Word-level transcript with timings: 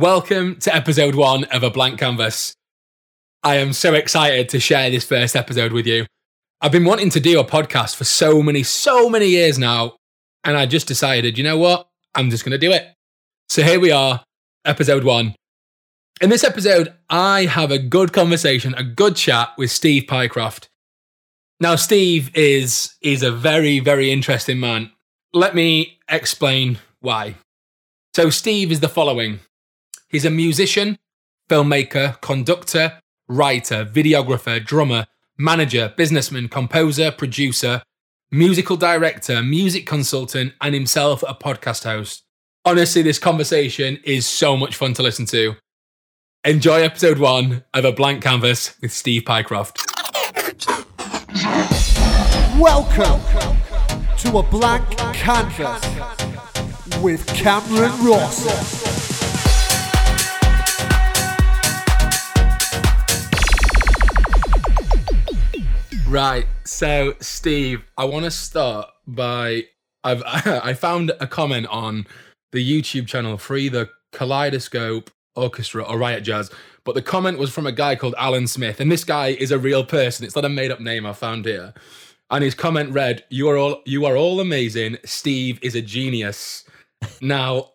Welcome 0.00 0.56
to 0.60 0.74
episode 0.74 1.14
one 1.14 1.44
of 1.44 1.62
A 1.62 1.68
Blank 1.68 1.98
Canvas. 1.98 2.54
I 3.42 3.56
am 3.56 3.74
so 3.74 3.92
excited 3.92 4.48
to 4.48 4.58
share 4.58 4.88
this 4.88 5.04
first 5.04 5.36
episode 5.36 5.72
with 5.72 5.86
you. 5.86 6.06
I've 6.62 6.72
been 6.72 6.86
wanting 6.86 7.10
to 7.10 7.20
do 7.20 7.38
a 7.38 7.44
podcast 7.44 7.96
for 7.96 8.04
so 8.04 8.42
many, 8.42 8.62
so 8.62 9.10
many 9.10 9.26
years 9.26 9.58
now, 9.58 9.96
and 10.42 10.56
I 10.56 10.64
just 10.64 10.88
decided, 10.88 11.36
you 11.36 11.44
know 11.44 11.58
what? 11.58 11.86
I'm 12.14 12.30
just 12.30 12.46
going 12.46 12.52
to 12.52 12.66
do 12.66 12.72
it. 12.72 12.86
So 13.50 13.62
here 13.62 13.78
we 13.78 13.90
are, 13.90 14.24
episode 14.64 15.04
one. 15.04 15.34
In 16.22 16.30
this 16.30 16.44
episode, 16.44 16.94
I 17.10 17.44
have 17.44 17.70
a 17.70 17.78
good 17.78 18.14
conversation, 18.14 18.72
a 18.78 18.84
good 18.84 19.16
chat 19.16 19.50
with 19.58 19.70
Steve 19.70 20.04
Pycroft. 20.04 20.70
Now, 21.60 21.76
Steve 21.76 22.34
is 22.34 22.94
is 23.02 23.22
a 23.22 23.30
very, 23.30 23.80
very 23.80 24.10
interesting 24.10 24.60
man. 24.60 24.92
Let 25.34 25.54
me 25.54 25.98
explain 26.08 26.78
why. 27.00 27.34
So, 28.16 28.30
Steve 28.30 28.72
is 28.72 28.80
the 28.80 28.88
following. 28.88 29.40
He's 30.10 30.24
a 30.24 30.30
musician, 30.30 30.98
filmmaker, 31.48 32.20
conductor, 32.20 33.00
writer, 33.28 33.84
videographer, 33.84 34.62
drummer, 34.62 35.06
manager, 35.38 35.94
businessman, 35.96 36.48
composer, 36.48 37.12
producer, 37.12 37.84
musical 38.32 38.76
director, 38.76 39.40
music 39.40 39.86
consultant, 39.86 40.54
and 40.60 40.74
himself 40.74 41.22
a 41.22 41.32
podcast 41.32 41.84
host. 41.84 42.24
Honestly, 42.64 43.02
this 43.02 43.20
conversation 43.20 44.00
is 44.02 44.26
so 44.26 44.56
much 44.56 44.74
fun 44.74 44.94
to 44.94 45.02
listen 45.04 45.26
to. 45.26 45.54
Enjoy 46.44 46.80
episode 46.80 47.20
one 47.20 47.62
of 47.72 47.84
A 47.84 47.92
Blank 47.92 48.20
Canvas 48.20 48.74
with 48.82 48.92
Steve 48.92 49.22
Pycroft. 49.22 49.78
Welcome 52.58 53.20
to 54.18 54.38
a 54.38 54.42
blank 54.42 54.88
canvas 55.14 57.00
with 57.00 57.24
Cameron 57.28 57.92
Ross. 58.04 58.99
Right. 66.10 66.48
So, 66.64 67.14
Steve, 67.20 67.84
I 67.96 68.04
want 68.04 68.24
to 68.24 68.32
start 68.32 68.88
by 69.06 69.66
I've 70.02 70.24
I 70.26 70.74
found 70.74 71.12
a 71.20 71.26
comment 71.28 71.68
on 71.68 72.04
the 72.50 72.58
YouTube 72.58 73.06
channel 73.06 73.38
Free 73.38 73.68
the 73.68 73.88
Kaleidoscope 74.10 75.12
Orchestra 75.36 75.84
or 75.84 75.98
Riot 75.98 76.24
Jazz, 76.24 76.50
but 76.84 76.96
the 76.96 77.02
comment 77.02 77.38
was 77.38 77.52
from 77.52 77.64
a 77.64 77.70
guy 77.70 77.94
called 77.94 78.16
Alan 78.18 78.48
Smith, 78.48 78.80
and 78.80 78.90
this 78.90 79.04
guy 79.04 79.28
is 79.28 79.52
a 79.52 79.58
real 79.58 79.84
person. 79.84 80.26
It's 80.26 80.34
not 80.34 80.44
a 80.44 80.48
made 80.48 80.72
up 80.72 80.80
name 80.80 81.06
I 81.06 81.12
found 81.12 81.44
here. 81.44 81.74
And 82.28 82.42
his 82.42 82.56
comment 82.56 82.92
read, 82.92 83.22
"You 83.30 83.48
are 83.48 83.56
all 83.56 83.80
you 83.86 84.04
are 84.04 84.16
all 84.16 84.40
amazing. 84.40 84.96
Steve 85.04 85.60
is 85.62 85.76
a 85.76 85.80
genius." 85.80 86.64
now, 87.20 87.70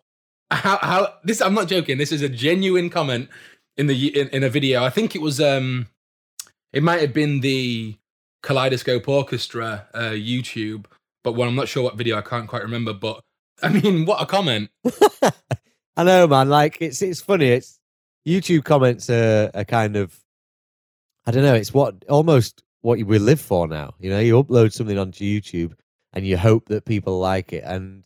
how 0.50 0.76
how 0.82 1.14
this? 1.24 1.40
I'm 1.40 1.54
not 1.54 1.68
joking. 1.68 1.96
This 1.96 2.12
is 2.12 2.20
a 2.20 2.28
genuine 2.28 2.90
comment 2.90 3.30
in 3.78 3.86
the 3.86 4.08
in, 4.08 4.28
in 4.28 4.44
a 4.44 4.50
video. 4.50 4.84
I 4.84 4.90
think 4.90 5.14
it 5.14 5.22
was 5.22 5.40
um, 5.40 5.86
it 6.74 6.82
might 6.82 7.00
have 7.00 7.14
been 7.14 7.40
the 7.40 7.96
Kaleidoscope 8.42 9.08
Orchestra 9.08 9.86
uh, 9.94 10.10
YouTube, 10.10 10.86
but 11.24 11.38
I'm 11.38 11.54
not 11.54 11.68
sure 11.68 11.82
what 11.82 11.96
video. 11.96 12.18
I 12.18 12.22
can't 12.22 12.48
quite 12.48 12.62
remember. 12.62 12.92
But 12.92 13.20
I 13.62 13.68
mean, 13.68 14.06
what 14.06 14.22
a 14.22 14.26
comment! 14.26 14.70
I 15.96 16.04
know, 16.04 16.26
man. 16.26 16.48
Like 16.48 16.78
it's 16.80 17.02
it's 17.02 17.20
funny. 17.20 17.48
It's 17.48 17.78
YouTube 18.26 18.64
comments 18.64 19.08
are, 19.10 19.50
are 19.54 19.64
kind 19.64 19.96
of 19.96 20.18
I 21.26 21.30
don't 21.30 21.42
know. 21.42 21.54
It's 21.54 21.74
what 21.74 22.04
almost 22.08 22.62
what 22.82 22.98
we 22.98 23.18
live 23.18 23.40
for 23.40 23.66
now. 23.66 23.94
You 23.98 24.10
know, 24.10 24.20
you 24.20 24.42
upload 24.42 24.72
something 24.72 24.98
onto 24.98 25.24
YouTube 25.24 25.72
and 26.12 26.26
you 26.26 26.36
hope 26.36 26.68
that 26.68 26.84
people 26.84 27.18
like 27.18 27.52
it, 27.52 27.64
and 27.66 28.04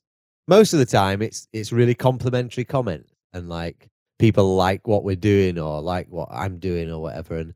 most 0.48 0.72
of 0.72 0.78
the 0.78 0.86
time, 0.86 1.22
it's 1.22 1.46
it's 1.52 1.72
really 1.72 1.94
complimentary 1.94 2.64
comments 2.64 3.12
and 3.32 3.48
like 3.48 3.88
people 4.18 4.56
like 4.56 4.86
what 4.86 5.04
we're 5.04 5.16
doing 5.16 5.58
or 5.58 5.80
like 5.80 6.08
what 6.08 6.28
I'm 6.30 6.58
doing 6.58 6.90
or 6.90 7.00
whatever. 7.00 7.36
And 7.36 7.54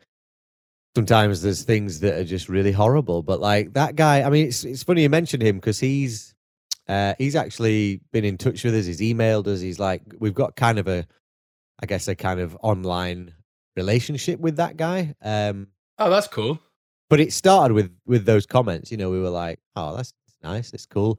sometimes 0.95 1.42
there's 1.42 1.62
things 1.62 2.00
that 2.00 2.14
are 2.14 2.25
just 2.25 2.48
really 2.48 2.73
horrible. 2.73 3.23
But 3.23 3.41
like 3.41 3.72
that 3.75 3.97
guy, 3.97 4.22
I 4.22 4.31
mean, 4.31 4.49
it's 4.49 4.65
it's 4.65 4.82
funny 4.82 5.03
you 5.03 5.10
mentioned 5.10 5.43
him 5.43 5.56
because 5.56 5.81
he's 5.81 6.34
uh, 6.88 7.15
he's 7.19 7.37
actually 7.37 8.00
been 8.12 8.25
in 8.25 8.37
touch 8.37 8.65
with 8.65 8.75
us. 8.75 8.87
He's 8.87 9.00
emailed 9.00 9.47
us. 9.47 9.60
He's 9.60 9.78
like, 9.78 10.03
we've 10.19 10.34
got 10.34 10.56
kind 10.56 10.78
of 10.78 10.87
a, 10.87 11.06
I 11.82 11.87
guess, 11.87 12.09
a 12.09 12.15
kind 12.15 12.41
of 12.41 12.56
online 12.62 13.34
relationship 13.77 14.38
with 14.38 14.56
that 14.56 14.77
guy. 14.77 15.15
Um, 15.22 15.69
oh, 15.99 16.10
that's 16.10 16.28
cool. 16.28 16.59
But 17.11 17.21
it 17.21 17.32
started 17.32 17.75
with 17.75 17.94
with 18.06 18.25
those 18.25 18.47
comments. 18.47 18.91
You 18.91 18.97
know, 18.97 19.11
we 19.11 19.21
were 19.21 19.31
like, 19.31 19.61
oh, 19.76 19.97
that's 19.97 20.12
nice. 20.43 20.72
It's 20.72 20.87
cool. 20.87 21.19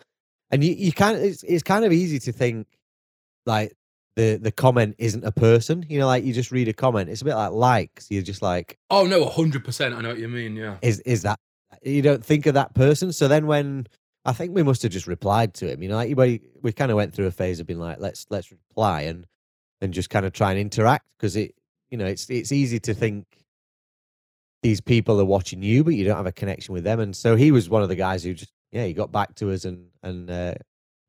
And 0.52 0.64
you 0.64 0.74
you 0.74 0.92
kind 0.92 1.18
of 1.18 1.24
it's 1.24 1.44
it's 1.44 1.64
kind 1.64 1.86
of 1.86 1.92
easy 1.92 2.20
to 2.20 2.32
think 2.32 2.68
like 3.46 3.76
the 4.16 4.38
the 4.38 4.52
comment 4.52 4.96
isn't 4.98 5.24
a 5.24 5.32
person. 5.32 5.86
You 5.90 6.00
know, 6.00 6.08
like 6.08 6.24
you 6.24 6.34
just 6.34 6.52
read 6.52 6.68
a 6.68 6.74
comment. 6.74 7.10
It's 7.10 7.22
a 7.22 7.26
bit 7.26 7.36
like 7.36 7.52
likes. 7.52 8.10
You're 8.10 8.24
just 8.24 8.42
like, 8.42 8.78
oh 8.90 9.06
no, 9.06 9.26
hundred 9.26 9.64
percent. 9.64 9.94
I 9.94 10.02
know 10.02 10.10
what 10.10 10.20
you 10.20 10.28
mean. 10.28 10.56
Yeah. 10.56 10.78
Is 10.82 11.00
is 11.02 11.24
that 11.24 11.40
you 11.84 12.02
don't 12.02 12.24
think 12.24 12.46
of 12.46 12.54
that 12.54 12.74
person? 12.74 13.12
So 13.12 13.28
then 13.28 13.48
when 13.48 13.88
I 14.26 14.34
think 14.34 14.56
we 14.56 14.64
must 14.64 14.82
have 14.82 14.92
just 14.92 15.08
replied 15.08 15.54
to 15.56 15.72
him. 15.72 15.84
You 15.84 15.90
know, 15.90 15.96
like 15.96 16.18
we 16.18 16.42
we 16.62 16.72
kind 16.72 16.92
of 16.92 16.98
went 16.98 17.14
through 17.14 17.28
a 17.28 17.32
phase 17.32 17.60
of 17.60 17.68
being 17.68 17.80
like, 17.80 18.00
let's 18.00 18.26
let's 18.30 18.52
reply 18.52 19.02
and 19.02 19.28
and 19.82 19.94
just 19.94 20.10
kind 20.10 20.26
of 20.26 20.34
try 20.34 20.52
and 20.52 20.60
interact 20.60 21.06
because 21.18 21.36
it 21.36 21.54
you 21.92 21.98
know 21.98 22.06
it's 22.06 22.30
it's 22.30 22.52
easy 22.52 22.80
to 22.80 22.94
think 22.94 23.26
these 24.64 24.82
people 24.82 25.22
are 25.22 25.26
watching 25.26 25.62
you, 25.62 25.84
but 25.84 25.94
you 25.94 26.04
don't 26.04 26.18
have 26.18 26.26
a 26.26 26.32
connection 26.32 26.74
with 26.74 26.84
them. 26.84 27.00
And 27.00 27.16
so 27.16 27.36
he 27.36 27.52
was 27.52 27.70
one 27.70 27.84
of 27.84 27.90
the 27.90 27.96
guys 27.96 28.24
who 28.24 28.34
just 28.34 28.52
yeah 28.72 28.86
he 28.86 28.94
got 28.94 29.12
back 29.12 29.36
to 29.36 29.52
us 29.52 29.64
and 29.64 29.90
and 30.02 30.30
uh, 30.30 30.56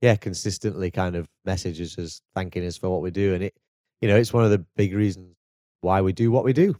yeah, 0.01 0.17
consistently 0.17 0.91
kind 0.91 1.17
of 1.17 1.27
messages 1.45 1.99
us 1.99 2.21
thanking 2.35 2.65
us 2.65 2.77
for 2.77 2.91
what 2.91 3.03
we 3.03 3.11
do, 3.11 3.35
and 3.35 3.45
it, 3.45 3.55
you 4.01 4.09
know, 4.09 4.17
it's 4.17 4.33
one 4.33 4.45
of 4.45 4.51
the 4.51 4.65
big 4.77 4.95
reasons 4.95 5.35
why 5.81 6.01
we 6.01 6.13
do 6.13 6.31
what 6.31 6.45
we 6.45 6.53
do. 6.53 6.77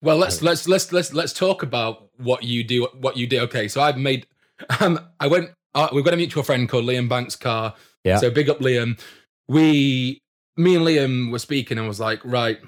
Well, 0.00 0.16
let's 0.16 0.42
let's 0.42 0.68
let's 0.68 0.92
let's 0.92 1.12
let's 1.12 1.32
talk 1.32 1.62
about 1.62 2.08
what 2.18 2.44
you 2.44 2.62
do. 2.62 2.86
What 3.00 3.16
you 3.16 3.26
do. 3.26 3.40
Okay, 3.40 3.68
so 3.68 3.80
I've 3.80 3.98
made. 3.98 4.26
Um, 4.80 4.98
I 5.20 5.28
went. 5.28 5.50
Uh, 5.72 5.88
we've 5.92 6.04
got 6.04 6.14
a 6.14 6.16
mutual 6.16 6.42
friend 6.42 6.68
called 6.68 6.84
Liam 6.84 7.08
Banks 7.08 7.36
Carr. 7.36 7.74
Yeah. 8.02 8.16
So 8.16 8.28
big 8.28 8.50
up 8.50 8.58
Liam. 8.58 9.00
We, 9.46 10.20
me 10.56 10.74
and 10.74 10.84
Liam 10.84 11.30
were 11.30 11.38
speaking, 11.38 11.78
and 11.78 11.86
was 11.86 12.00
like, 12.00 12.20
right, 12.24 12.58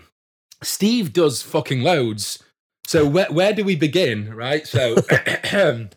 Steve 0.62 1.12
does 1.12 1.42
fucking 1.42 1.80
loads. 1.80 2.44
So 2.86 3.04
where 3.08 3.26
where 3.26 3.52
do 3.52 3.64
we 3.64 3.74
begin? 3.74 4.32
Right. 4.32 4.68
So 4.68 4.94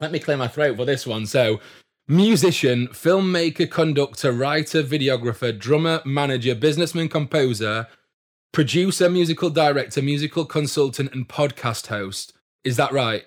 let 0.00 0.12
me 0.12 0.18
clear 0.18 0.38
my 0.38 0.48
throat 0.48 0.78
for 0.78 0.86
this 0.86 1.06
one. 1.06 1.26
So 1.26 1.60
musician, 2.06 2.88
filmmaker, 2.88 3.70
conductor, 3.70 4.32
writer, 4.32 4.82
videographer, 4.82 5.56
drummer, 5.56 6.02
manager, 6.04 6.54
businessman, 6.54 7.08
composer, 7.08 7.88
producer, 8.52 9.08
musical 9.08 9.50
director, 9.50 10.02
musical 10.02 10.44
consultant, 10.44 11.12
and 11.12 11.28
podcast 11.28 11.86
host. 11.88 12.32
Is 12.62 12.76
that 12.76 12.92
right? 12.92 13.24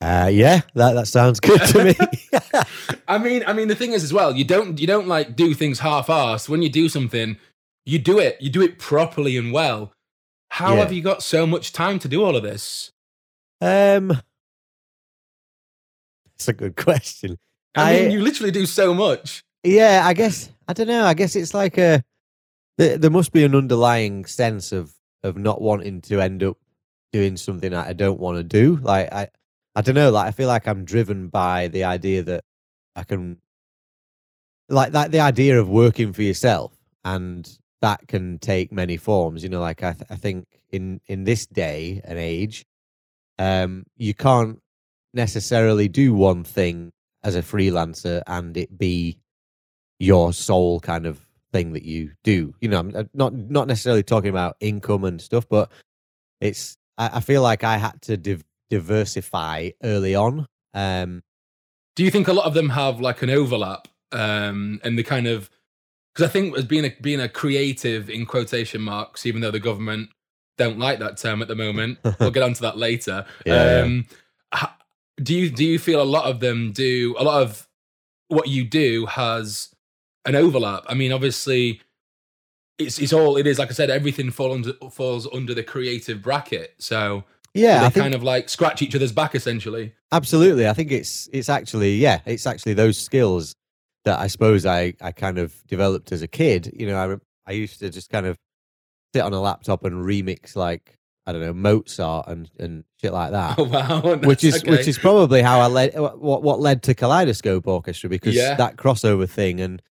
Uh, 0.00 0.30
yeah, 0.32 0.60
that, 0.74 0.92
that 0.92 1.08
sounds 1.08 1.40
good 1.40 1.60
to 1.60 1.84
me. 1.84 1.94
I 3.08 3.18
mean, 3.18 3.42
I 3.46 3.52
mean, 3.52 3.68
the 3.68 3.74
thing 3.74 3.92
is 3.92 4.04
as 4.04 4.12
well, 4.12 4.34
you 4.34 4.44
don't 4.44 4.78
you 4.78 4.86
don't 4.86 5.08
like 5.08 5.34
do 5.34 5.54
things 5.54 5.80
half-assed. 5.80 6.48
When 6.48 6.62
you 6.62 6.68
do 6.68 6.88
something, 6.88 7.36
you 7.84 7.98
do 7.98 8.18
it. 8.18 8.36
You 8.40 8.50
do 8.50 8.62
it 8.62 8.78
properly 8.78 9.36
and 9.36 9.52
well. 9.52 9.92
How 10.50 10.74
yeah. 10.74 10.80
have 10.80 10.92
you 10.92 11.02
got 11.02 11.22
so 11.22 11.46
much 11.46 11.72
time 11.72 11.98
to 12.00 12.08
do 12.08 12.24
all 12.24 12.36
of 12.36 12.42
this? 12.42 12.92
Um, 13.60 14.20
it's 16.34 16.48
a 16.48 16.52
good 16.52 16.76
question. 16.76 17.38
I, 17.74 17.98
I 17.98 18.00
mean, 18.02 18.10
you 18.10 18.20
literally 18.20 18.50
do 18.50 18.66
so 18.66 18.94
much. 18.94 19.44
Yeah, 19.62 20.02
I 20.04 20.14
guess 20.14 20.50
I 20.66 20.72
don't 20.72 20.86
know. 20.88 21.04
I 21.04 21.14
guess 21.14 21.36
it's 21.36 21.54
like 21.54 21.78
a 21.78 22.02
there, 22.78 22.96
there 22.96 23.10
must 23.10 23.32
be 23.32 23.44
an 23.44 23.54
underlying 23.54 24.24
sense 24.24 24.72
of 24.72 24.94
of 25.22 25.36
not 25.36 25.60
wanting 25.60 26.00
to 26.02 26.20
end 26.20 26.42
up 26.42 26.56
doing 27.12 27.36
something 27.36 27.72
that 27.72 27.86
I 27.86 27.92
don't 27.92 28.20
want 28.20 28.38
to 28.38 28.44
do. 28.44 28.76
Like 28.76 29.12
I 29.12 29.28
I 29.74 29.82
don't 29.82 29.94
know, 29.94 30.10
like 30.10 30.28
I 30.28 30.30
feel 30.30 30.48
like 30.48 30.66
I'm 30.66 30.84
driven 30.84 31.28
by 31.28 31.68
the 31.68 31.84
idea 31.84 32.22
that 32.22 32.44
I 32.96 33.04
can 33.04 33.38
like 34.68 34.92
that 34.92 35.12
the 35.12 35.20
idea 35.20 35.60
of 35.60 35.68
working 35.68 36.12
for 36.12 36.22
yourself 36.22 36.72
and 37.04 37.58
that 37.80 38.06
can 38.08 38.38
take 38.38 38.72
many 38.72 38.96
forms, 38.96 39.42
you 39.42 39.48
know, 39.48 39.60
like 39.60 39.82
I 39.82 39.92
th- 39.92 40.10
I 40.10 40.16
think 40.16 40.46
in 40.70 41.00
in 41.06 41.24
this 41.24 41.46
day 41.46 42.00
and 42.04 42.18
age 42.18 42.66
um 43.38 43.84
you 43.96 44.14
can't 44.14 44.60
necessarily 45.14 45.88
do 45.88 46.12
one 46.12 46.44
thing 46.44 46.92
as 47.24 47.36
a 47.36 47.42
freelancer 47.42 48.22
and 48.26 48.56
it 48.56 48.78
be 48.78 49.18
your 49.98 50.32
sole 50.32 50.80
kind 50.80 51.06
of 51.06 51.20
thing 51.52 51.72
that 51.72 51.84
you 51.84 52.12
do. 52.24 52.54
You 52.60 52.68
know, 52.68 52.78
I'm 52.78 52.94
uh, 52.94 53.04
not 53.14 53.32
not 53.34 53.68
necessarily 53.68 54.02
talking 54.02 54.30
about 54.30 54.56
income 54.60 55.04
and 55.04 55.20
stuff, 55.20 55.48
but 55.48 55.70
it's 56.40 56.76
I, 56.96 57.10
I 57.14 57.20
feel 57.20 57.42
like 57.42 57.64
I 57.64 57.78
had 57.78 58.00
to 58.02 58.16
div- 58.16 58.44
diversify 58.70 59.70
early 59.82 60.14
on. 60.14 60.46
Um, 60.74 61.22
do 61.96 62.04
you 62.04 62.10
think 62.10 62.28
a 62.28 62.32
lot 62.32 62.46
of 62.46 62.54
them 62.54 62.70
have 62.70 63.00
like 63.00 63.22
an 63.22 63.30
overlap 63.30 63.88
um, 64.12 64.80
and 64.84 64.96
the 64.98 65.02
kind 65.02 65.26
of 65.26 65.50
because 66.14 66.28
I 66.28 66.32
think 66.32 66.56
as 66.56 66.64
being 66.64 66.84
a 66.84 66.94
being 67.00 67.20
a 67.20 67.28
creative 67.28 68.08
in 68.08 68.26
quotation 68.26 68.80
marks, 68.80 69.26
even 69.26 69.40
though 69.40 69.50
the 69.50 69.60
government 69.60 70.10
don't 70.56 70.78
like 70.78 70.98
that 70.98 71.16
term 71.16 71.42
at 71.42 71.48
the 71.48 71.54
moment, 71.56 71.98
we'll 72.20 72.30
get 72.30 72.42
onto 72.42 72.60
that 72.60 72.76
later. 72.76 73.24
Yeah, 73.44 73.82
um, 73.82 74.06
yeah 74.08 74.16
do 75.22 75.34
you 75.34 75.50
do 75.50 75.64
you 75.64 75.78
feel 75.78 76.00
a 76.00 76.04
lot 76.04 76.24
of 76.26 76.40
them 76.40 76.72
do 76.72 77.14
a 77.18 77.24
lot 77.24 77.42
of 77.42 77.68
what 78.28 78.48
you 78.48 78.64
do 78.64 79.06
has 79.06 79.74
an 80.24 80.34
overlap? 80.34 80.84
I 80.86 80.94
mean, 80.94 81.12
obviously, 81.12 81.80
it's 82.78 82.98
it's 82.98 83.12
all 83.12 83.36
it 83.36 83.46
is. 83.46 83.58
Like 83.58 83.70
I 83.70 83.74
said, 83.74 83.90
everything 83.90 84.30
falls 84.30 84.54
under, 84.54 84.90
falls 84.90 85.28
under 85.32 85.54
the 85.54 85.62
creative 85.64 86.22
bracket. 86.22 86.74
So 86.78 87.24
Yeah, 87.54 87.80
they 87.80 87.90
think 87.90 88.02
kind 88.04 88.14
of 88.14 88.22
like 88.22 88.48
scratch 88.48 88.82
each 88.82 88.94
other's 88.94 89.12
back 89.12 89.34
essentially. 89.34 89.94
absolutely. 90.12 90.68
I 90.68 90.72
think 90.74 90.92
it's 90.92 91.28
it's 91.32 91.48
actually 91.48 91.96
yeah, 91.96 92.20
it's 92.26 92.46
actually 92.46 92.74
those 92.74 92.98
skills 92.98 93.54
that 94.04 94.18
I 94.18 94.26
suppose 94.28 94.64
I 94.66 94.94
I 95.00 95.12
kind 95.12 95.38
of 95.38 95.54
developed 95.66 96.12
as 96.12 96.22
a 96.22 96.28
kid. 96.28 96.70
You 96.74 96.86
know, 96.86 96.96
I 97.46 97.50
I 97.50 97.52
used 97.54 97.80
to 97.80 97.90
just 97.90 98.10
kind 98.10 98.26
of 98.26 98.36
sit 99.14 99.22
on 99.22 99.32
a 99.32 99.40
laptop 99.40 99.84
and 99.84 100.04
remix 100.04 100.54
like 100.54 100.97
I 101.28 101.32
don't 101.32 101.42
know 101.42 101.52
Mozart 101.52 102.26
and 102.28 102.50
and 102.58 102.84
shit 103.00 103.12
like 103.12 103.32
that. 103.32 103.58
Oh 103.58 103.64
wow, 103.64 104.16
which 104.24 104.42
is 104.44 104.56
okay. 104.56 104.70
which 104.70 104.88
is 104.88 104.98
probably 104.98 105.42
how 105.42 105.60
I 105.60 105.66
led 105.66 105.94
what 105.98 106.42
what 106.42 106.58
led 106.60 106.82
to 106.84 106.94
Kaleidoscope 106.94 107.66
Orchestra 107.66 108.08
because 108.08 108.34
Yeah. 108.34 108.54
that 108.56 108.76
crossover 108.76 109.28
thing 109.28 109.60
and 109.60 109.82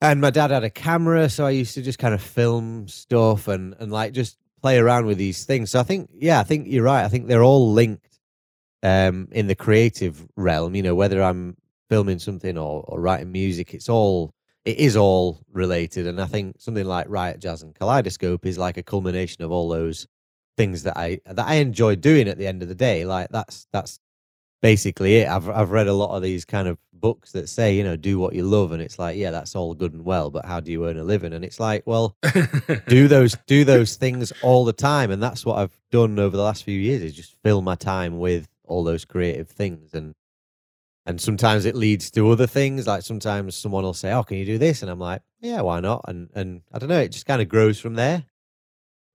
and 0.00 0.20
my 0.20 0.30
dad 0.30 0.50
had 0.50 0.64
a 0.64 0.70
camera 0.70 1.28
so 1.28 1.44
I 1.44 1.50
used 1.50 1.74
to 1.74 1.82
just 1.82 1.98
kind 1.98 2.14
of 2.14 2.22
film 2.22 2.88
stuff 2.88 3.46
and 3.48 3.74
and 3.78 3.92
like 3.92 4.12
just 4.12 4.38
play 4.62 4.78
around 4.78 5.06
with 5.06 5.18
these 5.18 5.44
things 5.44 5.70
so 5.70 5.80
I 5.80 5.82
think 5.82 6.08
yeah 6.14 6.40
I 6.40 6.44
think 6.44 6.66
you're 6.68 6.84
right 6.84 7.04
I 7.04 7.08
think 7.08 7.26
they're 7.28 7.42
all 7.44 7.72
linked 7.72 8.18
um 8.82 9.28
in 9.32 9.48
the 9.48 9.54
creative 9.54 10.26
realm 10.36 10.74
you 10.74 10.82
know 10.82 10.94
whether 10.94 11.22
I'm 11.22 11.56
filming 11.90 12.18
something 12.20 12.56
or, 12.56 12.84
or 12.88 13.00
writing 13.00 13.32
music 13.32 13.74
it's 13.74 13.88
all 13.88 14.32
it 14.64 14.78
is 14.78 14.96
all 14.96 15.40
related 15.52 16.06
and 16.06 16.20
I 16.20 16.26
think 16.26 16.56
something 16.60 16.84
like 16.86 17.06
Riot 17.08 17.40
Jazz 17.40 17.62
and 17.62 17.74
Kaleidoscope 17.74 18.46
is 18.46 18.56
like 18.58 18.76
a 18.76 18.82
culmination 18.82 19.42
of 19.44 19.50
all 19.50 19.68
those 19.68 20.06
things 20.58 20.82
that 20.82 20.98
I 20.98 21.20
that 21.24 21.46
I 21.46 21.54
enjoy 21.54 21.94
doing 21.94 22.28
at 22.28 22.36
the 22.36 22.46
end 22.46 22.62
of 22.62 22.68
the 22.68 22.74
day. 22.74 23.06
Like 23.06 23.28
that's 23.30 23.66
that's 23.72 24.00
basically 24.60 25.16
it. 25.16 25.28
I've 25.28 25.48
I've 25.48 25.70
read 25.70 25.86
a 25.86 25.94
lot 25.94 26.14
of 26.14 26.22
these 26.22 26.44
kind 26.44 26.68
of 26.68 26.76
books 26.92 27.32
that 27.32 27.48
say, 27.48 27.74
you 27.76 27.84
know, 27.84 27.96
do 27.96 28.18
what 28.18 28.34
you 28.34 28.42
love 28.42 28.72
and 28.72 28.82
it's 28.82 28.98
like, 28.98 29.16
yeah, 29.16 29.30
that's 29.30 29.54
all 29.54 29.72
good 29.72 29.94
and 29.94 30.04
well, 30.04 30.30
but 30.30 30.44
how 30.44 30.58
do 30.60 30.72
you 30.72 30.86
earn 30.86 30.98
a 30.98 31.04
living? 31.04 31.32
And 31.32 31.44
it's 31.44 31.60
like, 31.60 31.84
well, 31.86 32.16
do 32.88 33.06
those 33.08 33.36
do 33.46 33.64
those 33.64 33.94
things 33.94 34.32
all 34.42 34.64
the 34.64 34.72
time 34.72 35.10
and 35.10 35.22
that's 35.22 35.46
what 35.46 35.58
I've 35.58 35.78
done 35.92 36.18
over 36.18 36.36
the 36.36 36.42
last 36.42 36.64
few 36.64 36.78
years 36.78 37.02
is 37.02 37.14
just 37.14 37.36
fill 37.42 37.62
my 37.62 37.76
time 37.76 38.18
with 38.18 38.48
all 38.66 38.84
those 38.84 39.04
creative 39.04 39.48
things 39.48 39.94
and 39.94 40.14
and 41.06 41.20
sometimes 41.20 41.64
it 41.64 41.74
leads 41.74 42.10
to 42.10 42.30
other 42.30 42.46
things 42.46 42.86
like 42.86 43.02
sometimes 43.02 43.56
someone 43.56 43.82
will 43.82 43.94
say 43.94 44.12
oh 44.12 44.22
can 44.22 44.36
you 44.36 44.44
do 44.44 44.58
this 44.58 44.82
and 44.82 44.90
i'm 44.90 44.98
like 44.98 45.22
yeah 45.40 45.62
why 45.62 45.80
not 45.80 46.04
and 46.06 46.28
and 46.34 46.60
i 46.70 46.78
don't 46.78 46.90
know 46.90 47.00
it 47.00 47.08
just 47.08 47.24
kind 47.24 47.40
of 47.40 47.48
grows 47.48 47.80
from 47.80 47.94
there 47.94 48.24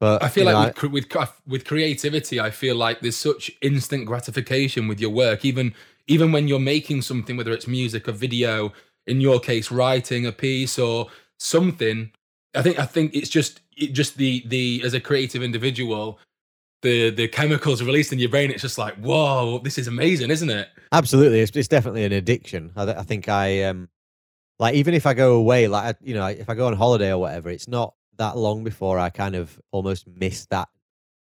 but 0.03 0.21
I 0.21 0.27
feel 0.27 0.43
you 0.43 0.51
know, 0.51 0.59
like 0.59 0.81
with, 0.81 0.91
with 0.91 1.41
with 1.47 1.63
creativity, 1.63 2.37
I 2.37 2.51
feel 2.51 2.75
like 2.75 2.99
there's 2.99 3.15
such 3.15 3.49
instant 3.61 4.05
gratification 4.05 4.89
with 4.89 4.99
your 4.99 5.11
work. 5.11 5.45
Even 5.45 5.73
even 6.07 6.33
when 6.33 6.49
you're 6.49 6.59
making 6.59 7.03
something, 7.03 7.37
whether 7.37 7.53
it's 7.53 7.67
music 7.67 8.09
or 8.09 8.11
video, 8.11 8.73
in 9.07 9.21
your 9.21 9.39
case, 9.39 9.71
writing 9.71 10.25
a 10.25 10.33
piece 10.33 10.77
or 10.77 11.07
something. 11.39 12.11
I 12.53 12.61
think 12.61 12.79
I 12.79 12.85
think 12.85 13.15
it's 13.15 13.29
just 13.29 13.61
it 13.77 13.93
just 13.93 14.17
the 14.17 14.43
the 14.45 14.81
as 14.83 14.93
a 14.93 14.99
creative 14.99 15.41
individual, 15.41 16.19
the 16.81 17.09
the 17.09 17.29
chemicals 17.29 17.81
released 17.81 18.11
in 18.11 18.19
your 18.19 18.27
brain. 18.27 18.51
It's 18.51 18.61
just 18.61 18.77
like 18.77 18.95
whoa, 18.95 19.59
this 19.59 19.77
is 19.77 19.87
amazing, 19.87 20.31
isn't 20.31 20.49
it? 20.49 20.67
Absolutely, 20.91 21.39
it's, 21.39 21.55
it's 21.55 21.69
definitely 21.69 22.03
an 22.03 22.11
addiction. 22.11 22.73
I, 22.75 22.83
th- 22.83 22.97
I 22.97 23.03
think 23.03 23.29
I 23.29 23.63
um, 23.63 23.87
like 24.59 24.75
even 24.75 24.95
if 24.95 25.05
I 25.05 25.13
go 25.13 25.35
away, 25.35 25.69
like 25.69 25.95
you 26.01 26.13
know, 26.13 26.27
if 26.27 26.49
I 26.49 26.55
go 26.55 26.67
on 26.67 26.73
holiday 26.75 27.13
or 27.13 27.19
whatever, 27.19 27.49
it's 27.49 27.69
not 27.69 27.93
that 28.17 28.37
long 28.37 28.63
before 28.63 28.99
I 28.99 29.09
kind 29.09 29.35
of 29.35 29.59
almost 29.71 30.07
missed 30.07 30.49
that 30.49 30.69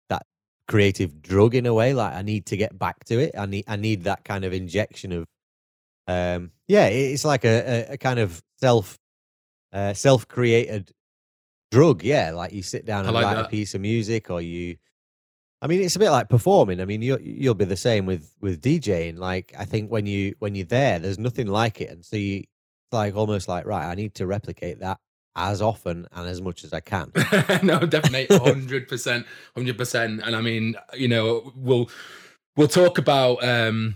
that 0.10 0.26
creative 0.68 1.22
drug 1.22 1.56
in 1.56 1.66
a 1.66 1.74
way. 1.74 1.94
Like 1.94 2.14
I 2.14 2.22
need 2.22 2.46
to 2.48 2.58
get 2.58 2.78
back 2.78 3.04
to 3.06 3.20
it. 3.20 3.36
I 3.38 3.46
need 3.46 3.66
I 3.68 3.76
need 3.76 4.04
that 4.04 4.24
kind 4.24 4.46
of 4.46 4.54
injection 4.54 5.12
of, 5.12 5.26
um, 6.08 6.52
yeah, 6.68 6.88
it's 6.88 7.26
like 7.26 7.46
a, 7.46 7.90
a, 7.90 7.94
a 7.94 7.98
kind 7.98 8.20
of 8.20 8.42
self 8.58 8.98
uh, 9.74 9.94
self 9.94 10.28
created 10.28 10.92
drug. 11.72 12.04
Yeah, 12.04 12.32
like 12.32 12.54
you 12.54 12.64
sit 12.64 12.86
down 12.86 13.06
and 13.06 13.14
like 13.14 13.26
write 13.26 13.38
a 13.46 13.48
piece 13.48 13.76
of 13.76 13.82
music, 13.82 14.30
or 14.30 14.42
you 14.42 14.78
I 15.62 15.68
mean, 15.68 15.82
it's 15.82 15.96
a 15.96 16.00
bit 16.00 16.12
like 16.12 16.30
performing. 16.30 16.80
I 16.80 16.86
mean, 16.86 17.02
you 17.02 17.18
you'll 17.22 17.54
be 17.54 17.66
the 17.66 17.78
same 17.78 18.06
with 18.06 18.34
with 18.40 18.62
DJing. 18.62 19.18
Like, 19.18 19.54
I 19.58 19.66
think 19.66 19.92
when 19.92 20.06
you 20.06 20.36
when 20.40 20.56
you're 20.56 20.66
there, 20.66 21.00
there's 21.00 21.20
nothing 21.20 21.48
like 21.48 21.82
it, 21.82 21.90
and 21.90 22.06
so 22.06 22.16
you 22.16 22.40
it's 22.40 22.94
like 22.94 23.16
almost 23.16 23.48
like 23.48 23.66
right, 23.66 23.90
I 23.90 23.96
need 23.96 24.16
to 24.16 24.28
replicate 24.28 24.80
that 24.80 25.00
as 25.40 25.62
often 25.62 26.08
and 26.12 26.28
as 26.28 26.42
much 26.42 26.64
as 26.64 26.74
I 26.74 26.80
can. 26.82 27.12
no, 27.64 27.80
definitely, 27.80 28.28
hundred 28.38 28.88
percent, 28.88 29.26
hundred 29.56 29.78
percent. 29.78 30.22
And 30.24 30.36
I 30.36 30.42
mean, 30.42 30.76
you 30.94 31.08
know, 31.08 31.52
we'll 31.56 31.90
we'll 32.56 32.68
talk 32.68 32.98
about 32.98 33.44
um, 33.44 33.96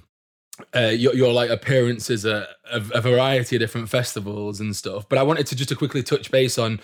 uh, 0.75 0.87
your 0.87 1.13
your 1.15 1.33
like 1.33 1.49
appearances 1.49 2.25
at 2.25 2.47
a, 2.71 2.81
a 2.93 3.01
variety 3.01 3.55
of 3.57 3.59
different 3.59 3.89
festivals 3.89 4.59
and 4.59 4.75
stuff. 4.75 5.07
But 5.09 5.19
I 5.19 5.23
wanted 5.23 5.47
to 5.47 5.55
just 5.55 5.69
to 5.69 5.75
quickly 5.75 6.01
touch 6.03 6.31
base 6.31 6.57
on. 6.57 6.79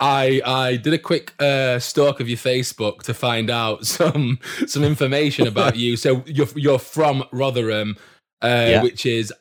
I 0.00 0.42
I 0.44 0.76
did 0.76 0.92
a 0.92 0.98
quick 0.98 1.32
uh, 1.40 1.78
stalk 1.78 2.18
of 2.18 2.28
your 2.28 2.36
Facebook 2.38 3.02
to 3.04 3.14
find 3.14 3.48
out 3.48 3.86
some 3.96 4.40
some 4.66 4.82
information 4.82 5.46
about 5.46 5.76
you. 5.76 5.96
So 5.96 6.24
you're 6.26 6.48
you're 6.56 6.80
from 6.80 7.24
Rotherham, 7.30 7.96
uh, 8.42 8.66
Yeah. 8.68 8.82
which 8.82 9.06
is 9.06 9.32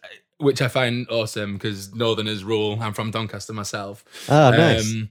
which 0.43 0.61
I 0.61 0.67
find 0.67 1.07
awesome 1.09 1.53
because 1.53 1.93
Northerners 1.95 2.43
rule. 2.43 2.77
I'm 2.81 2.93
from 2.93 3.11
Doncaster 3.11 3.53
myself. 3.53 4.03
Oh, 4.29 4.51
nice. 4.51 4.91
Um, 4.91 5.09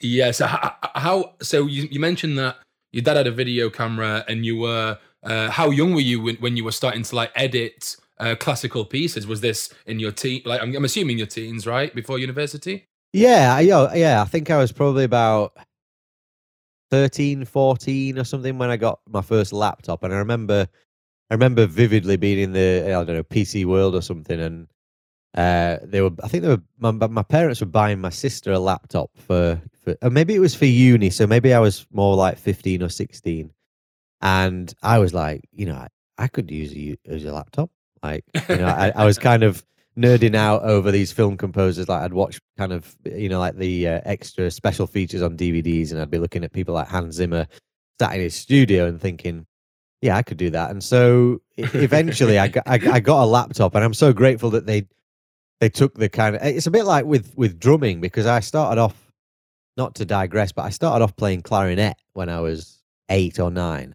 yeah. 0.00 0.30
So 0.30 0.46
how, 0.46 0.76
how? 0.94 1.34
So 1.42 1.66
you, 1.66 1.88
you 1.90 2.00
mentioned 2.00 2.38
that 2.38 2.56
your 2.92 3.02
dad 3.02 3.16
had 3.16 3.26
a 3.26 3.32
video 3.32 3.70
camera, 3.70 4.24
and 4.28 4.46
you 4.46 4.56
were. 4.56 4.98
Uh, 5.24 5.48
how 5.50 5.70
young 5.70 5.94
were 5.94 6.00
you 6.00 6.20
when, 6.20 6.36
when 6.36 6.56
you 6.56 6.64
were 6.64 6.72
starting 6.72 7.04
to 7.04 7.14
like 7.14 7.30
edit 7.36 7.94
uh, 8.18 8.34
classical 8.34 8.84
pieces? 8.84 9.26
Was 9.26 9.40
this 9.40 9.72
in 9.86 10.00
your 10.00 10.10
teen? 10.10 10.42
Like 10.44 10.60
I'm, 10.60 10.74
I'm 10.74 10.84
assuming 10.84 11.18
your 11.18 11.28
teens, 11.28 11.66
right? 11.66 11.94
Before 11.94 12.18
university. 12.18 12.86
yeah, 13.12 13.60
yeah, 13.60 13.94
yeah. 13.94 14.22
I 14.22 14.24
think 14.24 14.50
I 14.50 14.58
was 14.58 14.72
probably 14.72 15.04
about 15.04 15.56
13, 16.90 17.44
14 17.44 18.18
or 18.18 18.24
something 18.24 18.58
when 18.58 18.68
I 18.68 18.76
got 18.76 19.00
my 19.08 19.22
first 19.22 19.52
laptop, 19.52 20.02
and 20.04 20.12
I 20.12 20.18
remember, 20.18 20.66
I 21.32 21.34
remember 21.34 21.64
vividly 21.64 22.18
being 22.18 22.38
in 22.38 22.52
the 22.52 22.84
I 22.84 23.04
don't 23.04 23.16
know 23.16 23.22
PC 23.22 23.64
World 23.64 23.94
or 23.94 24.02
something, 24.02 24.38
and 24.38 24.68
uh, 25.34 25.78
they 25.82 26.02
were. 26.02 26.10
I 26.22 26.28
think 26.28 26.42
they 26.42 26.50
were. 26.50 26.62
My, 26.78 26.90
my 26.90 27.22
parents 27.22 27.60
were 27.60 27.66
buying 27.66 28.02
my 28.02 28.10
sister 28.10 28.52
a 28.52 28.58
laptop 28.58 29.10
for, 29.16 29.58
for, 29.82 29.96
or 30.02 30.10
maybe 30.10 30.34
it 30.34 30.40
was 30.40 30.54
for 30.54 30.66
uni. 30.66 31.08
So 31.08 31.26
maybe 31.26 31.54
I 31.54 31.58
was 31.58 31.86
more 31.90 32.16
like 32.16 32.36
fifteen 32.36 32.82
or 32.82 32.90
sixteen, 32.90 33.50
and 34.20 34.74
I 34.82 34.98
was 34.98 35.14
like, 35.14 35.48
you 35.52 35.64
know, 35.64 35.76
I, 35.76 35.88
I 36.18 36.28
could 36.28 36.50
use 36.50 36.70
a, 36.74 36.98
use 37.10 37.24
a 37.24 37.32
laptop. 37.32 37.70
Like, 38.02 38.26
you 38.50 38.56
know, 38.56 38.66
I, 38.66 38.92
I 38.94 39.06
was 39.06 39.16
kind 39.30 39.42
of 39.42 39.64
nerding 39.96 40.34
out 40.34 40.64
over 40.64 40.90
these 40.90 41.12
film 41.12 41.38
composers. 41.38 41.88
Like, 41.88 42.02
I'd 42.02 42.12
watch 42.12 42.40
kind 42.58 42.74
of, 42.74 42.94
you 43.06 43.30
know, 43.30 43.38
like 43.38 43.56
the 43.56 43.88
uh, 43.88 44.00
extra 44.04 44.50
special 44.50 44.86
features 44.86 45.22
on 45.22 45.38
DVDs, 45.38 45.92
and 45.92 46.00
I'd 46.02 46.10
be 46.10 46.18
looking 46.18 46.44
at 46.44 46.52
people 46.52 46.74
like 46.74 46.88
Hans 46.88 47.14
Zimmer 47.14 47.46
sat 47.98 48.14
in 48.14 48.20
his 48.20 48.34
studio 48.34 48.84
and 48.84 49.00
thinking, 49.00 49.46
yeah, 50.02 50.16
I 50.16 50.22
could 50.22 50.36
do 50.36 50.50
that. 50.50 50.70
And 50.70 50.82
so 50.82 51.40
eventually, 51.56 52.38
I 52.38 52.48
got 52.48 52.64
I, 52.66 52.80
I 52.90 53.00
got 53.00 53.22
a 53.22 53.26
laptop, 53.26 53.74
and 53.74 53.84
I'm 53.84 53.94
so 53.94 54.12
grateful 54.12 54.50
that 54.50 54.66
they 54.66 54.86
they 55.60 55.70
took 55.70 55.94
the 55.94 56.08
kind 56.08 56.34
of. 56.36 56.42
It's 56.42 56.66
a 56.66 56.70
bit 56.70 56.84
like 56.84 57.06
with 57.06 57.32
with 57.36 57.58
drumming 57.58 58.00
because 58.00 58.26
I 58.26 58.40
started 58.40 58.80
off, 58.80 59.12
not 59.76 59.94
to 59.94 60.04
digress, 60.04 60.50
but 60.50 60.62
I 60.62 60.70
started 60.70 61.04
off 61.04 61.16
playing 61.16 61.42
clarinet 61.42 61.96
when 62.14 62.28
I 62.28 62.40
was 62.40 62.82
eight 63.08 63.38
or 63.38 63.50
nine. 63.50 63.94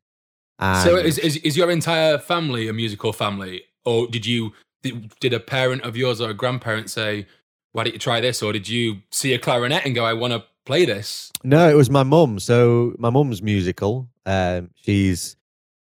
And 0.60 0.90
so 0.90 0.96
is, 0.96 1.20
is 1.20 1.36
is 1.38 1.58
your 1.58 1.70
entire 1.70 2.18
family 2.18 2.70
a 2.70 2.74
musical 2.74 3.12
family, 3.12 3.64
or 3.84 4.08
did 4.08 4.26
you 4.26 4.54
did, 4.82 5.14
did 5.20 5.34
a 5.34 5.42
parent 5.42 5.84
of 5.84 5.98
yours 5.98 6.22
or 6.22 6.30
a 6.30 6.34
grandparent 6.34 6.90
say, 6.90 7.28
"Why 7.74 7.84
don't 7.84 7.94
you 7.94 8.00
try 8.00 8.22
this?" 8.22 8.42
Or 8.42 8.54
did 8.54 8.70
you 8.70 9.02
see 9.12 9.34
a 9.34 9.40
clarinet 9.40 9.86
and 9.86 9.94
go, 9.94 10.06
"I 10.06 10.14
want 10.14 10.32
to 10.32 10.46
play 10.66 10.86
this"? 10.86 11.34
No, 11.44 11.70
it 11.70 11.76
was 11.76 11.90
my 11.90 12.04
mum. 12.04 12.40
So 12.40 12.96
my 12.98 13.10
mum's 13.10 13.42
musical. 13.42 14.10
Um, 14.26 14.70
she's 14.74 15.36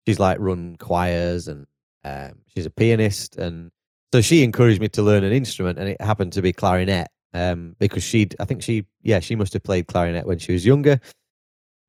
she's 0.07 0.19
like 0.19 0.37
run 0.39 0.77
choirs 0.77 1.49
and 1.49 1.67
um, 2.03 2.39
she's 2.47 2.65
a 2.65 2.69
pianist, 2.69 3.35
and 3.35 3.69
so 4.13 4.21
she 4.21 4.43
encouraged 4.43 4.79
me 4.79 4.87
to 4.89 5.01
learn 5.01 5.23
an 5.23 5.33
instrument, 5.33 5.77
and 5.77 5.89
it 5.89 6.01
happened 6.01 6.33
to 6.33 6.41
be 6.41 6.53
clarinet. 6.53 7.07
Um, 7.33 7.75
because 7.77 8.03
she'd, 8.03 8.35
I 8.39 8.45
think 8.45 8.63
she, 8.63 8.85
yeah, 9.03 9.19
she 9.19 9.35
must 9.35 9.53
have 9.53 9.61
played 9.61 9.87
clarinet 9.87 10.25
when 10.25 10.39
she 10.39 10.53
was 10.53 10.65
younger. 10.65 10.99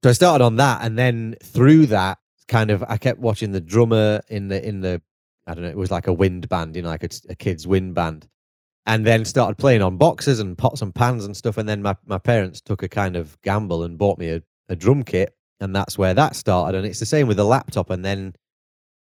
So 0.03 0.11
I 0.11 0.13
started 0.13 0.45
on 0.45 0.57
that, 0.57 0.83
and 0.83 0.99
then 0.99 1.37
through 1.43 1.87
that, 1.87 2.19
kind 2.49 2.71
of, 2.71 2.85
I 2.89 2.97
kept 2.97 3.21
watching 3.21 3.53
the 3.53 3.61
drummer 3.61 4.21
in 4.29 4.49
the 4.49 4.67
in 4.67 4.81
the, 4.81 5.01
I 5.47 5.55
don't 5.55 5.63
know, 5.63 5.71
it 5.71 5.77
was 5.77 5.93
like 5.93 6.09
a 6.09 6.13
wind 6.13 6.49
band, 6.49 6.75
you 6.75 6.83
know, 6.83 6.89
like 6.89 7.05
a, 7.05 7.09
a 7.31 7.35
kid's 7.37 7.67
wind 7.67 7.95
band 7.95 8.29
and 8.89 9.05
then 9.05 9.23
started 9.27 9.59
playing 9.59 9.83
on 9.83 9.99
boxes 9.99 10.41
and 10.41 10.57
pots 10.57 10.81
and 10.81 10.95
pans 10.95 11.27
and 11.27 11.37
stuff. 11.37 11.59
And 11.59 11.69
then 11.69 11.83
my, 11.83 11.95
my 12.07 12.17
parents 12.17 12.63
took 12.63 12.83
a 12.83 12.89
kind 12.89 13.17
of 13.17 13.39
gamble 13.43 13.83
and 13.83 13.99
bought 13.99 14.19
me 14.19 14.31
a, 14.31 14.43
a 14.71 14.75
drum 14.75 15.03
kit. 15.03 15.37
And 15.61 15.75
that's 15.75 15.99
where 15.99 16.15
that 16.15 16.37
started. 16.37 16.77
And 16.77 16.87
it's 16.87 17.01
the 17.01 17.07
same 17.07 17.27
with 17.27 17.37
the 17.37 17.45
laptop. 17.45 17.91
And 17.91 18.05
then, 18.05 18.35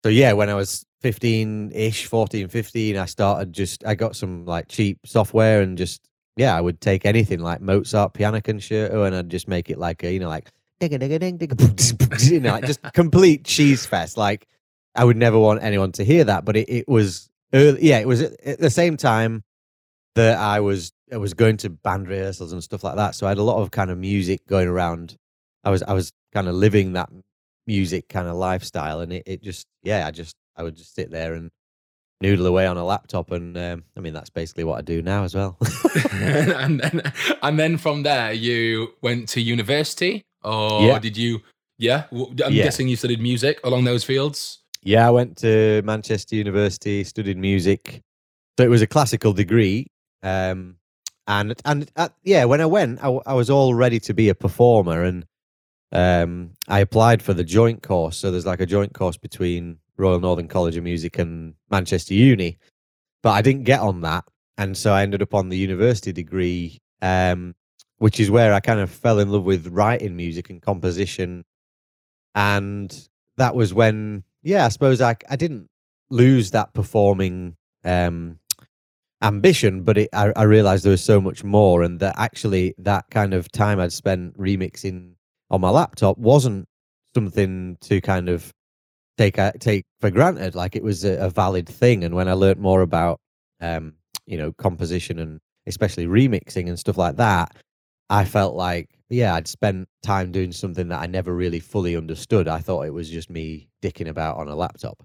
so 0.05 0.09
yeah, 0.09 0.33
when 0.33 0.49
I 0.49 0.55
was 0.55 0.85
15 1.01 1.73
ish, 1.75 2.07
14, 2.07 2.49
15, 2.49 2.97
I 2.97 3.05
started 3.07 3.53
just, 3.53 3.85
I 3.85 3.95
got 3.95 4.17
some 4.17 4.45
like 4.45 4.69
cheap 4.69 4.99
software 5.05 5.61
and 5.61 5.77
just, 5.77 6.09
yeah, 6.37 6.57
I 6.57 6.61
would 6.61 6.81
take 6.81 7.05
anything 7.05 7.41
like 7.41 7.61
Mozart 7.61 8.15
piano 8.15 8.41
concerto 8.41 9.03
and 9.03 9.15
I'd 9.15 9.29
just 9.29 9.49
make 9.49 9.71
it 9.71 9.79
like 9.79 10.05
a, 10.05 10.13
you 10.13 10.21
know, 10.21 10.29
like, 10.29 10.51
digga, 10.81 11.01
digga, 11.01 11.19
ding, 11.19 11.39
digga, 11.39 12.31
you 12.31 12.41
know, 12.41 12.53
like 12.53 12.67
just 12.67 12.81
complete 12.93 13.45
cheese 13.45 13.85
fest. 13.85 14.17
Like, 14.17 14.47
I 14.95 15.05
would 15.05 15.17
never 15.17 15.39
want 15.39 15.63
anyone 15.63 15.93
to 15.93 16.05
hear 16.05 16.25
that, 16.25 16.45
but 16.45 16.57
it, 16.57 16.69
it 16.69 16.89
was 16.89 17.29
early, 17.53 17.85
yeah, 17.85 17.99
it 17.99 18.07
was 18.07 18.23
at, 18.23 18.41
at 18.45 18.59
the 18.61 18.71
same 18.71 18.97
time 18.97 19.43
that 20.15 20.39
I 20.39 20.61
was 20.61 20.93
I 21.13 21.17
was 21.17 21.35
going 21.35 21.57
to 21.59 21.71
band 21.71 22.09
rehearsals 22.09 22.53
and 22.53 22.63
stuff 22.63 22.85
like 22.85 22.97
that. 22.97 23.15
So 23.15 23.27
I 23.27 23.31
had 23.31 23.39
a 23.39 23.43
lot 23.43 23.63
of 23.63 23.71
kind 23.71 23.91
of 23.91 23.99
music 23.99 24.47
going 24.47 24.69
around. 24.69 25.17
I 25.69 25.71
was 25.71 25.83
I 25.83 25.93
was 25.93 26.11
kind 26.33 26.49
of 26.49 26.55
living 26.55 26.95
that 26.95 27.11
music 27.67 28.09
kind 28.09 28.27
of 28.27 28.37
lifestyle, 28.37 29.01
and 29.01 29.13
it, 29.13 29.23
it 29.27 29.43
just 29.43 29.67
yeah, 29.83 30.07
I 30.07 30.11
just 30.11 30.35
I 30.57 30.63
would 30.63 30.75
just 30.75 30.95
sit 30.95 31.11
there 31.11 31.35
and 31.35 31.51
noodle 32.23 32.47
away 32.47 32.67
on 32.67 32.79
a 32.79 32.85
laptop, 32.87 33.31
and 33.33 33.55
um, 33.59 33.85
I 33.95 34.01
mean 34.01 34.15
that's 34.15 34.31
basically 34.31 34.65
what 34.65 34.79
I 34.79 34.81
do 34.81 35.03
now 35.03 35.25
as 35.25 35.35
well. 35.35 35.59
and 36.13 36.81
then 36.81 37.13
and 37.43 37.59
then 37.59 37.77
from 37.77 38.03
there 38.03 38.33
you 38.33 38.95
went 39.03 39.29
to 39.29 39.43
university, 39.43 40.25
or 40.43 40.87
Yeah. 40.87 40.99
did 41.01 41.19
you? 41.19 41.41
Yeah, 41.77 42.05
I'm 42.11 42.55
Yeah. 42.55 42.65
guessing 42.65 42.89
you 42.89 42.97
studied 42.97 43.21
music 43.21 43.61
along 43.63 43.85
those 43.85 44.05
fields. 44.05 44.61
Yeah, 44.83 45.07
I 45.07 45.11
went 45.11 45.37
to 45.39 45.83
Manchester 45.85 46.35
University, 46.35 47.05
studied 47.05 47.37
music. 47.37 48.01
So 48.59 48.65
it 48.65 48.71
was 48.71 48.81
a 48.81 48.87
classical 48.87 49.35
degree. 49.35 49.89
Um, 50.23 50.77
and 51.27 51.61
and 51.67 51.91
uh, 51.95 52.09
yeah, 52.25 52.47
when 52.47 52.63
I 52.63 52.67
went, 52.67 53.05
I 53.05 53.35
was 53.35 53.51
all 53.51 53.75
ready 53.75 54.01
to 54.01 54.15
be 54.15 54.31
a 54.31 54.35
performer, 54.35 55.05
and 55.05 55.27
um, 55.93 56.51
I 56.69 56.81
applied 56.81 57.23
for 57.23 57.33
the 57.35 57.45
joint 57.45 57.83
course. 57.83 58.17
So 58.17 58.31
there's 58.31 58.47
like 58.47 58.61
a 58.61 58.67
joint 58.67 58.93
course 58.93 59.17
between 59.17 59.79
Royal 59.97 60.21
Northern 60.21 60.49
College 60.49 60.77
of 60.77 60.85
Music 60.85 61.19
and 61.19 61.55
Manchester 61.71 62.15
Uni, 62.15 62.59
but 63.23 63.31
I 63.31 63.43
didn't 63.43 63.65
get 63.65 63.81
on 63.81 64.03
that, 64.03 64.25
and 64.57 64.77
so 64.77 64.93
I 64.93 65.03
ended 65.03 65.23
up 65.23 65.35
on 65.35 65.49
the 65.49 65.57
university 65.57 66.13
degree, 66.13 66.81
um, 67.03 67.55
which 67.99 68.21
is 68.21 68.31
where 68.31 68.55
I 68.55 68.61
kind 68.61 68.81
of 68.81 68.91
fell 68.91 69.19
in 69.19 69.31
love 69.31 69.45
with 69.45 69.67
writing 69.69 70.17
music 70.17 70.51
and 70.51 70.63
composition, 70.63 71.45
and 72.35 73.09
that 73.37 73.55
was 73.55 73.75
when 73.75 74.25
yeah, 74.43 74.67
I 74.67 74.69
suppose 74.69 75.01
I 75.01 75.17
I 75.29 75.37
didn't 75.37 75.69
lose 76.11 76.53
that 76.53 76.75
performing 76.75 77.57
um 77.85 78.39
ambition, 79.23 79.83
but 79.83 79.99
it, 79.99 80.11
I, 80.13 80.33
I 80.37 80.45
realized 80.45 80.85
there 80.85 80.91
was 80.91 81.03
so 81.03 81.21
much 81.21 81.43
more, 81.43 81.83
and 81.83 81.99
that 82.01 82.15
actually 82.19 82.75
that 82.79 83.11
kind 83.11 83.35
of 83.35 83.51
time 83.51 83.81
I'd 83.81 83.93
spent 83.93 84.39
remixing 84.39 85.15
on 85.51 85.61
my 85.61 85.71
laptop 85.71 86.19
wasn't 86.19 86.67
something 87.15 87.77
to 87.81 88.01
kind 88.01 88.29
of 88.29 88.53
take 89.17 89.39
take 89.59 89.85
for 90.01 90.11
granted. 90.11 90.55
Like 90.55 90.77
it 90.77 90.83
was 90.83 91.05
a, 91.05 91.19
a 91.19 91.31
valid 91.31 91.69
thing, 91.69 92.05
and 92.05 92.15
when 92.15 92.29
I 92.29 92.33
learnt 92.33 92.59
more 92.59 92.83
about 92.83 93.21
um 93.61 93.95
you 94.27 94.39
know 94.39 94.53
composition 94.53 95.19
and 95.19 95.41
especially 95.67 96.07
remixing 96.07 96.69
and 96.69 96.79
stuff 96.79 96.97
like 96.97 97.17
that, 97.17 97.57
I 98.11 98.25
felt 98.25 98.55
like 98.55 98.89
yeah, 99.11 99.35
I'd 99.35 99.49
spent 99.49 99.89
time 100.03 100.33
doing 100.33 100.53
something 100.53 100.89
that 100.89 101.01
I 101.01 101.07
never 101.07 101.35
really 101.35 101.61
fully 101.61 101.97
understood. 101.97 102.47
I 102.47 102.59
thought 102.59 102.83
it 102.83 102.93
was 102.93 103.09
just 103.09 103.31
me 103.31 103.69
dicking 103.83 104.09
about 104.09 104.37
on 104.37 104.49
a 104.49 104.55
laptop. 104.55 105.03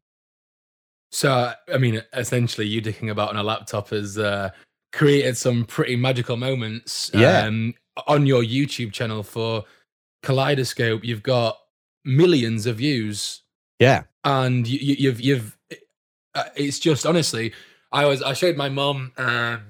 So 1.12 1.53
I 1.73 1.77
mean, 1.77 2.01
essentially, 2.13 2.67
you 2.67 2.81
dicking 2.81 3.12
about 3.12 3.29
on 3.29 3.38
a 3.38 3.43
laptop 3.43 3.89
has 3.89 4.17
uh, 4.17 4.50
created 4.91 5.38
some 5.38 5.65
pretty 5.65 5.95
magical 5.95 6.38
moments. 6.38 7.12
Yeah. 7.13 7.45
Um, 7.45 7.75
on 8.07 8.25
your 8.25 8.41
YouTube 8.41 8.91
channel 8.91 9.21
for 9.21 9.63
Kaleidoscope, 10.23 11.03
you've 11.03 11.23
got 11.23 11.59
millions 12.03 12.65
of 12.65 12.77
views. 12.77 13.43
Yeah. 13.79 14.03
and 14.23 14.67
you, 14.67 14.79
you, 14.79 14.95
you've 14.97 15.21
you've 15.21 15.57
uh, 16.35 16.45
it's 16.55 16.79
just 16.79 17.05
honestly 17.05 17.53
i 17.91 18.05
was 18.05 18.23
i 18.23 18.33
showed 18.33 18.55
my 18.55 18.69
mom 18.69 19.11
um, 19.17 19.61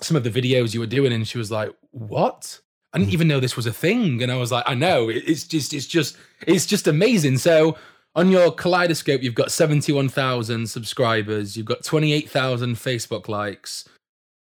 some 0.00 0.16
of 0.16 0.24
the 0.24 0.30
videos 0.30 0.72
you 0.74 0.80
were 0.80 0.86
doing 0.86 1.12
and 1.12 1.28
she 1.28 1.38
was 1.38 1.50
like 1.50 1.70
what? 1.90 2.60
I 2.92 2.98
didn't 2.98 3.12
even 3.12 3.28
know 3.28 3.40
this 3.40 3.56
was 3.56 3.66
a 3.66 3.72
thing. 3.72 4.22
And 4.22 4.32
i 4.32 4.36
was 4.36 4.50
like 4.50 4.64
i 4.66 4.74
know 4.74 5.08
it's 5.08 5.44
just 5.44 5.72
it's 5.72 5.86
just 5.86 6.16
it's 6.46 6.66
just 6.66 6.86
amazing. 6.86 7.38
So 7.38 7.76
on 8.16 8.30
your 8.30 8.50
kaleidoscope 8.52 9.22
you've 9.22 9.34
got 9.34 9.50
71000 9.50 10.68
subscribers 10.68 11.56
you've 11.56 11.66
got 11.66 11.82
28000 11.82 12.76
facebook 12.76 13.28
likes. 13.28 13.88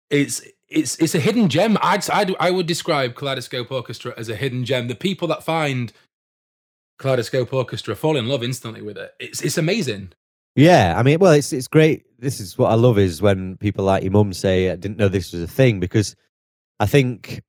It's 0.10 0.42
it's 0.74 0.96
it's 0.98 1.16
a 1.16 1.20
hidden 1.20 1.48
gem 1.50 1.78
I'd, 1.82 2.10
I'd 2.10 2.36
i 2.40 2.52
would 2.52 2.66
describe 2.66 3.16
kaleidoscope 3.16 3.72
orchestra 3.72 4.14
as 4.18 4.30
a 4.30 4.36
hidden 4.36 4.66
gem 4.66 4.88
the 4.88 4.96
people 4.96 5.28
that 5.30 5.44
find 5.44 5.94
Kaleidoscope 7.04 7.54
Orchestra 7.54 7.96
fall 7.96 8.18
in 8.18 8.28
love 8.28 8.44
instantly 8.44 8.82
with 8.82 8.98
it. 8.98 9.14
It's 9.20 9.42
it's 9.42 9.58
amazing. 9.58 10.14
Yeah, 10.56 10.96
I 10.98 11.04
mean, 11.04 11.20
well, 11.20 11.34
it's 11.34 11.52
it's 11.52 11.68
great. 11.68 12.06
This 12.20 12.40
is 12.40 12.58
what 12.58 12.72
I 12.72 12.76
love 12.76 12.98
is 12.98 13.22
when 13.22 13.58
people 13.58 13.86
like 13.86 14.04
your 14.04 14.12
mum 14.12 14.34
say, 14.34 14.70
"I 14.70 14.76
didn't 14.76 14.98
know 14.98 15.10
this 15.10 15.34
was 15.34 15.42
a 15.42 15.48
thing," 15.48 15.80
because 15.80 16.16
I 16.80 16.86
think, 16.86 17.42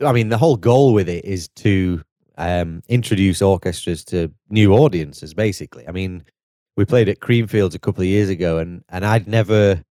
I 0.00 0.12
mean, 0.12 0.30
the 0.30 0.38
whole 0.38 0.56
goal 0.56 0.92
with 0.92 1.08
it 1.08 1.24
is 1.24 1.48
to 1.56 2.02
um, 2.38 2.82
introduce 2.88 3.42
orchestras 3.42 4.04
to 4.06 4.32
new 4.48 4.72
audiences. 4.72 5.34
Basically, 5.34 5.86
I 5.86 5.92
mean, 5.92 6.24
we 6.76 6.84
played 6.84 7.08
at 7.08 7.20
Creamfields 7.20 7.74
a 7.74 7.78
couple 7.78 8.02
of 8.02 8.08
years 8.08 8.28
ago, 8.28 8.58
and 8.58 8.82
and 8.88 9.04
I'd 9.04 9.28
never 9.28 9.82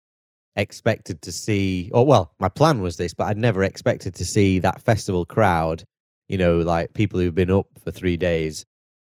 expected 0.56 1.22
to 1.22 1.32
see, 1.32 1.90
or 1.92 2.06
well, 2.06 2.32
my 2.38 2.48
plan 2.48 2.80
was 2.80 2.96
this, 2.96 3.14
but 3.14 3.24
I'd 3.24 3.38
never 3.38 3.64
expected 3.64 4.14
to 4.16 4.24
see 4.24 4.58
that 4.60 4.82
festival 4.82 5.24
crowd. 5.24 5.84
You 6.28 6.38
know, 6.38 6.58
like 6.58 6.94
people 6.94 7.20
who've 7.20 7.34
been 7.34 7.50
up 7.50 7.66
for 7.82 7.90
three 7.90 8.16
days 8.16 8.64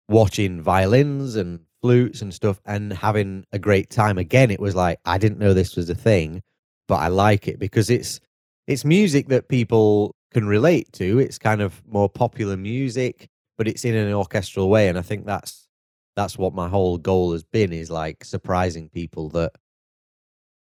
watching 0.10 0.62
violins 0.62 1.36
and 1.36 1.60
flutes 1.82 2.22
and 2.22 2.34
stuff 2.34 2.62
and 2.66 2.94
having 2.94 3.46
a 3.52 3.60
great 3.60 3.90
time 3.90 4.18
again 4.18 4.50
it 4.50 4.60
was 4.60 4.74
like 4.74 4.98
i 5.04 5.18
didn't 5.18 5.38
know 5.38 5.54
this 5.54 5.76
was 5.76 5.90
a 5.90 5.96
thing 5.96 6.42
but 6.88 6.96
i 6.96 7.08
like 7.10 7.48
it 7.48 7.60
because 7.60 7.90
it's 7.90 8.22
it's 8.68 8.86
music 8.86 9.28
that 9.28 9.50
people 9.50 10.16
can 10.32 10.48
relate 10.48 10.92
to 10.94 11.20
it's 11.20 11.38
kind 11.38 11.62
of 11.62 11.82
more 11.86 12.08
popular 12.08 12.56
music 12.56 13.28
but 13.58 13.68
it's 13.68 13.84
in 13.84 13.96
an 13.96 14.14
orchestral 14.14 14.70
way 14.70 14.88
and 14.88 14.98
i 14.98 15.02
think 15.02 15.26
that's 15.26 15.68
that's 16.16 16.38
what 16.38 16.54
my 16.54 16.70
whole 16.70 16.98
goal 16.98 17.34
has 17.34 17.44
been 17.44 17.74
is 17.74 17.92
like 17.92 18.24
surprising 18.24 18.88
people 18.88 19.28
that 19.30 19.52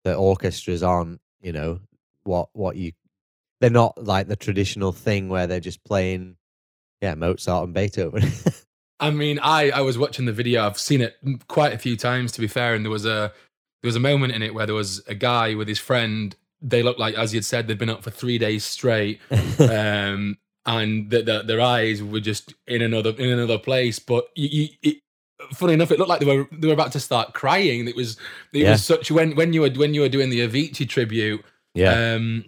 that 0.03 0.15
orchestras 0.15 0.83
aren't 0.83 1.19
you 1.41 1.51
know 1.51 1.79
what 2.23 2.49
what 2.53 2.75
you 2.75 2.91
they're 3.59 3.69
not 3.69 4.01
like 4.03 4.27
the 4.27 4.35
traditional 4.35 4.91
thing 4.91 5.29
where 5.29 5.47
they're 5.47 5.59
just 5.59 5.83
playing 5.83 6.35
yeah 7.01 7.15
mozart 7.15 7.65
and 7.65 7.73
beethoven 7.73 8.23
I 9.03 9.11
mean, 9.11 9.37
I 9.43 9.69
I 9.71 9.81
was 9.81 9.97
watching 9.97 10.25
the 10.25 10.31
video. 10.31 10.65
I've 10.65 10.79
seen 10.79 11.01
it 11.01 11.17
quite 11.49 11.73
a 11.73 11.77
few 11.77 11.97
times, 11.97 12.31
to 12.33 12.41
be 12.41 12.47
fair. 12.47 12.73
And 12.73 12.85
there 12.85 12.91
was 12.91 13.05
a 13.05 13.33
there 13.81 13.89
was 13.89 13.97
a 13.97 13.99
moment 13.99 14.33
in 14.33 14.41
it 14.41 14.53
where 14.53 14.65
there 14.65 14.75
was 14.75 15.05
a 15.07 15.13
guy 15.13 15.55
with 15.55 15.67
his 15.67 15.77
friend. 15.79 16.33
They 16.61 16.81
looked 16.81 17.01
like, 17.01 17.15
as 17.15 17.33
you'd 17.33 17.43
said, 17.43 17.67
they'd 17.67 17.77
been 17.77 17.89
up 17.89 18.01
for 18.01 18.11
three 18.11 18.37
days 18.37 18.63
straight, 18.63 19.19
um, 19.59 20.37
and 20.65 21.09
the, 21.09 21.21
the, 21.21 21.43
their 21.45 21.59
eyes 21.59 22.01
were 22.01 22.21
just 22.21 22.53
in 22.65 22.81
another 22.81 23.09
in 23.09 23.29
another 23.29 23.59
place. 23.59 23.99
But 23.99 24.29
you, 24.35 24.47
you, 24.47 24.67
it, 24.81 24.97
funny 25.53 25.73
enough, 25.73 25.91
it 25.91 25.99
looked 25.99 26.09
like 26.09 26.19
they 26.19 26.25
were 26.37 26.47
they 26.51 26.67
were 26.67 26.73
about 26.73 26.91
to 26.93 26.99
start 26.99 27.33
crying. 27.33 27.87
It 27.87 27.95
was 27.95 28.17
it 28.53 28.59
Yeah. 28.59 28.71
was 28.71 28.83
such 28.83 29.11
when 29.11 29.35
when 29.35 29.53
you 29.53 29.61
were 29.61 29.69
when 29.71 29.93
you 29.93 30.01
were 30.01 30.09
doing 30.09 30.29
the 30.29 30.47
Avicii 30.47 30.87
tribute. 30.87 31.43
yeah 31.75 32.13
um 32.15 32.45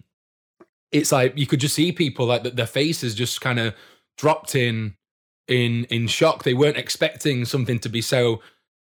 it's 0.91 1.11
like 1.11 1.33
you 1.37 1.47
could 1.47 1.59
just 1.59 1.75
see 1.75 1.91
people 1.91 2.25
like 2.27 2.43
their 2.43 2.67
faces 2.67 3.15
just 3.15 3.41
kind 3.41 3.59
of 3.59 3.73
dropped 4.17 4.55
in 4.55 4.95
in 5.47 5.85
in 5.85 6.07
shock 6.07 6.43
they 6.43 6.53
weren't 6.53 6.77
expecting 6.77 7.43
something 7.45 7.79
to 7.79 7.89
be 7.89 8.01
so 8.01 8.39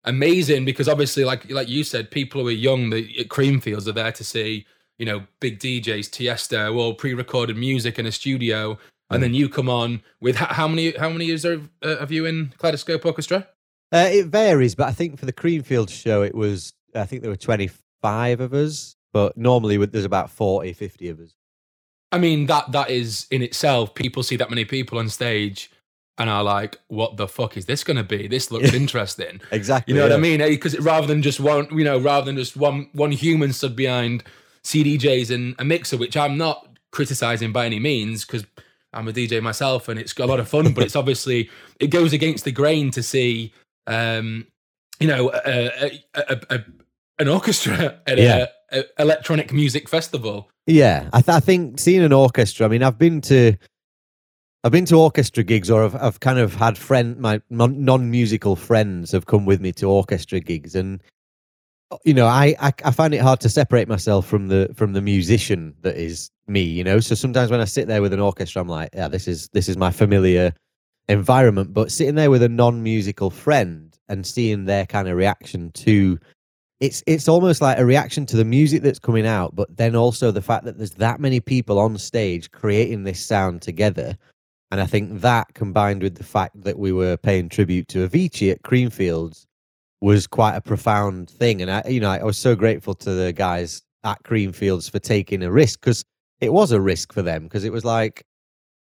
amazing 0.06 0.64
because 0.64 0.88
obviously 0.88 1.24
like 1.26 1.50
like 1.52 1.68
you 1.68 1.84
said 1.84 2.10
people 2.12 2.42
who 2.42 2.48
are 2.48 2.52
young 2.52 2.90
the 2.92 3.20
at 3.20 3.28
creamfields 3.30 3.88
are 3.88 3.92
there 3.92 4.12
to 4.12 4.24
see 4.24 4.66
you 5.00 5.06
know 5.06 5.24
big 5.42 5.60
djs 5.60 6.08
tiesto 6.10 6.76
all 6.78 6.94
pre-recorded 6.94 7.58
music 7.58 8.00
in 8.00 8.06
a 8.06 8.12
studio 8.12 8.78
and 9.10 9.22
then 9.24 9.34
you 9.34 9.48
come 9.50 9.70
on 9.70 10.02
with 10.22 10.36
how, 10.36 10.54
how 10.54 10.68
many 10.68 10.92
how 10.98 11.10
many 11.10 11.26
years 11.26 11.46
are, 11.46 11.60
uh, 11.82 11.98
have 11.98 12.12
you 12.12 12.26
in 12.26 12.54
kaleidoscope 12.60 13.06
orchestra 13.06 13.48
Uh, 13.92 14.10
it 14.12 14.28
varies, 14.28 14.76
but 14.76 14.88
I 14.88 14.92
think 14.92 15.18
for 15.18 15.26
the 15.26 15.34
Creamfield 15.34 15.90
show, 15.90 16.22
it 16.22 16.36
was, 16.36 16.74
I 16.94 17.06
think 17.06 17.22
there 17.22 17.32
were 17.32 17.38
25 17.38 18.42
of 18.42 18.54
us, 18.54 18.96
but 19.14 19.38
normally 19.38 19.78
there's 19.86 20.06
about 20.06 20.30
40, 20.30 20.74
50 20.74 21.10
of 21.10 21.20
us. 21.20 21.36
I 22.12 22.18
mean 22.20 22.46
that 22.46 22.72
that 22.72 22.90
is 22.90 23.28
in 23.32 23.42
itself. 23.42 23.94
People 23.94 24.24
see 24.24 24.38
that 24.38 24.50
many 24.50 24.64
people 24.64 24.98
on 24.98 25.10
stage 25.10 25.70
and 26.18 26.30
are 26.30 26.44
like, 26.44 26.78
"What 26.88 27.18
the 27.18 27.28
fuck 27.28 27.58
is 27.58 27.66
this 27.66 27.84
going 27.84 27.98
to 27.98 28.04
be? 28.04 28.28
This 28.28 28.50
looks 28.52 28.74
interesting." 28.74 29.42
Exactly. 29.52 29.94
You 29.94 30.00
know 30.00 30.08
what 30.08 30.16
I 30.16 30.18
mean? 30.18 30.40
Because 30.40 30.80
rather 30.80 31.06
than 31.06 31.22
just 31.22 31.40
one, 31.40 31.68
you 31.78 31.84
know, 31.84 31.98
rather 31.98 32.26
than 32.26 32.38
just 32.38 32.56
one 32.56 32.90
one 32.94 33.12
human 33.12 33.52
stood 33.52 33.76
behind 33.76 34.24
CDJs 34.64 35.34
and 35.34 35.56
a 35.60 35.66
mixer, 35.66 35.98
which 35.98 36.16
I'm 36.16 36.38
not 36.38 36.78
criticizing 36.92 37.52
by 37.52 37.66
any 37.66 37.80
means, 37.80 38.24
because 38.24 38.46
I'm 38.94 39.08
a 39.08 39.14
DJ 39.14 39.42
myself 39.42 39.90
and 39.90 40.00
it's 40.00 40.14
got 40.14 40.26
a 40.26 40.32
lot 40.32 40.40
of 40.40 40.48
fun. 40.48 40.74
but 40.74 40.86
it's 40.86 40.96
obviously 41.04 41.50
it 41.80 41.88
goes 41.88 42.14
against 42.14 42.46
the 42.46 42.52
grain 42.52 42.90
to 42.92 43.04
see, 43.04 43.54
um, 43.88 44.46
you 45.00 45.08
know, 45.08 45.32
a, 45.34 45.68
a, 45.84 46.04
a, 46.16 46.40
a, 46.50 46.66
an 47.20 47.28
orchestra 47.28 48.00
at 48.06 48.18
Yeah. 48.18 48.46
electronic 49.00 49.52
music 49.54 49.88
festival. 49.90 50.50
Yeah, 50.66 51.10
I, 51.14 51.22
th- 51.22 51.36
I 51.36 51.40
think 51.40 51.80
seeing 51.80 52.02
an 52.04 52.12
orchestra. 52.14 52.66
I 52.66 52.70
mean, 52.70 52.84
I've 52.84 52.98
been 52.98 53.22
to, 53.22 53.54
I've 54.64 54.72
been 54.72 54.86
to 54.86 54.96
orchestra 54.96 55.44
gigs, 55.44 55.70
or 55.72 55.84
I've, 55.84 55.96
I've 55.96 56.20
kind 56.20 56.40
of 56.40 56.54
had 56.56 56.78
friend, 56.78 57.18
my 57.18 57.42
non- 57.50 57.86
non-musical 57.86 58.56
friends 58.56 59.12
have 59.14 59.26
come 59.28 59.46
with 59.46 59.62
me 59.62 59.72
to 59.74 59.86
orchestra 59.86 60.40
gigs, 60.42 60.76
and 60.76 61.02
you 62.04 62.14
know, 62.14 62.26
I, 62.26 62.54
I 62.60 62.74
I 62.84 62.92
find 62.92 63.14
it 63.14 63.22
hard 63.22 63.40
to 63.42 63.50
separate 63.50 63.88
myself 63.88 64.28
from 64.28 64.50
the 64.50 64.70
from 64.76 64.92
the 64.92 65.02
musician 65.02 65.74
that 65.84 65.96
is 65.96 66.30
me. 66.48 66.62
You 66.62 66.84
know, 66.84 67.00
so 67.00 67.16
sometimes 67.16 67.50
when 67.50 67.62
I 67.62 67.66
sit 67.66 67.88
there 67.88 68.02
with 68.02 68.12
an 68.12 68.20
orchestra, 68.20 68.62
I'm 68.62 68.68
like, 68.68 68.90
yeah, 68.94 69.08
this 69.08 69.26
is 69.26 69.48
this 69.54 69.70
is 69.70 69.78
my 69.78 69.92
familiar 69.92 70.54
environment. 71.10 71.74
But 71.74 71.92
sitting 71.92 72.16
there 72.16 72.32
with 72.32 72.44
a 72.44 72.50
non-musical 72.50 73.30
friend 73.30 73.98
and 74.10 74.26
seeing 74.26 74.66
their 74.66 74.86
kind 74.86 75.08
of 75.08 75.18
reaction 75.18 75.72
to 75.72 76.20
it's 76.80 77.04
it's 77.08 77.28
almost 77.28 77.62
like 77.62 77.80
a 77.80 77.86
reaction 77.86 78.26
to 78.28 78.38
the 78.38 78.46
music 78.46 78.84
that's 78.84 79.00
coming 79.00 79.26
out, 79.26 79.56
but 79.56 79.76
then 79.76 79.96
also 79.96 80.30
the 80.32 80.42
fact 80.42 80.64
that 80.66 80.78
there's 80.78 80.92
that 80.92 81.20
many 81.20 81.40
people 81.40 81.80
on 81.80 81.98
stage 81.98 82.52
creating 82.52 83.04
this 83.04 83.24
sound 83.24 83.62
together. 83.62 84.16
And 84.70 84.82
I 84.82 84.86
think 84.86 85.22
that 85.22 85.54
combined 85.54 86.04
with 86.04 86.16
the 86.16 86.24
fact 86.24 86.62
that 86.64 86.78
we 86.78 86.92
were 86.92 87.18
paying 87.18 87.50
tribute 87.50 87.88
to 87.90 88.08
Avicii 88.08 88.52
at 88.52 88.62
Creamfields 88.62 89.46
was 90.02 90.28
quite 90.28 90.56
a 90.56 90.62
profound 90.62 91.30
thing. 91.30 91.62
And 91.62 91.72
I, 91.72 91.84
you 91.88 92.00
know, 92.00 92.12
I 92.12 92.24
was 92.24 92.38
so 92.38 92.56
grateful 92.56 92.94
to 92.96 93.12
the 93.12 93.34
guys 93.34 93.82
at 94.04 94.22
Creamfields 94.24 94.92
for 94.92 95.00
taking 95.00 95.42
a 95.42 95.52
risk 95.52 95.80
because 95.80 96.04
it 96.42 96.54
was 96.54 96.72
a 96.72 96.82
risk 96.82 97.14
for 97.14 97.22
them 97.22 97.44
because 97.44 97.64
it 97.64 97.72
was 97.72 97.86
like, 97.86 98.24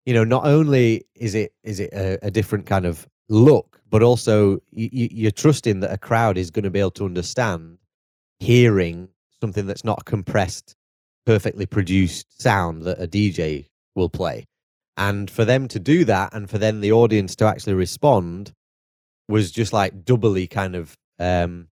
you 0.04 0.14
know, 0.14 0.24
not 0.24 0.46
only 0.46 1.04
is 1.14 1.34
it 1.34 1.52
is 1.62 1.80
it 1.80 1.92
a, 1.92 2.18
a 2.26 2.30
different 2.30 2.66
kind 2.66 2.86
of 2.86 3.06
look, 3.28 3.80
but 3.88 4.02
also 4.02 4.58
you, 4.70 5.08
you're 5.12 5.30
trusting 5.30 5.80
that 5.80 5.92
a 5.92 5.98
crowd 5.98 6.36
is 6.36 6.50
going 6.50 6.64
to 6.64 6.70
be 6.70 6.80
able 6.80 6.90
to 6.92 7.04
understand 7.04 7.78
hearing 8.40 9.08
something 9.40 9.66
that's 9.66 9.84
not 9.84 10.04
compressed, 10.04 10.74
perfectly 11.26 11.66
produced 11.66 12.40
sound 12.40 12.82
that 12.82 13.00
a 13.00 13.06
DJ 13.06 13.66
will 13.94 14.08
play. 14.08 14.44
And 14.96 15.30
for 15.30 15.44
them 15.44 15.68
to 15.68 15.78
do 15.78 16.04
that 16.04 16.34
and 16.34 16.50
for 16.50 16.58
then 16.58 16.80
the 16.80 16.92
audience 16.92 17.34
to 17.36 17.46
actually 17.46 17.74
respond 17.74 18.52
was 19.28 19.50
just 19.50 19.72
like 19.72 20.04
doubly 20.04 20.46
kind 20.46 20.76
of 20.76 20.96
um, 21.18 21.68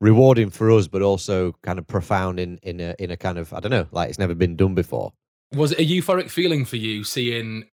rewarding 0.00 0.50
for 0.50 0.70
us, 0.70 0.86
but 0.86 1.02
also 1.02 1.52
kind 1.62 1.78
of 1.78 1.86
profound 1.86 2.38
in 2.38 2.58
in 2.62 2.80
a 2.80 2.94
in 2.98 3.10
a 3.10 3.16
kind 3.16 3.38
of 3.38 3.52
I 3.52 3.60
don't 3.60 3.70
know, 3.70 3.86
like 3.90 4.08
it's 4.08 4.18
never 4.18 4.34
been 4.34 4.56
done 4.56 4.74
before. 4.74 5.12
Was 5.54 5.72
it 5.72 5.78
a 5.78 5.82
euphoric 5.82 6.30
feeling 6.30 6.64
for 6.64 6.76
you 6.76 7.04
seeing 7.04 7.64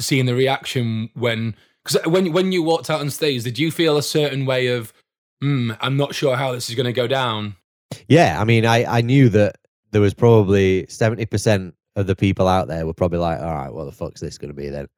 seeing 0.00 0.26
the 0.26 0.34
reaction 0.34 1.10
when 1.14 1.54
because 1.84 2.06
when 2.06 2.32
when 2.32 2.52
you 2.52 2.62
walked 2.62 2.90
out 2.90 3.00
on 3.00 3.10
stage, 3.10 3.44
did 3.44 3.58
you 3.58 3.70
feel 3.70 3.96
a 3.96 4.02
certain 4.02 4.46
way 4.46 4.68
of, 4.68 4.92
hmm, 5.40 5.72
I'm 5.80 5.96
not 5.96 6.14
sure 6.14 6.36
how 6.36 6.52
this 6.52 6.68
is 6.68 6.74
going 6.74 6.86
to 6.86 6.92
go 6.92 7.06
down? 7.06 7.56
Yeah, 8.08 8.40
I 8.40 8.44
mean, 8.44 8.64
I 8.66 8.84
I 8.84 9.00
knew 9.02 9.28
that 9.30 9.56
there 9.90 10.00
was 10.00 10.14
probably 10.14 10.86
seventy 10.88 11.26
percent 11.26 11.74
of 11.96 12.06
the 12.06 12.16
people 12.16 12.48
out 12.48 12.68
there 12.68 12.86
were 12.86 12.94
probably 12.94 13.18
like, 13.18 13.40
all 13.40 13.54
right, 13.54 13.72
what 13.72 13.84
the 13.84 13.92
fuck's 13.92 14.20
this 14.20 14.38
going 14.38 14.50
to 14.50 14.56
be 14.56 14.68
then? 14.68 14.88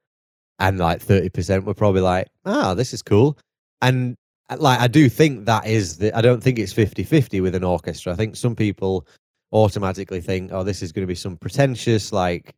And 0.59 0.79
like 0.79 1.03
thirty 1.03 1.29
percent 1.29 1.65
were 1.65 1.75
probably 1.75 2.03
like, 2.03 2.29
ah, 2.45 2.71
oh, 2.71 2.75
this 2.75 2.95
is 2.95 3.03
cool. 3.03 3.37
And 3.83 4.17
like 4.59 4.81
I 4.81 4.87
do 4.87 5.09
think 5.09 5.47
that 5.47 5.67
is 5.67 5.99
the 5.99 6.17
I 6.17 6.21
don't 6.21 6.43
think 6.43 6.59
it's 6.59 6.73
50-50 6.73 7.43
with 7.43 7.55
an 7.55 7.65
orchestra. 7.65 8.13
I 8.13 8.17
think 8.17 8.37
some 8.37 8.55
people 8.55 9.07
automatically 9.53 10.21
think, 10.21 10.53
oh, 10.53 10.63
this 10.63 10.83
is 10.83 10.93
going 10.93 11.03
to 11.03 11.11
be 11.11 11.15
some 11.15 11.37
pretentious 11.37 12.13
like 12.13 12.55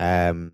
um 0.00 0.50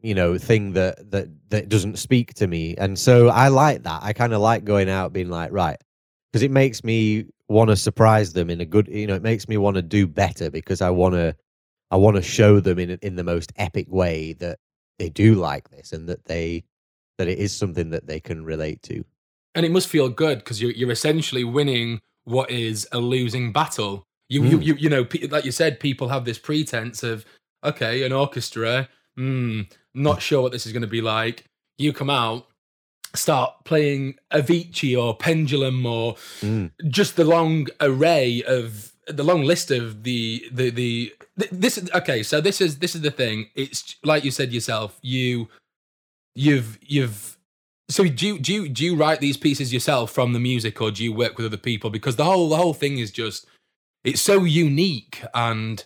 you 0.00 0.14
know 0.14 0.38
thing 0.38 0.72
that 0.72 1.10
that 1.10 1.28
that 1.50 1.68
doesn't 1.68 1.98
speak 1.98 2.34
to 2.34 2.46
me. 2.46 2.76
And 2.76 2.98
so 2.98 3.28
i 3.28 3.48
like 3.48 3.82
that. 3.84 4.02
I 4.02 4.12
kind 4.12 4.32
of 4.32 4.40
like 4.40 4.64
going 4.64 4.88
out 4.88 5.12
being 5.12 5.30
like 5.30 5.52
right. 5.52 5.78
Because 6.32 6.42
it 6.42 6.50
makes 6.50 6.84
me 6.84 7.24
want 7.48 7.70
to 7.70 7.76
surprise 7.76 8.34
them 8.34 8.50
in 8.50 8.60
a 8.60 8.66
good 8.66 8.88
you 8.88 9.06
know 9.06 9.14
it 9.14 9.22
makes 9.22 9.48
me 9.48 9.56
want 9.56 9.74
to 9.74 9.80
do 9.80 10.06
better 10.06 10.50
because 10.50 10.82
i 10.82 10.90
want 10.90 11.14
to 11.14 11.34
i 11.90 11.96
want 11.96 12.14
to 12.14 12.20
show 12.20 12.60
them 12.60 12.78
in 12.78 12.98
in 13.00 13.16
the 13.16 13.24
most 13.24 13.50
epic 13.56 13.86
way 13.88 14.34
that 14.34 14.58
they 14.98 15.08
do 15.08 15.34
like 15.34 15.70
this 15.70 15.92
and 15.92 16.06
that 16.10 16.24
they 16.26 16.62
that 17.18 17.28
it 17.28 17.38
is 17.38 17.54
something 17.54 17.90
that 17.90 18.06
they 18.06 18.20
can 18.20 18.44
relate 18.44 18.80
to. 18.82 19.04
And 19.54 19.66
it 19.66 19.72
must 19.72 19.88
feel 19.88 20.08
good 20.08 20.38
because 20.38 20.62
you're, 20.62 20.70
you're 20.70 20.90
essentially 20.90 21.44
winning 21.44 22.00
what 22.24 22.50
is 22.50 22.86
a 22.92 22.98
losing 22.98 23.52
battle. 23.52 24.04
You, 24.28 24.42
mm. 24.42 24.50
you, 24.50 24.60
you, 24.60 24.74
you 24.74 24.88
know, 24.90 25.06
like 25.30 25.44
you 25.44 25.52
said, 25.52 25.80
people 25.80 26.08
have 26.08 26.24
this 26.24 26.38
pretense 26.38 27.02
of, 27.02 27.24
okay, 27.64 28.02
an 28.04 28.12
orchestra, 28.12 28.88
mm, 29.18 29.70
not 29.94 30.22
sure 30.22 30.42
what 30.42 30.52
this 30.52 30.66
is 30.66 30.72
going 30.72 30.82
to 30.82 30.88
be 30.88 31.00
like. 31.00 31.44
You 31.78 31.92
come 31.92 32.10
out, 32.10 32.46
start 33.14 33.64
playing 33.64 34.16
Avicii 34.32 35.00
or 35.00 35.16
Pendulum 35.16 35.84
or 35.86 36.14
mm. 36.40 36.70
just 36.88 37.16
the 37.16 37.24
long 37.24 37.68
array 37.80 38.42
of 38.46 38.92
the 39.06 39.24
long 39.24 39.42
list 39.42 39.70
of 39.70 40.02
the 40.02 40.44
the 40.52 40.68
the 40.68 41.14
this 41.50 41.78
is 41.78 41.90
okay 41.92 42.22
so 42.22 42.42
this 42.42 42.60
is 42.60 42.80
this 42.80 42.94
is 42.94 43.00
the 43.00 43.10
thing 43.10 43.48
it's 43.54 43.96
like 44.04 44.22
you 44.22 44.30
said 44.30 44.52
yourself 44.52 44.98
you 45.00 45.48
you've 46.34 46.78
you've 46.82 47.38
so 47.90 48.04
do 48.04 48.26
you, 48.26 48.38
do 48.38 48.52
you 48.52 48.68
do 48.68 48.84
you 48.84 48.94
write 48.94 49.20
these 49.20 49.36
pieces 49.36 49.72
yourself 49.72 50.10
from 50.10 50.34
the 50.34 50.40
music, 50.40 50.80
or 50.80 50.90
do 50.90 51.02
you 51.02 51.12
work 51.12 51.36
with 51.38 51.46
other 51.46 51.56
people? 51.56 51.88
Because 51.88 52.16
the 52.16 52.24
whole 52.24 52.48
the 52.48 52.56
whole 52.56 52.74
thing 52.74 52.98
is 52.98 53.10
just 53.10 53.46
it's 54.08 54.22
so 54.22 54.44
unique 54.44 55.22
and 55.34 55.84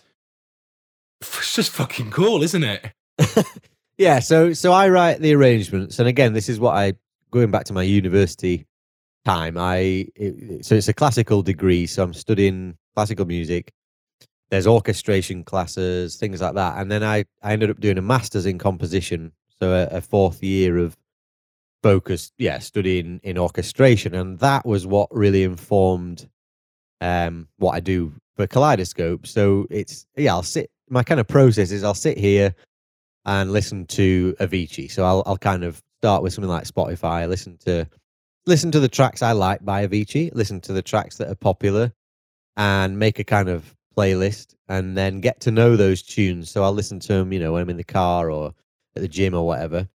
it's 1.21 1.53
just 1.53 1.71
fucking 1.71 2.11
cool, 2.11 2.43
isn't 2.43 2.63
it? 2.63 2.91
yeah. 3.97 4.19
So 4.19 4.53
so 4.53 4.71
I 4.71 4.89
write 4.89 5.19
the 5.19 5.33
arrangements, 5.33 5.99
and 5.99 6.07
again, 6.07 6.33
this 6.33 6.49
is 6.49 6.59
what 6.59 6.75
I 6.75 6.93
going 7.31 7.51
back 7.51 7.65
to 7.65 7.73
my 7.73 7.83
university 7.83 8.65
time. 9.25 9.57
I 9.57 10.07
it, 10.15 10.65
so 10.65 10.75
it's 10.75 10.87
a 10.87 10.93
classical 10.93 11.41
degree, 11.41 11.85
so 11.85 12.03
I'm 12.03 12.13
studying 12.13 12.77
classical 12.95 13.25
music. 13.25 13.73
There's 14.49 14.67
orchestration 14.67 15.43
classes, 15.43 16.15
things 16.15 16.41
like 16.41 16.55
that, 16.55 16.77
and 16.77 16.91
then 16.91 17.03
I 17.03 17.25
I 17.41 17.53
ended 17.53 17.69
up 17.69 17.79
doing 17.79 17.97
a 17.97 18.01
master's 18.01 18.45
in 18.45 18.57
composition, 18.57 19.31
so 19.59 19.71
a, 19.71 19.97
a 19.97 20.01
fourth 20.01 20.43
year 20.43 20.77
of 20.77 20.97
focused, 21.81 22.33
yeah, 22.37 22.59
studying 22.59 23.19
in 23.23 23.37
orchestration, 23.37 24.13
and 24.15 24.39
that 24.39 24.65
was 24.65 24.87
what 24.87 25.09
really 25.11 25.43
informed 25.43 26.29
um, 27.03 27.47
what 27.57 27.73
I 27.73 27.79
do 27.79 28.13
for 28.35 28.47
Kaleidoscope. 28.47 29.27
So 29.27 29.67
it's 29.69 30.05
yeah, 30.15 30.33
I'll 30.33 30.43
sit. 30.43 30.71
My 30.89 31.03
kind 31.03 31.19
of 31.19 31.27
process 31.27 31.71
is 31.71 31.83
I'll 31.83 31.93
sit 31.93 32.17
here 32.17 32.55
and 33.25 33.51
listen 33.51 33.85
to 33.87 34.35
Avicii. 34.39 34.89
So 34.89 35.03
I'll 35.03 35.23
I'll 35.25 35.37
kind 35.37 35.63
of 35.63 35.81
start 36.01 36.23
with 36.23 36.33
something 36.33 36.49
like 36.49 36.63
Spotify. 36.63 37.27
Listen 37.27 37.57
to 37.65 37.87
listen 38.45 38.71
to 38.71 38.79
the 38.79 38.87
tracks 38.87 39.21
I 39.21 39.33
like 39.33 39.63
by 39.63 39.85
Avicii. 39.85 40.33
Listen 40.33 40.61
to 40.61 40.73
the 40.73 40.81
tracks 40.81 41.17
that 41.17 41.29
are 41.29 41.35
popular, 41.35 41.91
and 42.57 42.97
make 42.97 43.19
a 43.19 43.23
kind 43.23 43.49
of 43.49 43.75
playlist, 43.97 44.55
and 44.69 44.97
then 44.97 45.19
get 45.19 45.41
to 45.41 45.51
know 45.51 45.75
those 45.75 46.01
tunes. 46.01 46.49
So 46.49 46.63
I'll 46.63 46.73
listen 46.73 46.99
to 47.01 47.13
them, 47.13 47.33
you 47.33 47.39
know, 47.39 47.53
when 47.53 47.61
I'm 47.61 47.69
in 47.69 47.77
the 47.77 47.83
car 47.83 48.31
or 48.31 48.53
at 48.95 49.01
the 49.01 49.07
gym 49.07 49.33
or 49.33 49.45
whatever 49.45 49.87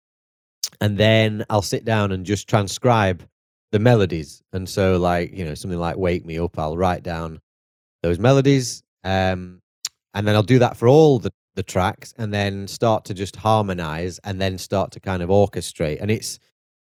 and 0.81 0.99
then 0.99 1.45
I'll 1.51 1.63
sit 1.63 1.85
down 1.85 2.13
and 2.13 2.25
just 2.27 2.49
transcribe 2.49 3.27
the 3.73 3.79
melodies. 3.79 4.43
And 4.53 4.69
so, 4.69 4.99
like 4.99 5.33
you 5.37 5.45
know, 5.45 5.55
something 5.55 5.79
like 5.79 5.97
"Wake 5.97 6.25
Me 6.25 6.39
Up," 6.39 6.59
I'll 6.59 6.77
write 6.77 7.03
down 7.03 7.41
those 8.03 8.19
melodies, 8.19 8.83
um, 9.05 9.61
and 10.15 10.27
then 10.27 10.35
I'll 10.35 10.43
do 10.43 10.59
that 10.61 10.77
for 10.77 10.89
all 10.89 11.19
the 11.19 11.33
the 11.55 11.63
tracks, 11.63 12.15
and 12.19 12.33
then 12.33 12.69
start 12.69 13.05
to 13.07 13.15
just 13.15 13.37
harmonize, 13.37 14.19
and 14.25 14.41
then 14.41 14.59
start 14.59 14.93
to 14.93 15.01
kind 15.01 15.23
of 15.23 15.29
orchestrate. 15.29 15.99
And 16.01 16.11
it's, 16.11 16.39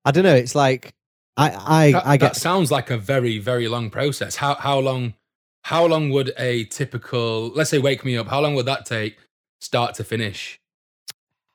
I 0.04 0.10
don't 0.10 0.24
know, 0.24 0.34
it's 0.34 0.54
like 0.54 0.94
I 1.36 1.50
I 1.50 1.92
that, 1.92 2.06
I 2.06 2.16
get. 2.16 2.34
That 2.34 2.40
sounds 2.40 2.70
like 2.70 2.90
a 2.90 2.98
very 2.98 3.38
very 3.38 3.68
long 3.68 3.90
process. 3.90 4.36
How 4.36 4.54
how 4.54 4.78
long? 4.78 5.14
How 5.62 5.84
long 5.84 6.08
would 6.10 6.32
a 6.38 6.64
typical, 6.64 7.48
let's 7.50 7.68
say, 7.68 7.78
"Wake 7.78 8.04
Me 8.04 8.16
Up"? 8.16 8.28
How 8.28 8.40
long 8.40 8.54
would 8.54 8.64
that 8.66 8.86
take, 8.86 9.18
start 9.60 9.94
to 9.96 10.04
finish? 10.04 10.58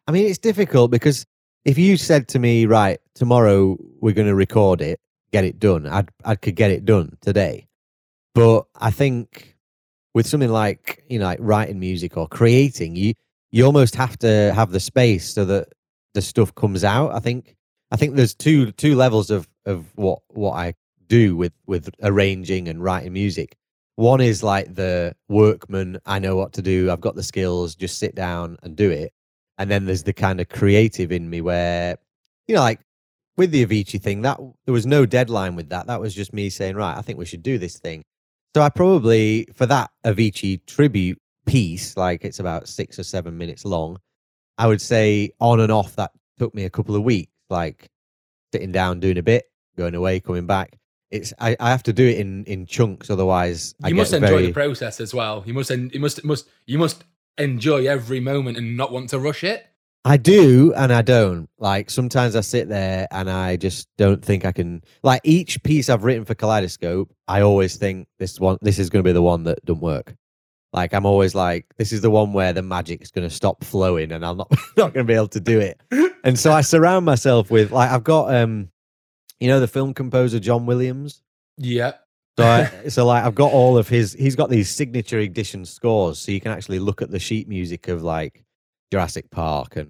I 0.07 0.11
mean, 0.11 0.27
it's 0.27 0.37
difficult 0.37 0.91
because 0.91 1.25
if 1.65 1.77
you 1.77 1.97
said 1.97 2.27
to 2.29 2.39
me, 2.39 2.65
right, 2.65 2.99
tomorrow 3.15 3.77
we're 4.01 4.13
going 4.13 4.27
to 4.27 4.35
record 4.35 4.81
it, 4.81 4.99
get 5.33 5.43
it 5.43 5.59
done, 5.59 5.85
I'd, 5.85 6.09
I 6.23 6.35
could 6.35 6.55
get 6.55 6.71
it 6.71 6.85
done 6.85 7.17
today. 7.19 7.67
But 8.33 8.65
I 8.79 8.91
think 8.91 9.57
with 10.13 10.25
something 10.27 10.49
like, 10.49 11.03
you 11.09 11.19
know, 11.19 11.25
like 11.25 11.39
writing 11.41 11.79
music 11.79 12.15
or 12.15 12.27
creating, 12.27 12.95
you, 12.95 13.13
you 13.51 13.65
almost 13.65 13.95
have 13.95 14.17
to 14.19 14.53
have 14.55 14.71
the 14.71 14.79
space 14.79 15.33
so 15.33 15.43
that 15.45 15.67
the 16.13 16.21
stuff 16.21 16.55
comes 16.55 16.83
out. 16.83 17.13
I 17.13 17.19
think, 17.19 17.55
I 17.91 17.97
think 17.97 18.15
there's 18.15 18.33
two, 18.33 18.71
two 18.71 18.95
levels 18.95 19.29
of, 19.29 19.47
of 19.65 19.85
what, 19.95 20.19
what 20.29 20.53
I 20.53 20.75
do 21.07 21.35
with, 21.35 21.53
with 21.67 21.89
arranging 22.01 22.69
and 22.69 22.81
writing 22.81 23.13
music. 23.13 23.57
One 23.95 24.21
is 24.21 24.41
like 24.41 24.73
the 24.73 25.15
workman, 25.27 25.99
I 26.05 26.19
know 26.19 26.35
what 26.35 26.53
to 26.53 26.61
do, 26.61 26.89
I've 26.89 27.01
got 27.01 27.15
the 27.15 27.23
skills, 27.23 27.75
just 27.75 27.99
sit 27.99 28.15
down 28.15 28.57
and 28.63 28.75
do 28.75 28.89
it 28.89 29.13
and 29.57 29.69
then 29.69 29.85
there's 29.85 30.03
the 30.03 30.13
kind 30.13 30.41
of 30.41 30.49
creative 30.49 31.11
in 31.11 31.29
me 31.29 31.41
where 31.41 31.97
you 32.47 32.55
know 32.55 32.61
like 32.61 32.79
with 33.37 33.51
the 33.51 33.65
avicii 33.65 34.01
thing 34.01 34.21
that 34.21 34.39
there 34.65 34.73
was 34.73 34.85
no 34.85 35.05
deadline 35.05 35.55
with 35.55 35.69
that. 35.69 35.87
That 35.87 35.99
was 35.99 36.13
just 36.13 36.33
me 36.33 36.49
saying 36.49 36.75
right 36.75 36.97
i 36.97 37.01
think 37.01 37.17
we 37.17 37.25
should 37.25 37.43
do 37.43 37.57
this 37.57 37.79
thing. 37.79 38.03
So 38.55 38.61
i 38.61 38.69
probably 38.69 39.47
for 39.53 39.65
that 39.65 39.91
avicii 40.05 40.65
tribute 40.65 41.19
piece 41.45 41.97
like 41.97 42.23
it's 42.23 42.39
about 42.39 42.67
six 42.67 42.97
or 42.97 43.03
seven 43.03 43.37
minutes 43.37 43.65
long 43.65 43.97
i 44.57 44.65
would 44.65 44.79
say 44.79 45.29
on 45.41 45.59
and 45.59 45.73
off 45.73 45.93
that 45.97 46.11
took 46.39 46.55
me 46.55 46.63
a 46.63 46.69
couple 46.69 46.95
of 46.95 47.03
weeks 47.03 47.33
like 47.49 47.89
sitting 48.53 48.71
down 48.71 48.99
doing 48.99 49.17
a 49.17 49.23
bit 49.23 49.45
going 49.77 49.95
away 49.95 50.19
coming 50.19 50.45
back. 50.45 50.77
It's 51.11 51.33
I, 51.39 51.55
I 51.59 51.69
have 51.69 51.83
to 51.83 51.93
do 51.93 52.07
it 52.07 52.17
in 52.17 52.43
in 52.45 52.65
chunks 52.65 53.09
otherwise 53.09 53.75
you 53.79 53.89
I 53.89 53.93
must 53.93 54.13
enjoy 54.13 54.27
very... 54.27 54.45
the 54.47 54.53
process 54.53 54.99
as 54.99 55.13
well. 55.13 55.43
You 55.45 55.53
must 55.53 55.69
you 55.69 55.99
must 55.99 56.23
must 56.23 56.49
you 56.65 56.79
must 56.79 57.03
enjoy 57.37 57.87
every 57.87 58.19
moment 58.19 58.57
and 58.57 58.77
not 58.77 58.91
want 58.91 59.09
to 59.09 59.19
rush 59.19 59.43
it? 59.43 59.65
I 60.05 60.17
do 60.17 60.73
and 60.73 60.91
I 60.91 61.01
don't. 61.01 61.49
Like 61.57 61.89
sometimes 61.89 62.35
I 62.35 62.41
sit 62.41 62.67
there 62.67 63.07
and 63.11 63.29
I 63.29 63.55
just 63.55 63.87
don't 63.97 64.23
think 64.23 64.45
I 64.45 64.51
can 64.51 64.83
like 65.01 65.21
each 65.23 65.63
piece 65.63 65.89
I've 65.89 66.03
written 66.03 66.25
for 66.25 66.35
Kaleidoscope, 66.35 67.13
I 67.27 67.41
always 67.41 67.77
think 67.77 68.07
this 68.19 68.39
one 68.39 68.57
this 68.61 68.79
is 68.79 68.89
gonna 68.89 69.03
be 69.03 69.13
the 69.13 69.21
one 69.21 69.43
that 69.43 69.63
don't 69.65 69.81
work. 69.81 70.15
Like 70.73 70.93
I'm 70.93 71.05
always 71.05 71.35
like, 71.35 71.65
this 71.77 71.93
is 71.93 72.01
the 72.01 72.09
one 72.09 72.33
where 72.33 72.51
the 72.51 72.63
magic 72.63 73.01
is 73.01 73.11
gonna 73.11 73.29
stop 73.29 73.63
flowing 73.63 74.11
and 74.11 74.25
I'm 74.25 74.37
not 74.37 74.51
not 74.77 74.93
gonna 74.93 75.05
be 75.05 75.13
able 75.13 75.29
to 75.29 75.39
do 75.39 75.59
it. 75.59 75.79
And 76.23 76.37
so 76.37 76.51
I 76.51 76.61
surround 76.61 77.05
myself 77.05 77.49
with 77.49 77.71
like 77.71 77.89
I've 77.89 78.03
got 78.03 78.33
um 78.35 78.69
you 79.39 79.47
know 79.47 79.59
the 79.59 79.67
film 79.67 79.93
composer 79.93 80.39
John 80.39 80.65
Williams? 80.65 81.21
Yeah. 81.57 81.93
So, 82.37 82.45
I, 82.45 82.87
so 82.89 83.05
like 83.05 83.23
I've 83.23 83.35
got 83.35 83.51
all 83.51 83.77
of 83.77 83.87
his. 83.87 84.13
He's 84.13 84.35
got 84.35 84.49
these 84.49 84.69
signature 84.69 85.19
edition 85.19 85.65
scores, 85.65 86.19
so 86.19 86.31
you 86.31 86.41
can 86.41 86.51
actually 86.51 86.79
look 86.79 87.01
at 87.01 87.11
the 87.11 87.19
sheet 87.19 87.47
music 87.47 87.87
of 87.87 88.03
like 88.03 88.43
Jurassic 88.93 89.31
Park 89.31 89.75
and 89.75 89.89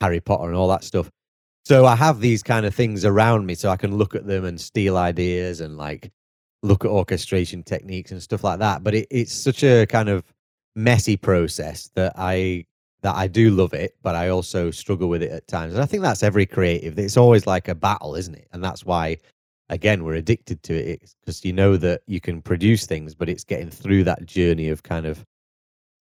Harry 0.00 0.20
Potter 0.20 0.46
and 0.46 0.54
all 0.56 0.68
that 0.68 0.84
stuff. 0.84 1.10
So 1.64 1.84
I 1.84 1.96
have 1.96 2.20
these 2.20 2.44
kind 2.44 2.64
of 2.64 2.72
things 2.72 3.04
around 3.04 3.44
me, 3.44 3.56
so 3.56 3.70
I 3.70 3.76
can 3.76 3.96
look 3.96 4.14
at 4.14 4.24
them 4.24 4.44
and 4.44 4.60
steal 4.60 4.96
ideas 4.96 5.60
and 5.60 5.76
like 5.76 6.12
look 6.62 6.84
at 6.84 6.92
orchestration 6.92 7.64
techniques 7.64 8.12
and 8.12 8.22
stuff 8.22 8.44
like 8.44 8.60
that. 8.60 8.84
But 8.84 8.94
it, 8.94 9.08
it's 9.10 9.32
such 9.32 9.64
a 9.64 9.84
kind 9.86 10.08
of 10.08 10.22
messy 10.76 11.16
process 11.16 11.90
that 11.96 12.12
I 12.16 12.66
that 13.02 13.16
I 13.16 13.26
do 13.26 13.50
love 13.50 13.74
it, 13.74 13.96
but 14.00 14.14
I 14.14 14.28
also 14.28 14.70
struggle 14.70 15.08
with 15.08 15.24
it 15.24 15.32
at 15.32 15.48
times. 15.48 15.74
And 15.74 15.82
I 15.82 15.86
think 15.86 16.04
that's 16.04 16.22
every 16.22 16.46
creative. 16.46 16.96
It's 17.00 17.16
always 17.16 17.48
like 17.48 17.66
a 17.66 17.74
battle, 17.74 18.14
isn't 18.14 18.36
it? 18.36 18.46
And 18.52 18.62
that's 18.62 18.84
why, 18.86 19.16
again, 19.70 20.04
we're 20.04 20.14
addicted 20.14 20.62
to 20.62 20.74
it 20.74 21.12
because 21.20 21.44
you 21.44 21.52
know 21.52 21.76
that 21.78 22.02
you 22.06 22.20
can 22.20 22.40
produce 22.40 22.86
things, 22.86 23.12
but 23.16 23.28
it's 23.28 23.42
getting 23.42 23.70
through 23.70 24.04
that 24.04 24.24
journey 24.24 24.68
of 24.68 24.84
kind 24.84 25.04
of 25.04 25.24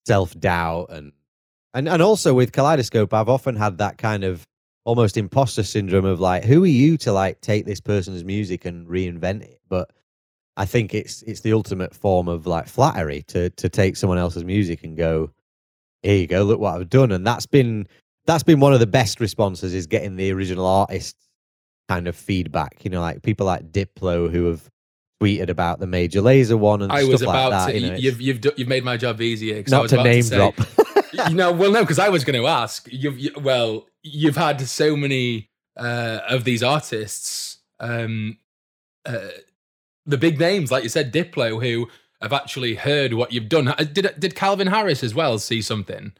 self 0.05 0.39
doubt 0.39 0.91
and 0.91 1.11
and 1.73 1.87
and 1.89 2.01
also 2.01 2.33
with 2.33 2.51
Kaleidoscope, 2.51 3.13
I've 3.13 3.29
often 3.29 3.55
had 3.55 3.77
that 3.79 3.97
kind 3.97 4.23
of 4.23 4.45
almost 4.85 5.17
imposter 5.17 5.63
syndrome 5.63 6.05
of 6.05 6.19
like, 6.19 6.43
who 6.43 6.63
are 6.63 6.67
you 6.67 6.97
to 6.97 7.11
like 7.11 7.41
take 7.41 7.65
this 7.65 7.79
person's 7.79 8.23
music 8.23 8.65
and 8.65 8.87
reinvent 8.87 9.43
it? 9.43 9.59
But 9.69 9.89
I 10.57 10.65
think 10.65 10.93
it's 10.93 11.21
it's 11.23 11.41
the 11.41 11.53
ultimate 11.53 11.95
form 11.95 12.27
of 12.27 12.45
like 12.45 12.67
flattery 12.67 13.23
to 13.27 13.49
to 13.51 13.69
take 13.69 13.97
someone 13.97 14.17
else's 14.17 14.43
music 14.43 14.83
and 14.83 14.95
go, 14.97 15.31
here 16.03 16.17
you 16.17 16.27
go, 16.27 16.43
look 16.43 16.59
what 16.59 16.75
I've 16.75 16.89
done. 16.89 17.11
And 17.11 17.25
that's 17.25 17.45
been 17.45 17.87
that's 18.25 18.43
been 18.43 18.59
one 18.59 18.73
of 18.73 18.79
the 18.79 18.87
best 18.87 19.19
responses 19.19 19.73
is 19.73 19.87
getting 19.87 20.15
the 20.15 20.31
original 20.31 20.65
artist 20.65 21.15
kind 21.89 22.07
of 22.07 22.15
feedback. 22.15 22.83
You 22.83 22.91
know, 22.91 23.01
like 23.01 23.21
people 23.23 23.45
like 23.45 23.71
Diplo 23.71 24.29
who 24.29 24.45
have 24.45 24.69
tweeted 25.21 25.49
about 25.49 25.79
the 25.79 25.87
Major 25.87 26.21
Lazer 26.21 26.59
one 26.59 26.81
and 26.81 26.91
I 26.91 26.99
stuff 26.99 27.11
was 27.11 27.23
like 27.23 27.29
about 27.35 27.49
that. 27.49 27.71
to. 27.71 27.79
you 27.79 27.89
know, 27.89 27.95
you've 27.95 28.21
you've 28.21 28.45
you've 28.57 28.67
made 28.67 28.83
my 28.83 28.97
job 28.97 29.21
easier. 29.21 29.63
not 29.69 29.89
to 29.89 30.03
name 30.03 30.23
say- 30.23 30.35
drop. 30.35 30.55
you 31.29 31.35
know, 31.35 31.51
well, 31.51 31.71
no, 31.71 31.81
because 31.81 31.99
I 31.99 32.09
was 32.09 32.23
going 32.23 32.39
to 32.39 32.47
ask. 32.47 32.87
You've 32.91 33.19
you, 33.19 33.31
well, 33.39 33.87
you've 34.01 34.37
had 34.37 34.61
so 34.61 34.95
many 34.95 35.49
uh, 35.77 36.19
of 36.27 36.43
these 36.43 36.63
artists, 36.63 37.59
um, 37.79 38.37
uh, 39.05 39.29
the 40.05 40.17
big 40.17 40.39
names, 40.39 40.71
like 40.71 40.83
you 40.83 40.89
said, 40.89 41.13
Diplo, 41.13 41.63
who 41.63 41.87
have 42.21 42.33
actually 42.33 42.75
heard 42.75 43.13
what 43.13 43.31
you've 43.31 43.49
done. 43.49 43.67
Uh, 43.67 43.75
Did 43.75 44.13
did 44.19 44.35
Calvin 44.35 44.67
Harris 44.67 45.03
as 45.03 45.13
well 45.13 45.37
see 45.39 45.61
something? 45.61 46.13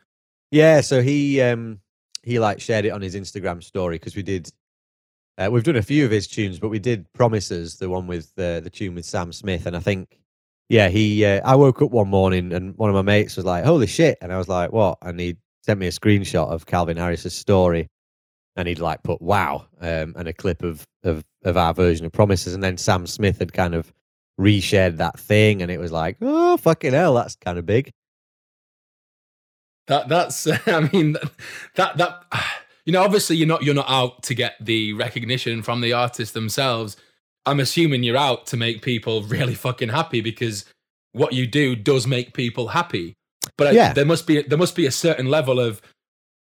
Yeah, 0.52 0.82
so 0.82 1.02
he 1.02 1.42
um 1.42 1.80
he 2.24 2.40
like 2.40 2.62
shared 2.62 2.86
it 2.86 2.90
on 2.92 3.02
his 3.02 3.16
Instagram 3.16 3.64
story 3.64 3.96
because 3.96 4.16
we 4.16 4.24
did 4.24 4.52
uh, 5.38 5.50
we've 5.52 5.64
done 5.64 5.78
a 5.78 5.82
few 5.82 6.06
of 6.06 6.12
his 6.12 6.28
tunes, 6.28 6.60
but 6.60 6.70
we 6.70 6.80
did 6.80 7.12
Promises, 7.14 7.78
the 7.78 7.90
one 7.90 8.06
with 8.06 8.32
uh, 8.38 8.60
the 8.60 8.70
tune 8.70 8.96
with 8.96 9.06
Sam 9.06 9.32
Smith, 9.34 9.66
and 9.66 9.76
I 9.76 9.80
think 9.80 10.20
yeah 10.70 10.90
he 10.90 11.26
uh, 11.26 11.42
I 11.44 11.56
woke 11.56 11.82
up 11.82 11.92
one 11.92 12.08
morning 12.08 12.54
and 12.54 12.78
one 12.78 12.90
of 12.90 12.96
my 12.96 13.02
mates 13.02 13.36
was 13.36 13.46
like, 13.46 13.66
"Holy 13.66 13.88
shit!" 13.88 14.18
and 14.22 14.32
I 14.32 14.38
was 14.38 14.48
like, 14.48 14.72
"What?" 14.72 14.98
and 15.02 15.20
he 15.20 15.38
sent 15.64 15.80
me 15.80 15.88
a 15.88 15.92
screenshot 15.92 16.50
of 16.50 16.66
Calvin 16.66 16.98
Harris's 16.98 17.36
story, 17.36 17.88
and 18.56 18.68
he'd 18.68 18.80
like 18.80 19.04
put 19.04 19.22
"Wow" 19.22 19.68
um, 19.82 20.14
and 20.18 20.28
a 20.28 20.34
clip 20.34 20.64
of 20.64 20.86
of 21.04 21.24
of 21.44 21.58
our 21.58 21.74
version 21.74 22.06
of 22.06 22.12
Promises, 22.12 22.54
and 22.54 22.64
then 22.64 22.78
Sam 22.78 23.08
Smith 23.08 23.40
had 23.40 23.54
kind 23.54 23.76
of 23.76 23.94
reshared 24.40 24.98
that 24.98 25.20
thing, 25.20 25.62
and 25.62 25.72
it 25.72 25.80
was 25.80 25.92
like, 25.92 26.18
"Oh 26.22 26.58
fucking 26.58 26.94
hell, 26.94 27.14
that's 27.14 27.36
kind 27.36 27.58
of 27.58 27.66
big." 27.66 27.92
That 29.88 30.08
that's 30.10 30.48
I 30.68 30.90
mean 30.92 31.16
that 31.76 31.98
that 31.98 32.26
you 32.86 32.94
know 32.94 33.04
obviously 33.04 33.38
you're 33.38 33.48
not 33.48 33.64
you're 33.64 33.76
not 33.76 33.90
out 33.90 34.24
to 34.24 34.36
get 34.36 34.56
the 34.60 34.94
recognition 34.94 35.62
from 35.62 35.82
the 35.82 35.94
artists 35.94 36.34
themselves. 36.34 36.98
I'm 37.46 37.60
assuming 37.60 38.04
you're 38.04 38.18
out 38.18 38.48
to 38.48 38.58
make 38.58 38.82
people 38.82 39.22
really 39.38 39.56
fucking 39.56 39.90
happy 39.90 40.22
because 40.22 40.66
what 41.12 41.34
you 41.34 41.46
do 41.48 41.76
does 41.76 42.08
make 42.08 42.34
people 42.34 42.70
happy. 42.70 43.14
But 43.58 43.68
I- 43.68 43.72
Yeah. 43.72 43.94
there 43.94 44.06
must 44.06 44.26
be 44.28 44.42
there 44.42 44.58
must 44.58 44.76
be 44.76 44.86
a 44.86 44.92
certain 44.92 45.28
level 45.28 45.60
of 45.60 45.82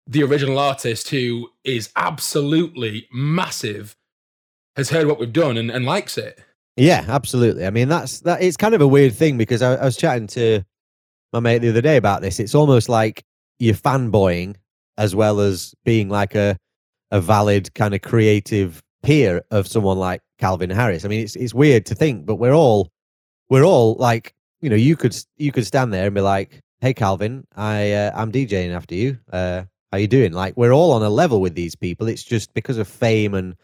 the 0.07 0.23
original 0.23 0.57
artist 0.59 1.09
who 1.09 1.49
is 1.63 1.89
absolutely 1.95 3.07
massive 3.11 3.95
has 4.75 4.89
heard 4.89 5.07
what 5.07 5.19
we've 5.19 5.33
done 5.33 5.57
and, 5.57 5.69
and 5.69 5.85
likes 5.85 6.17
it. 6.17 6.39
Yeah, 6.77 7.03
absolutely. 7.07 7.65
I 7.65 7.69
mean, 7.69 7.89
that's 7.89 8.21
that. 8.21 8.41
It's 8.41 8.55
kind 8.57 8.73
of 8.73 8.81
a 8.81 8.87
weird 8.87 9.13
thing 9.13 9.37
because 9.37 9.61
I, 9.61 9.75
I 9.75 9.85
was 9.85 9.97
chatting 9.97 10.27
to 10.27 10.63
my 11.33 11.39
mate 11.39 11.59
the 11.59 11.69
other 11.69 11.81
day 11.81 11.97
about 11.97 12.21
this. 12.21 12.39
It's 12.39 12.55
almost 12.55 12.87
like 12.89 13.23
you're 13.59 13.75
fanboying 13.75 14.55
as 14.97 15.15
well 15.15 15.39
as 15.41 15.73
being 15.85 16.09
like 16.09 16.35
a 16.35 16.57
a 17.11 17.19
valid 17.19 17.73
kind 17.73 17.93
of 17.95 18.01
creative 18.01 18.81
peer 19.03 19.41
of 19.51 19.67
someone 19.67 19.97
like 19.97 20.21
Calvin 20.39 20.69
Harris. 20.69 21.05
I 21.05 21.07
mean, 21.07 21.21
it's 21.21 21.35
it's 21.35 21.53
weird 21.53 21.85
to 21.87 21.95
think, 21.95 22.25
but 22.25 22.35
we're 22.35 22.53
all 22.53 22.89
we're 23.49 23.63
all 23.63 23.95
like 23.95 24.33
you 24.61 24.69
know 24.69 24.75
you 24.75 24.95
could 24.95 25.15
you 25.37 25.51
could 25.51 25.65
stand 25.65 25.93
there 25.93 26.05
and 26.05 26.15
be 26.15 26.21
like, 26.21 26.61
"Hey, 26.81 26.93
Calvin, 26.93 27.45
I 27.55 27.91
uh, 27.91 28.11
I'm 28.15 28.31
DJing 28.31 28.71
after 28.71 28.95
you. 28.95 29.19
Uh, 29.31 29.63
how 29.91 29.97
you 29.97 30.07
doing?" 30.07 30.33
Like 30.33 30.57
we're 30.57 30.73
all 30.73 30.91
on 30.91 31.03
a 31.03 31.09
level 31.09 31.41
with 31.41 31.55
these 31.55 31.75
people. 31.75 32.07
It's 32.07 32.23
just 32.23 32.53
because 32.53 32.77
of 32.77 32.87
fame 32.87 33.33
and 33.33 33.55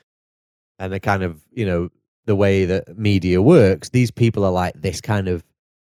and 0.79 0.93
the 0.93 0.99
kind 0.99 1.23
of 1.23 1.41
you 1.51 1.65
know 1.65 1.89
the 2.25 2.35
way 2.35 2.65
that 2.65 2.97
media 2.97 3.41
works, 3.41 3.89
these 3.89 4.11
people 4.11 4.43
are 4.43 4.51
like 4.51 4.73
this 4.81 5.01
kind 5.01 5.27
of 5.27 5.43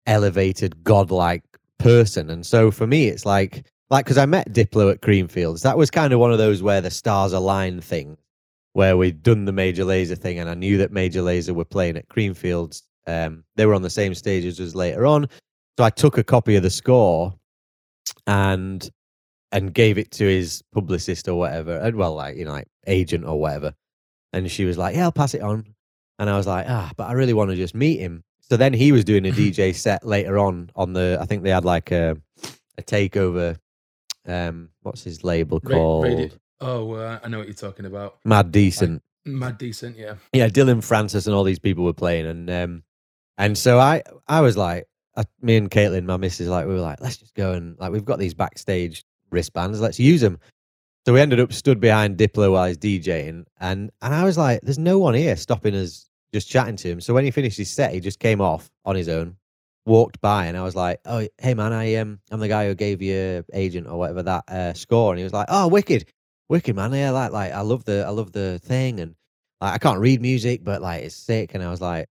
elevated, 0.06 0.82
godlike 0.84 1.44
person. 1.78 2.30
And 2.30 2.44
so 2.44 2.70
for 2.70 2.86
me, 2.86 3.06
it's 3.06 3.24
like, 3.24 3.64
like, 3.90 4.04
because 4.04 4.18
I 4.18 4.26
met 4.26 4.52
Diplo 4.52 4.90
at 4.90 5.00
Creamfields. 5.00 5.62
That 5.62 5.78
was 5.78 5.90
kind 5.90 6.12
of 6.12 6.20
one 6.20 6.32
of 6.32 6.38
those 6.38 6.62
where 6.62 6.80
the 6.80 6.90
stars 6.90 7.32
align 7.32 7.80
thing, 7.80 8.16
where 8.76 8.98
we'd 8.98 9.22
done 9.22 9.46
the 9.46 9.52
Major 9.52 9.86
Lazer 9.86 10.18
thing, 10.18 10.38
and 10.38 10.50
I 10.50 10.54
knew 10.54 10.76
that 10.76 10.92
Major 10.92 11.22
Lazer 11.22 11.54
were 11.54 11.64
playing 11.64 11.96
at 11.96 12.10
Creamfields. 12.10 12.82
Um, 13.06 13.42
they 13.56 13.64
were 13.64 13.72
on 13.72 13.80
the 13.80 13.88
same 13.88 14.14
stage 14.14 14.44
as 14.44 14.60
us 14.60 14.74
later 14.74 15.06
on. 15.06 15.30
So 15.78 15.84
I 15.84 15.88
took 15.88 16.18
a 16.18 16.22
copy 16.22 16.56
of 16.56 16.62
the 16.62 16.68
score 16.68 17.32
and 18.26 18.86
and 19.50 19.72
gave 19.72 19.96
it 19.96 20.10
to 20.10 20.26
his 20.26 20.62
publicist 20.74 21.26
or 21.26 21.36
whatever, 21.36 21.78
and 21.78 21.96
well, 21.96 22.14
like 22.14 22.36
you 22.36 22.44
know, 22.44 22.52
like 22.52 22.68
agent 22.86 23.24
or 23.24 23.40
whatever. 23.40 23.72
And 24.34 24.50
she 24.50 24.66
was 24.66 24.76
like, 24.76 24.94
"Yeah, 24.94 25.04
I'll 25.04 25.12
pass 25.12 25.32
it 25.32 25.40
on." 25.40 25.64
And 26.18 26.28
I 26.28 26.36
was 26.36 26.46
like, 26.46 26.66
"Ah, 26.68 26.92
but 26.98 27.08
I 27.08 27.12
really 27.12 27.32
want 27.32 27.50
to 27.52 27.56
just 27.56 27.74
meet 27.74 27.98
him." 27.98 28.24
So 28.42 28.58
then 28.58 28.74
he 28.74 28.92
was 28.92 29.06
doing 29.06 29.24
a 29.24 29.30
DJ 29.40 29.74
set 29.74 30.06
later 30.06 30.38
on 30.38 30.70
on 30.76 30.92
the. 30.92 31.16
I 31.18 31.24
think 31.24 31.44
they 31.44 31.50
had 31.50 31.64
like 31.64 31.92
a 31.92 32.18
a 32.76 32.82
takeover. 32.82 33.56
Um, 34.26 34.68
what's 34.82 35.02
his 35.02 35.24
label 35.24 35.60
called? 35.60 36.04
radio- 36.04 36.28
Oh, 36.60 36.92
uh, 36.92 37.18
I 37.22 37.28
know 37.28 37.38
what 37.38 37.46
you're 37.46 37.54
talking 37.54 37.86
about. 37.86 38.18
Mad 38.24 38.52
Decent. 38.52 39.02
Mad 39.26 39.58
decent, 39.58 39.96
yeah. 39.98 40.14
yeah, 40.32 40.46
Dillon 40.46 40.80
Francis 40.80 41.26
and 41.26 41.34
all 41.34 41.42
these 41.42 41.58
people 41.58 41.84
were 41.84 41.92
playing, 41.92 42.26
and 42.26 42.48
um, 42.48 42.82
and 43.36 43.58
so 43.58 43.80
I 43.80 44.02
I 44.28 44.40
was 44.40 44.56
like, 44.56 44.86
I, 45.16 45.24
me 45.40 45.56
and 45.56 45.68
Caitlin, 45.68 46.04
my 46.04 46.16
missus, 46.16 46.48
like 46.48 46.66
we 46.66 46.74
were 46.74 46.80
like, 46.80 47.00
let's 47.00 47.16
just 47.16 47.34
go 47.34 47.52
and 47.52 47.76
like 47.78 47.90
we've 47.90 48.04
got 48.04 48.20
these 48.20 48.34
backstage 48.34 49.04
wristbands, 49.30 49.80
let's 49.80 49.98
use 49.98 50.20
them. 50.20 50.38
So 51.04 51.12
we 51.12 51.20
ended 51.20 51.40
up 51.40 51.52
stood 51.52 51.80
behind 51.80 52.18
Diplo 52.18 52.52
while 52.52 52.66
he's 52.66 52.78
DJing, 52.78 53.46
and 53.60 53.90
and 54.00 54.14
I 54.14 54.24
was 54.24 54.38
like, 54.38 54.60
there's 54.62 54.78
no 54.78 54.98
one 54.98 55.14
here 55.14 55.34
stopping 55.36 55.74
us 55.74 56.08
just 56.32 56.48
chatting 56.48 56.76
to 56.76 56.88
him. 56.88 57.00
So 57.00 57.12
when 57.12 57.24
he 57.24 57.30
finished 57.32 57.58
his 57.58 57.70
set, 57.70 57.94
he 57.94 58.00
just 58.00 58.20
came 58.20 58.40
off 58.40 58.70
on 58.84 58.94
his 58.94 59.08
own, 59.08 59.36
walked 59.86 60.20
by, 60.20 60.46
and 60.46 60.56
I 60.56 60.62
was 60.62 60.76
like, 60.76 61.00
oh 61.04 61.26
hey 61.38 61.54
man, 61.54 61.72
I 61.72 61.96
um 61.96 62.20
I'm 62.30 62.38
the 62.38 62.48
guy 62.48 62.66
who 62.66 62.74
gave 62.76 63.02
you 63.02 63.44
agent 63.52 63.88
or 63.88 63.98
whatever 63.98 64.22
that 64.22 64.44
uh, 64.48 64.74
score, 64.74 65.12
and 65.12 65.18
he 65.18 65.24
was 65.24 65.32
like, 65.32 65.46
oh 65.48 65.66
wicked, 65.66 66.06
wicked 66.48 66.76
man, 66.76 66.92
yeah, 66.92 67.10
like 67.10 67.32
like 67.32 67.52
I 67.52 67.60
love 67.60 67.84
the 67.84 68.04
I 68.06 68.10
love 68.10 68.32
the 68.32 68.58
thing, 68.60 69.00
and 69.00 69.14
like, 69.60 69.74
I 69.74 69.78
can't 69.78 70.00
read 70.00 70.20
music, 70.20 70.64
but 70.64 70.82
like 70.82 71.04
it's 71.04 71.14
sick. 71.14 71.54
And 71.54 71.62
I 71.62 71.70
was 71.70 71.80
like, 71.80 72.08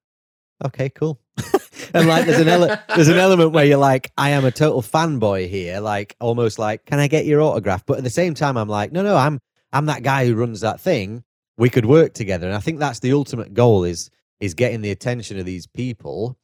okay, 0.64 0.88
cool. 0.88 1.20
and 1.94 2.08
like 2.08 2.26
there's 2.26 2.40
an 2.40 2.48
ele- 2.48 2.78
there's 2.94 3.08
an 3.08 3.18
element 3.18 3.52
where 3.52 3.64
you're 3.64 3.78
like, 3.78 4.12
I 4.16 4.30
am 4.30 4.44
a 4.44 4.50
total 4.50 4.82
fanboy 4.82 5.48
here, 5.48 5.80
like 5.80 6.16
almost 6.20 6.58
like, 6.58 6.84
can 6.86 6.98
I 6.98 7.08
get 7.08 7.26
your 7.26 7.40
autograph? 7.40 7.84
But 7.86 7.98
at 7.98 8.04
the 8.04 8.10
same 8.10 8.34
time, 8.34 8.56
I'm 8.56 8.68
like, 8.68 8.92
no, 8.92 9.02
no, 9.02 9.16
I'm 9.16 9.40
I'm 9.72 9.86
that 9.86 10.02
guy 10.02 10.26
who 10.26 10.34
runs 10.34 10.60
that 10.60 10.80
thing. 10.80 11.24
We 11.58 11.70
could 11.70 11.84
work 11.84 12.14
together, 12.14 12.46
and 12.46 12.56
I 12.56 12.60
think 12.60 12.78
that's 12.78 13.00
the 13.00 13.12
ultimate 13.12 13.54
goal 13.54 13.84
is 13.84 14.10
is 14.40 14.54
getting 14.54 14.80
the 14.80 14.90
attention 14.90 15.38
of 15.38 15.46
these 15.46 15.66
people, 15.66 16.36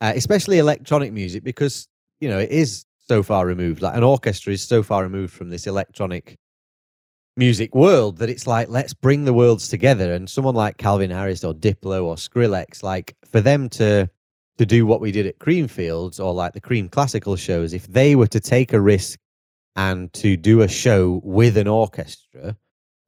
uh, 0.00 0.12
especially 0.16 0.58
electronic 0.58 1.12
music, 1.12 1.44
because 1.44 1.88
you 2.20 2.28
know 2.28 2.38
it 2.38 2.50
is 2.50 2.84
so 3.08 3.22
far 3.22 3.46
removed. 3.46 3.82
Like 3.82 3.96
an 3.96 4.02
orchestra 4.02 4.52
is 4.52 4.62
so 4.62 4.82
far 4.82 5.02
removed 5.02 5.32
from 5.32 5.50
this 5.50 5.66
electronic 5.66 6.38
music 7.36 7.74
world 7.74 8.18
that 8.18 8.30
it's 8.30 8.46
like 8.46 8.68
let's 8.68 8.94
bring 8.94 9.24
the 9.24 9.32
worlds 9.34 9.68
together. 9.68 10.12
And 10.12 10.28
someone 10.28 10.54
like 10.54 10.78
calvin 10.78 11.10
harris 11.10 11.44
or 11.44 11.52
diplo 11.54 12.04
or 12.04 12.16
skrillex 12.16 12.82
like 12.82 13.14
for 13.30 13.40
them 13.40 13.68
to 13.70 14.08
to 14.58 14.64
do 14.66 14.86
what 14.86 15.00
we 15.02 15.12
did 15.12 15.26
at 15.26 15.38
creamfields 15.38 16.18
or 16.18 16.32
like 16.32 16.54
the 16.54 16.60
cream 16.60 16.88
classical 16.88 17.36
shows 17.36 17.74
if 17.74 17.86
they 17.88 18.16
were 18.16 18.26
to 18.26 18.40
take 18.40 18.72
a 18.72 18.80
risk 18.80 19.18
and 19.76 20.10
to 20.14 20.36
do 20.36 20.62
a 20.62 20.68
show 20.68 21.20
with 21.24 21.58
an 21.58 21.68
orchestra 21.68 22.56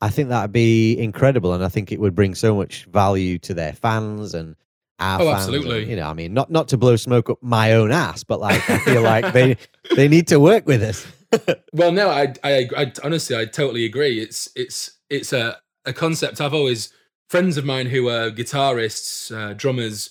i 0.02 0.10
think 0.10 0.28
that'd 0.28 0.52
be 0.52 0.98
incredible. 0.98 1.54
And 1.54 1.64
i 1.64 1.68
think 1.68 1.90
it 1.90 1.98
would 2.00 2.14
bring 2.14 2.34
so 2.34 2.54
much 2.54 2.84
value 2.84 3.38
to 3.38 3.54
their 3.54 3.72
fans 3.72 4.34
and 4.34 4.54
our 5.00 5.22
Oh, 5.22 5.32
fans 5.32 5.46
and, 5.46 5.56
absolutely. 5.56 5.88
you 5.90 5.96
know 5.96 6.06
i 6.08 6.12
mean 6.12 6.34
not 6.34 6.50
not 6.50 6.68
to 6.68 6.76
blow 6.76 6.96
smoke 6.96 7.30
up 7.30 7.38
my 7.42 7.72
own 7.72 7.90
ass 7.92 8.24
but 8.24 8.40
like 8.40 8.68
i 8.68 8.78
feel 8.80 9.00
like 9.00 9.32
they 9.32 9.56
they 9.96 10.06
need 10.08 10.28
to 10.28 10.38
work 10.38 10.66
with 10.66 10.82
us 10.82 11.06
Well, 11.72 11.92
no, 11.92 12.08
I, 12.08 12.32
I, 12.42 12.68
I 12.76 12.92
honestly, 13.04 13.36
I 13.36 13.44
totally 13.44 13.84
agree. 13.84 14.18
It's, 14.20 14.48
it's, 14.56 14.98
it's 15.10 15.32
a, 15.32 15.58
a 15.84 15.92
concept 15.92 16.40
I've 16.40 16.54
always 16.54 16.92
friends 17.28 17.56
of 17.56 17.64
mine 17.64 17.86
who 17.86 18.08
are 18.08 18.30
guitarists, 18.30 19.34
uh, 19.34 19.52
drummers, 19.52 20.10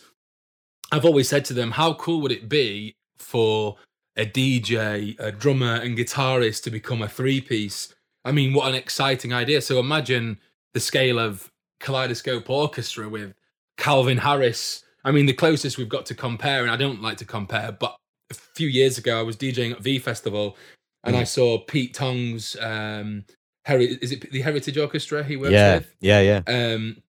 I've 0.92 1.06
always 1.06 1.28
said 1.28 1.46
to 1.46 1.54
them, 1.54 1.72
how 1.72 1.94
cool 1.96 2.22
would 2.22 2.32
it 2.32 2.48
be 2.48 2.96
for 3.18 3.78
a 4.16 4.26
DJ, 4.26 5.20
a 5.20 5.32
drummer, 5.32 5.76
and 5.76 5.98
guitarist 5.98 6.64
to 6.64 6.72
become 6.72 7.02
a 7.02 7.10
three 7.10 7.42
piece? 7.42 7.94
I 8.24 8.32
mean, 8.32 8.54
what 8.54 8.70
an 8.70 8.76
exciting 8.76 9.34
idea. 9.34 9.62
So 9.62 9.80
imagine 9.80 10.38
the 10.74 10.80
scale 10.80 11.20
of 11.20 11.52
Kaleidoscope 11.80 12.50
Orchestra 12.50 13.10
with 13.10 13.34
Calvin 13.78 14.18
Harris. 14.18 14.84
I 15.04 15.12
mean, 15.12 15.26
the 15.26 15.34
closest 15.34 15.78
we've 15.78 15.90
got 15.90 16.06
to 16.08 16.16
compare, 16.16 16.62
and 16.62 16.72
I 16.72 16.78
don't 16.78 17.02
like 17.02 17.18
to 17.18 17.26
compare, 17.26 17.72
but 17.72 17.96
a 18.30 18.34
few 18.34 18.68
years 18.68 18.98
ago, 18.98 19.20
I 19.20 19.24
was 19.24 19.38
DJing 19.38 19.72
at 19.72 19.82
V 19.82 20.00
Festival 20.00 20.58
and 21.04 21.16
I 21.16 21.24
saw 21.24 21.60
Pete 21.60 21.94
Tong's 21.94 22.58
um, 22.60 23.26
Heri- 23.66 23.98
is 24.02 24.12
it 24.12 24.32
the 24.32 24.42
Heritage 24.42 24.78
Orchestra 24.78 25.24
he 25.24 25.36
works 25.36 25.52
yeah, 25.52 25.76
with? 25.76 25.96
yeah, 26.00 26.22
yeah. 26.22 26.42
Um, 26.48 27.02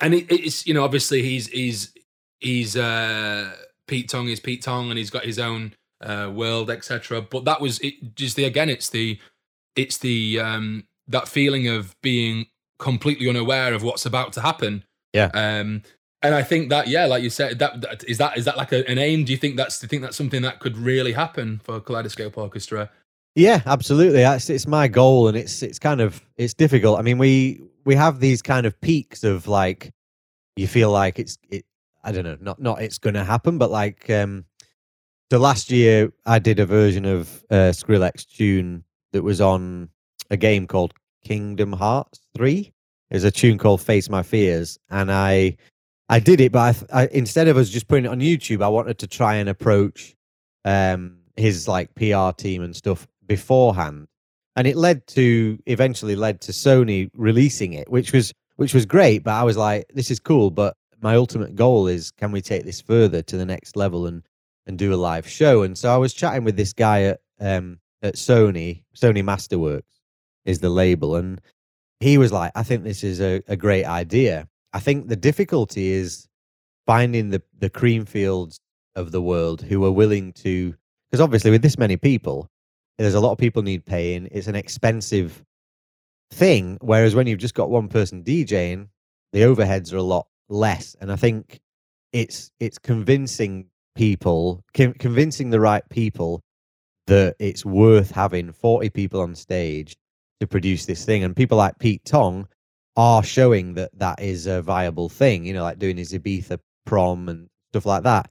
and 0.00 0.14
it, 0.14 0.30
it's 0.30 0.66
you 0.66 0.74
know 0.74 0.84
obviously 0.84 1.22
he's 1.22 1.48
he's 1.48 1.92
he's 2.40 2.76
uh, 2.76 3.52
Pete 3.86 4.08
Tong 4.08 4.28
is 4.28 4.40
Pete 4.40 4.62
Tong 4.62 4.90
and 4.90 4.98
he's 4.98 5.10
got 5.10 5.24
his 5.24 5.38
own 5.38 5.74
uh, 6.00 6.30
world 6.32 6.70
etc. 6.70 7.22
But 7.22 7.44
that 7.46 7.60
was 7.60 7.78
it. 7.80 8.14
Just 8.14 8.36
the 8.36 8.44
again, 8.44 8.68
it's 8.68 8.90
the 8.90 9.18
it's 9.76 9.98
the 9.98 10.40
um, 10.40 10.84
that 11.08 11.28
feeling 11.28 11.68
of 11.68 11.96
being 12.02 12.46
completely 12.78 13.28
unaware 13.28 13.72
of 13.72 13.82
what's 13.82 14.06
about 14.06 14.32
to 14.34 14.40
happen. 14.40 14.84
Yeah. 15.12 15.30
Um, 15.32 15.82
and 16.22 16.34
I 16.34 16.42
think 16.42 16.70
that 16.70 16.88
yeah, 16.88 17.06
like 17.06 17.22
you 17.22 17.30
said, 17.30 17.58
that, 17.58 17.80
that 17.82 18.04
is 18.04 18.18
that 18.18 18.36
is 18.38 18.44
that 18.46 18.56
like 18.56 18.72
a, 18.72 18.88
an 18.90 18.98
aim? 18.98 19.24
Do 19.24 19.32
you 19.32 19.38
think 19.38 19.56
that's 19.56 19.78
do 19.80 19.84
you 19.84 19.88
think 19.88 20.02
that's 20.02 20.16
something 20.16 20.42
that 20.42 20.60
could 20.60 20.76
really 20.76 21.12
happen 21.12 21.60
for 21.62 21.80
Kaleidoscope 21.80 22.36
Orchestra? 22.36 22.90
Yeah, 23.34 23.62
absolutely. 23.66 24.20
It's, 24.22 24.48
it's 24.48 24.66
my 24.66 24.86
goal, 24.86 25.28
and 25.28 25.36
it's 25.36 25.62
it's 25.62 25.78
kind 25.78 26.00
of 26.00 26.22
it's 26.36 26.54
difficult. 26.54 26.98
I 26.98 27.02
mean, 27.02 27.18
we 27.18 27.60
we 27.84 27.94
have 27.96 28.20
these 28.20 28.42
kind 28.42 28.64
of 28.64 28.80
peaks 28.80 29.24
of 29.24 29.48
like 29.48 29.92
you 30.56 30.68
feel 30.68 30.90
like 30.90 31.18
it's 31.18 31.38
it. 31.50 31.64
I 32.04 32.12
don't 32.12 32.24
know, 32.24 32.36
not 32.40 32.60
not 32.60 32.80
it's 32.82 32.98
going 32.98 33.14
to 33.14 33.24
happen, 33.24 33.58
but 33.58 33.70
like 33.70 34.08
um, 34.10 34.44
last 35.32 35.70
year 35.70 36.12
I 36.26 36.38
did 36.38 36.60
a 36.60 36.66
version 36.66 37.04
of 37.04 37.42
uh, 37.50 37.72
Skrillex 37.72 38.26
tune 38.26 38.84
that 39.12 39.22
was 39.22 39.40
on 39.40 39.88
a 40.30 40.36
game 40.36 40.66
called 40.66 40.94
Kingdom 41.24 41.72
Hearts 41.72 42.20
Three. 42.36 42.72
There's 43.10 43.24
a 43.24 43.30
tune 43.32 43.58
called 43.58 43.80
Face 43.80 44.08
My 44.08 44.22
Fears, 44.22 44.78
and 44.90 45.10
I 45.10 45.56
I 46.08 46.20
did 46.20 46.40
it, 46.40 46.52
but 46.52 46.86
I, 46.92 47.02
I, 47.02 47.08
instead 47.12 47.48
of 47.48 47.56
us 47.56 47.68
just 47.68 47.88
putting 47.88 48.04
it 48.04 48.08
on 48.08 48.20
YouTube, 48.20 48.62
I 48.62 48.68
wanted 48.68 48.98
to 48.98 49.06
try 49.08 49.36
and 49.36 49.48
approach 49.48 50.14
um, 50.64 51.16
his 51.36 51.66
like 51.66 51.94
PR 51.94 52.30
team 52.36 52.62
and 52.62 52.76
stuff 52.76 53.08
beforehand, 53.26 54.06
and 54.56 54.66
it 54.66 54.76
led 54.76 55.06
to 55.08 55.58
eventually 55.66 56.16
led 56.16 56.40
to 56.42 56.52
Sony 56.52 57.10
releasing 57.14 57.72
it, 57.72 57.90
which 57.90 58.12
was 58.12 58.32
which 58.56 58.74
was 58.74 58.86
great. 58.86 59.24
But 59.24 59.34
I 59.34 59.42
was 59.42 59.56
like, 59.56 59.86
this 59.94 60.10
is 60.10 60.20
cool, 60.20 60.50
but 60.50 60.76
my 61.00 61.16
ultimate 61.16 61.54
goal 61.54 61.86
is 61.86 62.10
can 62.12 62.32
we 62.32 62.40
take 62.40 62.64
this 62.64 62.80
further 62.80 63.22
to 63.22 63.36
the 63.36 63.46
next 63.46 63.76
level 63.76 64.06
and 64.06 64.22
and 64.66 64.78
do 64.78 64.94
a 64.94 64.96
live 64.96 65.28
show? 65.28 65.62
And 65.62 65.76
so 65.76 65.92
I 65.92 65.96
was 65.96 66.14
chatting 66.14 66.44
with 66.44 66.56
this 66.56 66.72
guy 66.72 67.02
at 67.02 67.20
um, 67.40 67.78
at 68.02 68.14
Sony, 68.14 68.82
Sony 68.96 69.22
Masterworks 69.22 69.82
is 70.44 70.60
the 70.60 70.70
label, 70.70 71.16
and 71.16 71.40
he 72.00 72.18
was 72.18 72.32
like, 72.32 72.52
I 72.54 72.62
think 72.62 72.84
this 72.84 73.02
is 73.02 73.20
a, 73.20 73.42
a 73.48 73.56
great 73.56 73.84
idea. 73.84 74.46
I 74.72 74.80
think 74.80 75.08
the 75.08 75.16
difficulty 75.16 75.92
is 75.92 76.28
finding 76.86 77.30
the 77.30 77.42
the 77.58 77.70
cream 77.70 78.04
fields 78.04 78.60
of 78.94 79.10
the 79.10 79.22
world 79.22 79.62
who 79.62 79.84
are 79.84 79.92
willing 79.92 80.32
to 80.32 80.74
because 81.10 81.20
obviously 81.20 81.50
with 81.50 81.62
this 81.62 81.78
many 81.78 81.96
people 81.96 82.48
there's 82.98 83.14
a 83.14 83.20
lot 83.20 83.32
of 83.32 83.38
people 83.38 83.62
need 83.62 83.84
paying. 83.84 84.28
It's 84.30 84.46
an 84.46 84.54
expensive 84.54 85.42
thing. 86.32 86.78
Whereas 86.80 87.14
when 87.14 87.26
you've 87.26 87.38
just 87.38 87.54
got 87.54 87.70
one 87.70 87.88
person 87.88 88.22
DJing, 88.22 88.88
the 89.32 89.42
overheads 89.42 89.92
are 89.92 89.98
a 89.98 90.02
lot 90.02 90.26
less. 90.48 90.96
And 91.00 91.10
I 91.10 91.16
think 91.16 91.60
it's 92.12 92.50
it's 92.60 92.78
convincing 92.78 93.66
people, 93.96 94.62
convincing 94.72 95.50
the 95.50 95.60
right 95.60 95.82
people 95.90 96.42
that 97.06 97.36
it's 97.38 97.64
worth 97.64 98.10
having 98.10 98.52
40 98.52 98.90
people 98.90 99.20
on 99.20 99.34
stage 99.34 99.96
to 100.40 100.46
produce 100.46 100.86
this 100.86 101.04
thing. 101.04 101.24
And 101.24 101.36
people 101.36 101.58
like 101.58 101.78
Pete 101.78 102.04
Tong 102.04 102.48
are 102.96 103.22
showing 103.22 103.74
that 103.74 103.90
that 103.98 104.20
is 104.20 104.46
a 104.46 104.62
viable 104.62 105.08
thing. 105.08 105.44
You 105.44 105.54
know, 105.54 105.62
like 105.62 105.78
doing 105.78 105.96
his 105.96 106.12
Ibiza 106.12 106.58
prom 106.86 107.28
and 107.28 107.48
stuff 107.72 107.86
like 107.86 108.04
that. 108.04 108.30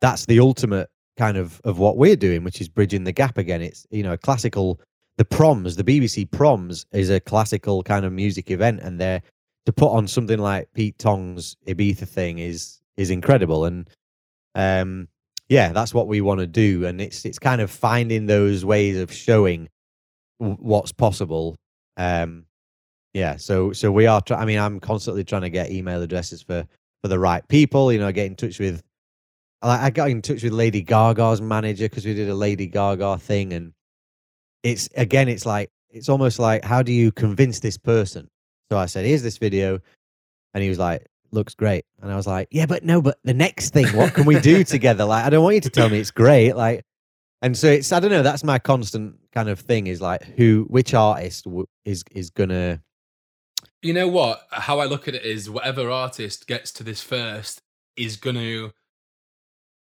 That's 0.00 0.26
the 0.26 0.40
ultimate 0.40 0.88
kind 1.20 1.36
of 1.36 1.60
of 1.64 1.78
what 1.78 1.98
we're 1.98 2.16
doing, 2.16 2.44
which 2.44 2.62
is 2.62 2.68
bridging 2.68 3.04
the 3.04 3.12
gap 3.12 3.36
again. 3.36 3.60
It's 3.60 3.86
you 3.90 4.02
know 4.02 4.14
a 4.14 4.18
classical. 4.18 4.80
The 5.18 5.24
proms, 5.26 5.76
the 5.76 5.84
BBC 5.84 6.30
proms, 6.30 6.86
is 6.92 7.10
a 7.10 7.20
classical 7.20 7.82
kind 7.82 8.06
of 8.06 8.12
music 8.12 8.50
event, 8.50 8.80
and 8.80 8.98
they're 8.98 9.20
to 9.66 9.72
put 9.72 9.90
on 9.92 10.08
something 10.08 10.38
like 10.38 10.72
Pete 10.72 10.98
Tong's 10.98 11.56
Ibiza 11.66 12.08
thing 12.08 12.38
is 12.38 12.80
is 12.96 13.10
incredible, 13.10 13.66
and 13.66 13.86
um, 14.54 15.08
yeah, 15.50 15.72
that's 15.72 15.92
what 15.92 16.08
we 16.08 16.22
want 16.22 16.40
to 16.40 16.46
do, 16.46 16.86
and 16.86 17.02
it's 17.02 17.26
it's 17.26 17.38
kind 17.38 17.60
of 17.60 17.70
finding 17.70 18.24
those 18.24 18.64
ways 18.64 18.96
of 18.98 19.12
showing 19.12 19.68
w- 20.40 20.56
what's 20.58 20.92
possible. 20.92 21.54
Um, 21.98 22.46
yeah, 23.12 23.36
so 23.36 23.72
so 23.74 23.92
we 23.92 24.06
are. 24.06 24.22
Try- 24.22 24.38
I 24.38 24.46
mean, 24.46 24.58
I'm 24.58 24.80
constantly 24.80 25.24
trying 25.24 25.42
to 25.42 25.50
get 25.50 25.70
email 25.70 26.00
addresses 26.00 26.40
for 26.40 26.66
for 27.02 27.08
the 27.08 27.18
right 27.18 27.46
people. 27.48 27.92
You 27.92 27.98
know, 27.98 28.10
get 28.10 28.26
in 28.26 28.36
touch 28.36 28.58
with 28.58 28.82
I 29.62 29.90
got 29.90 30.08
in 30.10 30.22
touch 30.22 30.42
with 30.42 30.52
Lady 30.52 30.80
Gaga's 30.80 31.42
manager 31.42 31.84
because 31.84 32.06
we 32.06 32.14
did 32.14 32.28
a 32.28 32.34
Lady 32.34 32.66
Gaga 32.66 33.18
thing, 33.18 33.52
and 33.52 33.72
it's 34.62 34.88
again, 34.96 35.28
it's 35.28 35.44
like 35.44 35.70
it's 35.90 36.08
almost 36.08 36.38
like 36.38 36.64
how 36.64 36.82
do 36.82 36.92
you 36.92 37.12
convince 37.12 37.60
this 37.60 37.76
person? 37.76 38.28
So 38.70 38.78
I 38.78 38.86
said, 38.86 39.04
"Here's 39.04 39.22
this 39.22 39.38
video," 39.38 39.80
and 40.54 40.62
he 40.62 40.68
was 40.70 40.78
like, 40.78 41.06
"Looks 41.30 41.54
great," 41.54 41.84
and 42.00 42.10
I 42.10 42.16
was 42.16 42.26
like, 42.26 42.48
"Yeah, 42.50 42.66
but 42.66 42.84
no, 42.84 43.02
but 43.02 43.18
the 43.24 43.34
next 43.34 43.74
thing, 43.74 43.86
what 43.88 44.14
can 44.14 44.24
we 44.24 44.40
do 44.40 44.64
together? 44.64 45.04
Like, 45.04 45.24
I 45.24 45.30
don't 45.30 45.44
want 45.44 45.56
you 45.56 45.60
to 45.62 45.70
tell 45.70 45.88
me 45.88 45.98
it's 45.98 46.10
great, 46.10 46.54
like." 46.54 46.84
And 47.42 47.56
so 47.56 47.68
it's 47.68 47.92
I 47.92 48.00
don't 48.00 48.10
know. 48.10 48.22
That's 48.22 48.44
my 48.44 48.58
constant 48.58 49.16
kind 49.32 49.48
of 49.48 49.58
thing 49.60 49.86
is 49.86 50.00
like 50.00 50.22
who, 50.22 50.66
which 50.68 50.94
artist 50.94 51.44
w- 51.44 51.66
is 51.84 52.02
is 52.12 52.30
gonna. 52.30 52.82
You 53.82 53.94
know 53.94 54.08
what? 54.08 54.46
How 54.50 54.78
I 54.78 54.84
look 54.84 55.08
at 55.08 55.14
it 55.14 55.24
is 55.24 55.48
whatever 55.48 55.90
artist 55.90 56.46
gets 56.46 56.70
to 56.72 56.82
this 56.82 57.02
first 57.02 57.62
is 57.96 58.16
gonna 58.16 58.72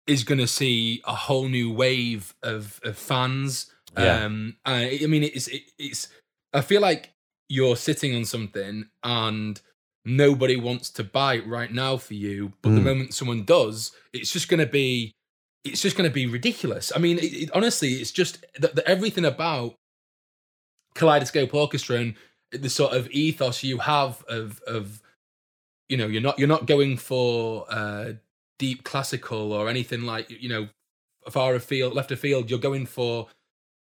is 0.07 0.25
going 0.25 0.38
to 0.38 0.47
see 0.47 1.03
a 1.07 1.14
whole 1.14 1.49
new 1.49 1.71
wave 1.71 2.35
of, 2.42 2.81
of 2.85 2.97
fans. 2.97 3.73
Yeah. 3.99 4.25
Um, 4.25 4.57
I, 4.64 5.01
I 5.03 5.07
mean, 5.07 5.23
it's 5.23 5.49
it, 5.49 5.62
it's. 5.79 6.09
I 6.53 6.61
feel 6.61 6.81
like 6.81 7.12
you're 7.49 7.77
sitting 7.77 8.14
on 8.14 8.25
something 8.25 8.88
and 9.03 9.61
nobody 10.05 10.57
wants 10.57 10.90
to 10.90 11.05
buy 11.05 11.35
it 11.35 11.47
right 11.47 11.73
now 11.73 11.97
for 11.97 12.14
you, 12.14 12.53
but 12.62 12.71
mm. 12.71 12.75
the 12.77 12.81
moment 12.81 13.14
someone 13.14 13.45
does, 13.45 13.92
it's 14.12 14.33
just 14.33 14.49
going 14.49 14.61
to 14.61 14.71
be. 14.71 15.12
It's 15.64 15.83
just 15.83 15.97
going 15.97 16.09
to 16.09 16.14
be 16.14 16.27
ridiculous. 16.27 16.92
I 16.95 17.01
mean, 17.01 17.19
it, 17.19 17.33
it, 17.33 17.51
honestly, 17.53 17.95
it's 17.95 18.12
just 18.12 18.45
that 18.59 18.79
everything 18.87 19.25
about 19.25 19.75
Kaleidoscope 20.95 21.53
Orchestra 21.53 21.97
and 21.97 22.14
the 22.53 22.71
sort 22.71 22.92
of 22.92 23.11
ethos 23.11 23.62
you 23.62 23.79
have 23.79 24.25
of 24.29 24.61
of 24.66 25.03
you 25.88 25.97
know 25.97 26.07
you're 26.07 26.23
not 26.23 26.38
you're 26.38 26.49
not 26.49 26.66
going 26.66 26.97
for 26.97 27.66
uh 27.69 28.12
deep 28.59 28.85
classical 28.85 29.53
or 29.53 29.69
anything 29.69 30.03
like 30.03 30.31
you 30.31 30.49
know 30.49 30.69
far 31.31 31.55
afield, 31.55 31.95
left 31.95 32.12
of 32.12 32.21
field. 32.21 32.51
You're 32.51 32.59
going 32.59 32.87
for 32.87 33.29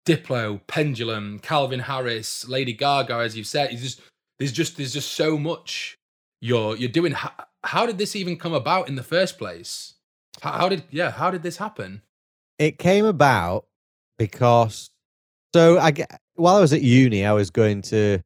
Diplo, 0.06 0.62
Pendulum, 0.68 1.40
Calvin 1.40 1.82
Harris, 1.82 2.48
Lady 2.48 2.74
Gaga, 2.74 3.16
as 3.16 3.38
you've 3.38 3.48
said. 3.48 3.72
Just 3.72 4.02
there's 4.38 4.52
just 4.52 4.78
there's 4.78 4.94
just 4.94 5.14
so 5.14 5.38
much 5.38 5.98
you're 6.42 6.76
you're 6.76 6.90
doing. 6.90 7.14
How, 7.14 7.32
how 7.64 7.86
did 7.86 7.98
this 7.98 8.16
even 8.16 8.38
come 8.38 8.54
about 8.54 8.88
in 8.88 8.96
the 8.96 9.04
first 9.04 9.38
place? 9.38 9.96
How, 10.42 10.52
how 10.52 10.70
did 10.70 10.84
yeah? 10.90 11.12
How 11.12 11.32
did 11.32 11.44
this 11.44 11.58
happen? 11.58 12.02
It 12.58 12.78
came 12.78 13.06
about 13.06 13.66
because 14.18 14.92
so 15.54 15.80
I 15.80 15.92
get 15.92 16.20
while 16.36 16.56
I 16.56 16.62
was 16.62 16.74
at 16.74 16.82
uni, 16.82 17.26
I 17.26 17.34
was 17.34 17.50
going 17.50 17.82
to 17.84 18.20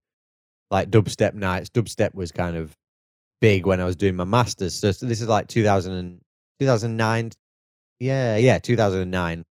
like 0.72 0.90
dubstep 0.90 1.34
nights. 1.34 1.70
Dubstep 1.70 2.14
was 2.14 2.32
kind 2.32 2.56
of 2.56 2.76
big 3.42 3.66
when 3.66 3.80
I 3.82 3.86
was 3.86 3.96
doing 3.96 4.16
my 4.16 4.24
masters. 4.24 4.74
So, 4.74 4.92
so 4.92 5.06
this 5.06 5.22
is 5.22 5.28
like 5.28 5.48
2000 5.48 6.22
2009. 6.64 7.32
Yeah, 8.00 8.38
yeah, 8.38 8.60
2009. 8.60 9.46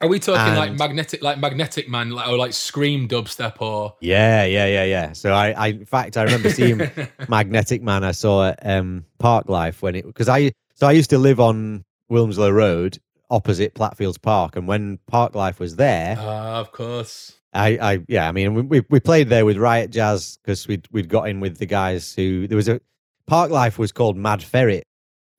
Are 0.00 0.08
we 0.08 0.20
talking 0.20 0.40
and, 0.40 0.56
like 0.56 0.72
magnetic, 0.78 1.22
like 1.22 1.38
magnetic 1.38 1.88
man, 1.88 2.10
like, 2.10 2.28
or 2.28 2.38
like 2.38 2.52
Skream 2.52 3.08
dubstep, 3.08 3.60
or? 3.60 3.96
Yeah, 4.00 4.44
yeah, 4.44 4.66
yeah, 4.66 4.84
yeah. 4.84 5.12
So 5.12 5.32
I, 5.32 5.50
I 5.50 5.66
in 5.68 5.86
fact, 5.86 6.16
I 6.16 6.22
remember 6.22 6.50
seeing 6.50 6.80
Magnetic 7.28 7.82
Man. 7.82 8.04
I 8.04 8.12
saw 8.12 8.48
at 8.48 8.64
um, 8.64 9.04
Parklife 9.20 9.82
when 9.82 9.96
it 9.96 10.06
because 10.06 10.28
I, 10.28 10.52
so 10.74 10.86
I 10.86 10.92
used 10.92 11.10
to 11.10 11.18
live 11.18 11.40
on 11.40 11.84
Wilmslow 12.10 12.52
Road 12.52 12.98
opposite 13.28 13.74
Plattfields 13.74 14.18
Park, 14.18 14.54
and 14.54 14.68
when 14.68 15.00
Parklife 15.10 15.58
was 15.58 15.74
there, 15.74 16.16
uh, 16.16 16.60
of 16.60 16.70
course, 16.70 17.36
I, 17.52 17.78
I, 17.78 17.98
yeah, 18.06 18.28
I 18.28 18.32
mean, 18.32 18.68
we 18.68 18.82
we 18.88 19.00
played 19.00 19.28
there 19.30 19.44
with 19.44 19.56
Riot 19.56 19.90
Jazz 19.90 20.38
because 20.42 20.68
we'd 20.68 20.86
we'd 20.92 21.08
got 21.08 21.28
in 21.28 21.40
with 21.40 21.58
the 21.58 21.66
guys 21.66 22.14
who 22.14 22.46
there 22.46 22.56
was 22.56 22.68
a 22.68 22.80
Parklife 23.28 23.78
was 23.78 23.90
called 23.90 24.16
Mad 24.16 24.44
Ferret 24.44 24.86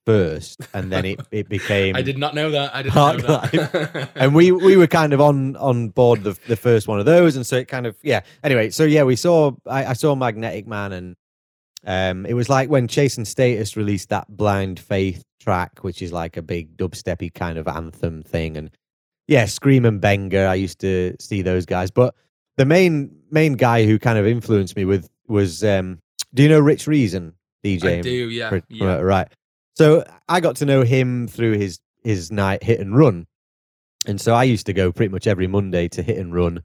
first, 0.10 0.68
and 0.74 0.92
then 0.92 1.06
it, 1.06 1.20
it 1.30 1.48
became. 1.48 1.96
I 1.96 2.02
did 2.02 2.18
not 2.18 2.34
know 2.34 2.50
that. 2.50 2.74
I 2.74 2.82
didn't 2.82 2.96
know 2.96 3.18
that. 3.18 4.10
and 4.16 4.34
we 4.34 4.52
we 4.52 4.76
were 4.76 4.88
kind 4.88 5.14
of 5.14 5.22
on 5.22 5.56
on 5.58 5.90
board 5.90 6.24
the 6.24 6.36
the 6.48 6.56
first 6.56 6.88
one 6.88 7.00
of 7.00 7.06
those, 7.06 7.36
and 7.36 7.46
so 7.46 7.58
it 7.58 7.68
kind 7.68 7.86
of 7.86 7.96
yeah. 8.02 8.22
Anyway, 8.44 8.72
so 8.72 8.86
yeah, 8.86 9.04
we 9.04 9.16
saw 9.16 9.52
I, 9.68 9.86
I 9.86 9.94
saw 9.94 10.16
Magnetic 10.16 10.66
Man, 10.66 10.94
and 10.94 11.16
um, 11.86 12.26
it 12.26 12.34
was 12.34 12.50
like 12.50 12.70
when 12.70 12.88
Chase 12.88 13.18
and 13.18 13.28
Status 13.28 13.78
released 13.78 14.10
that 14.10 14.26
Blind 14.36 14.80
Faith 14.80 15.24
track, 15.40 15.84
which 15.84 16.02
is 16.02 16.12
like 16.12 16.38
a 16.38 16.42
big 16.42 16.76
dubsteppy 16.76 17.32
kind 17.32 17.60
of 17.60 17.68
anthem 17.68 18.24
thing. 18.24 18.58
And 18.58 18.72
yeah, 19.28 19.44
Skream 19.44 19.88
and 19.88 20.02
Benga. 20.02 20.46
I 20.46 20.56
used 20.56 20.80
to 20.80 21.16
see 21.20 21.44
those 21.44 21.68
guys, 21.68 21.92
but 21.92 22.16
the 22.58 22.66
main 22.66 23.16
main 23.30 23.54
guy 23.54 23.86
who 23.86 24.00
kind 24.00 24.18
of 24.18 24.26
influenced 24.26 24.76
me 24.76 24.86
with 24.86 25.08
was 25.28 25.64
um, 25.64 26.00
do 26.34 26.42
you 26.42 26.50
know 26.50 26.60
Rich 26.60 26.88
Reason 26.88 27.36
DJ? 27.64 28.00
I 28.00 28.02
do, 28.02 28.10
yeah, 28.10 28.60
yeah. 28.70 28.96
right. 28.96 29.28
So 29.80 30.04
I 30.28 30.42
got 30.42 30.58
to 30.58 30.66
know 30.66 30.82
him 30.82 31.30
through 31.30 31.54
his 31.54 31.80
his 32.04 32.34
night 32.34 32.62
hit 32.62 32.82
and 32.82 32.98
run, 32.98 33.26
and 34.06 34.20
so 34.20 34.34
I 34.34 34.44
used 34.44 34.66
to 34.66 34.74
go 34.74 34.92
pretty 34.92 35.10
much 35.10 35.26
every 35.26 35.48
Monday 35.48 35.88
to 35.88 36.04
hit 36.04 36.18
and 36.18 36.36
run, 36.36 36.62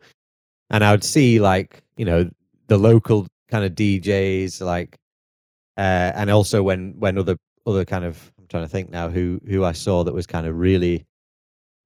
and 0.69 0.83
I 0.83 0.91
would 0.91 1.05
see 1.05 1.39
like 1.39 1.85
you 1.97 2.07
know 2.07 2.29
the 2.67 2.77
local 2.77 3.29
kind 3.49 3.65
of 3.65 3.77
DJs 3.77 4.61
like, 4.63 4.99
uh, 5.77 6.11
and 6.17 6.29
also 6.29 6.65
when 6.65 6.95
when 6.99 7.17
other 7.17 7.37
other 7.65 7.85
kind 7.85 8.05
of 8.05 8.33
I'm 8.37 8.49
trying 8.49 8.65
to 8.65 8.69
think 8.69 8.91
now 8.91 9.09
who 9.09 9.41
who 9.47 9.65
I 9.65 9.71
saw 9.71 10.03
that 10.03 10.13
was 10.13 10.27
kind 10.27 10.49
of 10.49 10.59
really 10.59 11.07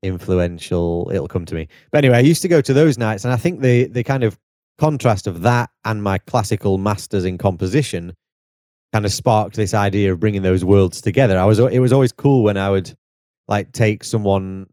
influential. 0.03 1.11
It'll 1.12 1.29
come 1.29 1.45
to 1.45 1.55
me. 1.55 1.69
But 1.91 2.07
anyway, 2.07 2.17
I 2.17 2.21
used 2.21 2.41
to 2.41 2.49
go 2.49 2.62
to 2.62 2.73
those 2.73 2.97
nights, 2.97 3.27
and 3.27 3.35
I 3.35 3.37
think 3.37 3.61
the 3.61 3.85
the 3.85 4.03
kind 4.03 4.25
of 4.25 4.38
contrast 4.79 5.27
of 5.27 5.43
that 5.43 5.69
and 5.85 6.03
my 6.03 6.17
classical 6.17 6.79
masters 6.79 7.27
in 7.27 7.37
composition 7.37 8.14
kind 8.92 9.05
of 9.05 9.12
sparked 9.12 9.57
this 9.57 9.74
idea 9.74 10.12
of 10.12 10.20
bringing 10.20 10.42
those 10.42 10.64
worlds 10.64 11.01
together. 11.01 11.38
I 11.38 11.44
was 11.44 11.59
it 11.59 11.79
was 11.81 11.92
always 11.92 12.12
cool 12.12 12.42
when 12.42 12.57
I 12.57 12.70
would 12.70 12.94
like 13.46 13.72
take 13.72 14.05
someone 14.05 14.66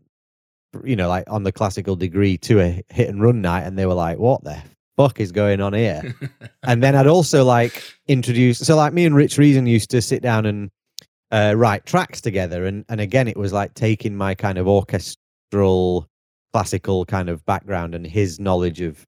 you 0.84 0.95
know 0.95 1.08
like 1.08 1.23
on 1.28 1.43
the 1.43 1.51
classical 1.51 1.95
degree 1.95 2.38
to 2.38 2.60
a 2.60 2.84
hit 2.89 3.10
and 3.10 3.21
run 3.21 3.41
night 3.41 3.63
and 3.63 3.78
they 3.78 3.86
were 3.86 3.93
like 3.93 4.17
what 4.17 4.43
the 4.43 4.62
fuck 4.97 5.19
is 5.19 5.32
going 5.32 5.62
on 5.62 5.73
here? 5.73 6.15
and 6.63 6.82
then 6.82 6.95
I'd 6.95 7.08
also 7.08 7.43
like 7.43 7.84
introduce 8.08 8.60
so 8.60 8.75
like 8.75 8.93
me 8.93 9.06
and 9.06 9.15
Rich 9.15 9.38
Reason 9.38 9.67
used 9.67 9.89
to 9.91 10.01
sit 10.01 10.21
down 10.21 10.45
and 10.45 10.71
uh, 11.32 11.54
write 11.58 11.86
tracks 11.86 12.21
together 12.21 12.65
and 12.65 12.86
and 12.88 13.01
again 13.01 13.28
it 13.28 13.38
was 13.38 13.51
like 13.51 13.73
taking 13.73 14.15
my 14.15 14.36
kind 14.36 14.58
of 14.58 14.67
orchestral 14.67 16.08
classical 16.54 17.04
kind 17.06 17.28
of 17.30 17.45
background 17.45 17.93
and 17.93 18.08
his 18.08 18.39
knowledge 18.39 18.80
of 18.80 19.06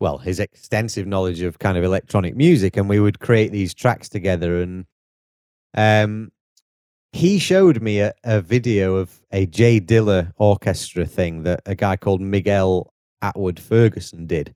well 0.00 0.18
his 0.18 0.40
extensive 0.40 1.06
knowledge 1.06 1.42
of 1.42 1.58
kind 1.58 1.78
of 1.78 1.84
electronic 1.84 2.36
music 2.36 2.76
and 2.76 2.88
we 2.88 3.00
would 3.00 3.20
create 3.20 3.52
these 3.52 3.74
tracks 3.74 4.08
together. 4.08 4.60
And 4.60 4.86
um 5.74 6.32
he 7.12 7.38
showed 7.38 7.80
me 7.80 8.00
a, 8.00 8.12
a 8.24 8.40
video 8.42 8.96
of 8.96 9.22
a 9.32 9.46
J 9.46 9.80
Dilla 9.80 10.32
orchestra 10.36 11.06
thing 11.06 11.44
that 11.44 11.60
a 11.64 11.74
guy 11.74 11.96
called 11.96 12.20
Miguel 12.20 12.92
Atwood 13.22 13.58
Ferguson 13.58 14.26
did. 14.26 14.54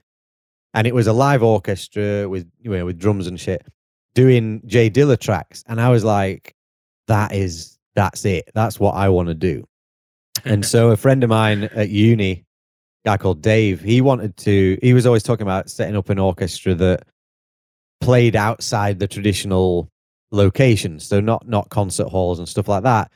And 0.74 0.86
it 0.86 0.94
was 0.94 1.06
a 1.06 1.12
live 1.12 1.42
orchestra 1.42 2.28
with 2.28 2.50
you 2.60 2.70
know 2.70 2.84
with 2.84 2.98
drums 2.98 3.26
and 3.26 3.40
shit 3.40 3.66
doing 4.14 4.62
J 4.66 4.90
Dilla 4.90 5.18
tracks. 5.18 5.64
And 5.66 5.80
I 5.80 5.88
was 5.88 6.04
like 6.04 6.54
that 7.06 7.32
is 7.32 7.78
that's 7.94 8.24
it. 8.24 8.50
That's 8.54 8.78
what 8.78 8.94
I 8.94 9.08
want 9.08 9.28
to 9.28 9.34
do. 9.34 9.66
And 10.44 10.64
so 10.72 10.90
a 10.90 10.96
friend 10.96 11.24
of 11.24 11.30
mine 11.30 11.64
at 11.64 11.88
uni 11.88 12.44
guy 13.04 13.16
called 13.16 13.42
Dave 13.42 13.80
he 13.80 14.00
wanted 14.00 14.36
to 14.38 14.78
he 14.82 14.92
was 14.92 15.06
always 15.06 15.22
talking 15.22 15.46
about 15.46 15.70
setting 15.70 15.96
up 15.96 16.10
an 16.10 16.18
orchestra 16.18 16.74
that 16.74 17.04
played 18.00 18.36
outside 18.36 18.98
the 18.98 19.08
traditional 19.08 19.88
locations 20.32 21.06
so 21.06 21.20
not 21.20 21.46
not 21.48 21.68
concert 21.70 22.08
halls 22.08 22.38
and 22.38 22.48
stuff 22.48 22.68
like 22.68 22.82
that 22.82 23.10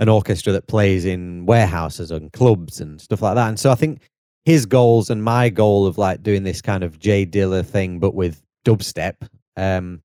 an 0.00 0.08
orchestra 0.08 0.52
that 0.52 0.66
plays 0.66 1.04
in 1.04 1.46
warehouses 1.46 2.10
and 2.10 2.32
clubs 2.32 2.80
and 2.80 3.00
stuff 3.00 3.22
like 3.22 3.34
that 3.34 3.48
and 3.48 3.58
so 3.58 3.70
I 3.70 3.74
think 3.74 4.00
his 4.48 4.64
goals 4.64 5.10
and 5.10 5.22
my 5.22 5.50
goal 5.50 5.86
of 5.86 5.98
like 5.98 6.22
doing 6.22 6.42
this 6.42 6.62
kind 6.62 6.82
of 6.82 6.98
J 6.98 7.26
Dilla 7.26 7.62
thing, 7.62 7.98
but 7.98 8.14
with 8.14 8.42
dubstep, 8.64 9.28
um, 9.58 10.00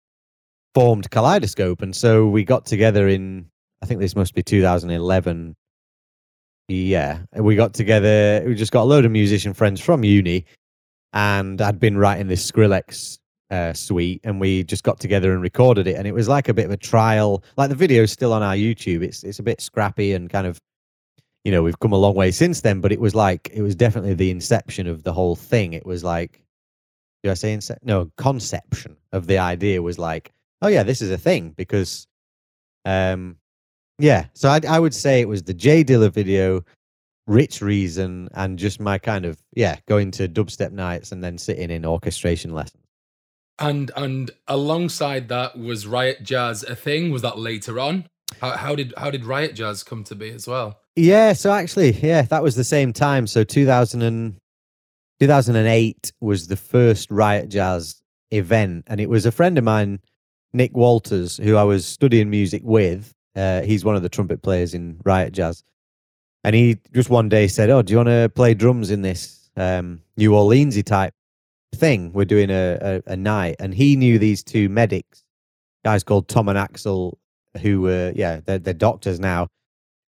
formed 0.76 1.10
Kaleidoscope. 1.12 1.82
And 1.82 1.96
so 1.96 2.28
we 2.28 2.44
got 2.44 2.66
together 2.66 3.08
in, 3.08 3.46
I 3.82 3.86
think 3.86 4.02
this 4.02 4.18
must 4.18 4.34
be 4.34 4.44
2011. 4.44 5.56
Yeah, 6.68 7.20
we 7.36 7.56
got 7.56 7.74
together. 7.74 8.44
We 8.46 8.56
just 8.56 8.72
got 8.72 8.84
a 8.84 8.86
load 8.86 9.06
of 9.06 9.12
musician 9.12 9.54
friends 9.54 9.82
from 9.82 10.04
uni, 10.04 10.46
and 11.12 11.62
I'd 11.62 11.80
been 11.80 11.98
writing 11.98 12.28
this 12.28 12.50
Skrillex 12.50 13.20
uh, 13.52 13.74
suite, 13.74 14.22
and 14.24 14.40
we 14.40 14.64
just 14.64 14.84
got 14.84 15.00
together 15.00 15.34
and 15.34 15.42
recorded 15.42 15.88
it. 15.88 15.98
And 15.98 16.08
it 16.08 16.14
was 16.14 16.30
like 16.30 16.48
a 16.48 16.54
bit 16.54 16.66
of 16.66 16.72
a 16.72 16.78
trial. 16.78 17.44
Like 17.58 17.70
the 17.70 17.76
video's 17.76 18.12
still 18.12 18.32
on 18.32 18.44
our 18.44 18.56
YouTube. 18.56 19.04
It's 19.04 19.24
it's 19.24 19.40
a 19.40 19.44
bit 19.44 19.62
scrappy 19.62 20.14
and 20.14 20.30
kind 20.30 20.48
of 20.48 20.60
you 21.44 21.52
know 21.52 21.62
we've 21.62 21.80
come 21.80 21.92
a 21.92 21.98
long 21.98 22.16
way 22.16 22.32
since 22.32 22.62
then 22.62 22.82
but 22.82 22.92
it 22.92 23.00
was 23.00 23.16
like 23.16 23.50
it 23.54 23.62
was 23.62 23.76
definitely 23.76 24.14
the 24.14 24.32
inception 24.32 24.88
of 24.88 25.04
the 25.04 25.14
whole 25.14 25.36
thing 25.36 25.74
it 25.74 25.86
was 25.86 26.04
like 26.04 26.42
do 27.22 27.32
i 27.32 27.34
say 27.34 27.56
ince- 27.56 27.78
no 27.84 28.10
conception 28.18 28.96
of 29.12 29.28
the 29.28 29.38
idea 29.38 29.82
was 29.82 30.00
like 30.00 30.32
oh 30.62 30.68
yeah 30.68 30.84
this 30.84 31.02
is 31.02 31.12
a 31.12 31.18
thing 31.18 31.52
because 31.52 32.08
um 32.86 33.36
yeah 34.00 34.26
so 34.34 34.50
i, 34.50 34.60
I 34.68 34.80
would 34.80 34.94
say 34.94 35.22
it 35.22 35.28
was 35.28 35.44
the 35.44 35.54
J 35.54 35.84
Dilla 35.84 36.12
video 36.12 36.64
rich 37.28 37.62
reason 37.62 38.28
and 38.34 38.60
just 38.60 38.80
my 38.80 38.98
kind 38.98 39.26
of 39.26 39.42
yeah 39.56 39.78
going 39.88 40.12
to 40.12 40.28
dubstep 40.28 40.72
nights 40.72 41.12
and 41.12 41.24
then 41.24 41.38
sitting 41.38 41.72
in 41.72 41.86
orchestration 41.86 42.54
lessons 42.54 42.84
And 43.60 43.92
and 43.96 44.32
alongside 44.48 45.30
that 45.30 45.58
was 45.58 45.86
Riot 45.86 46.24
Jazz 46.24 46.64
a 46.64 46.76
thing? 46.76 47.12
Was 47.12 47.22
that 47.22 47.38
later 47.38 47.80
on? 47.80 48.10
How, 48.42 48.58
how 48.58 48.76
did 48.76 48.94
how 48.98 49.12
did 49.12 49.26
Riot 49.26 49.54
Jazz 49.54 49.84
come 49.84 50.04
to 50.06 50.16
be 50.16 50.32
as 50.32 50.48
well? 50.48 50.80
Yeah, 50.96 51.34
so 51.34 51.52
actually, 51.52 51.92
yeah, 51.92 52.24
that 52.24 52.44
was 52.44 52.56
the 52.56 52.64
same 52.64 52.94
time. 52.94 53.28
So 53.28 53.44
2000 53.44 54.02
and, 54.02 54.36
2008 55.20 56.12
was 56.20 56.48
the 56.48 56.56
first 56.56 57.10
Riot 57.12 57.50
Jazz 57.50 58.02
event, 58.32 58.86
and 58.88 59.00
it 59.00 59.10
was 59.10 59.26
a 59.26 59.32
friend 59.32 59.58
of 59.58 59.64
mine, 59.64 60.00
Nick 60.52 60.76
Walters, 60.76 61.38
who 61.38 61.56
I 61.56 61.64
was 61.64 61.86
studying 61.86 62.30
music 62.30 62.62
with. 62.66 63.14
Uh, 63.36 63.62
he's 63.62 63.84
one 63.84 63.96
of 63.96 64.04
the 64.04 64.10
trumpet 64.10 64.42
players 64.42 64.74
in 64.74 65.00
Riot 65.04 65.34
Jazz, 65.34 65.64
and 66.44 66.56
he 66.56 66.80
just 66.94 67.10
one 67.10 67.30
day 67.30 67.48
said, 67.48 67.70
"Oh, 67.70 67.82
do 67.82 67.92
you 67.92 67.98
want 67.98 68.10
to 68.10 68.32
play 68.34 68.54
drums 68.54 68.92
in 68.92 69.02
this 69.02 69.50
um, 69.56 70.02
New 70.18 70.32
Orleansy 70.32 70.84
type 70.84 71.14
thing? 71.76 72.14
We're 72.14 72.26
doing 72.26 72.50
a, 72.50 73.02
a, 73.08 73.14
a 73.14 73.18
night." 73.18 73.56
And 73.60 73.74
he 73.74 73.96
knew 73.96 74.20
these 74.20 74.44
two 74.44 74.70
medics, 74.70 75.24
guys 75.84 76.04
called 76.04 76.28
Tom 76.28 76.50
and 76.50 76.58
Axel, 76.58 77.18
who 77.62 77.82
were 77.82 78.14
yeah, 78.16 78.42
they're, 78.46 78.60
they're 78.60 78.74
doctors 78.74 79.20
now 79.20 79.48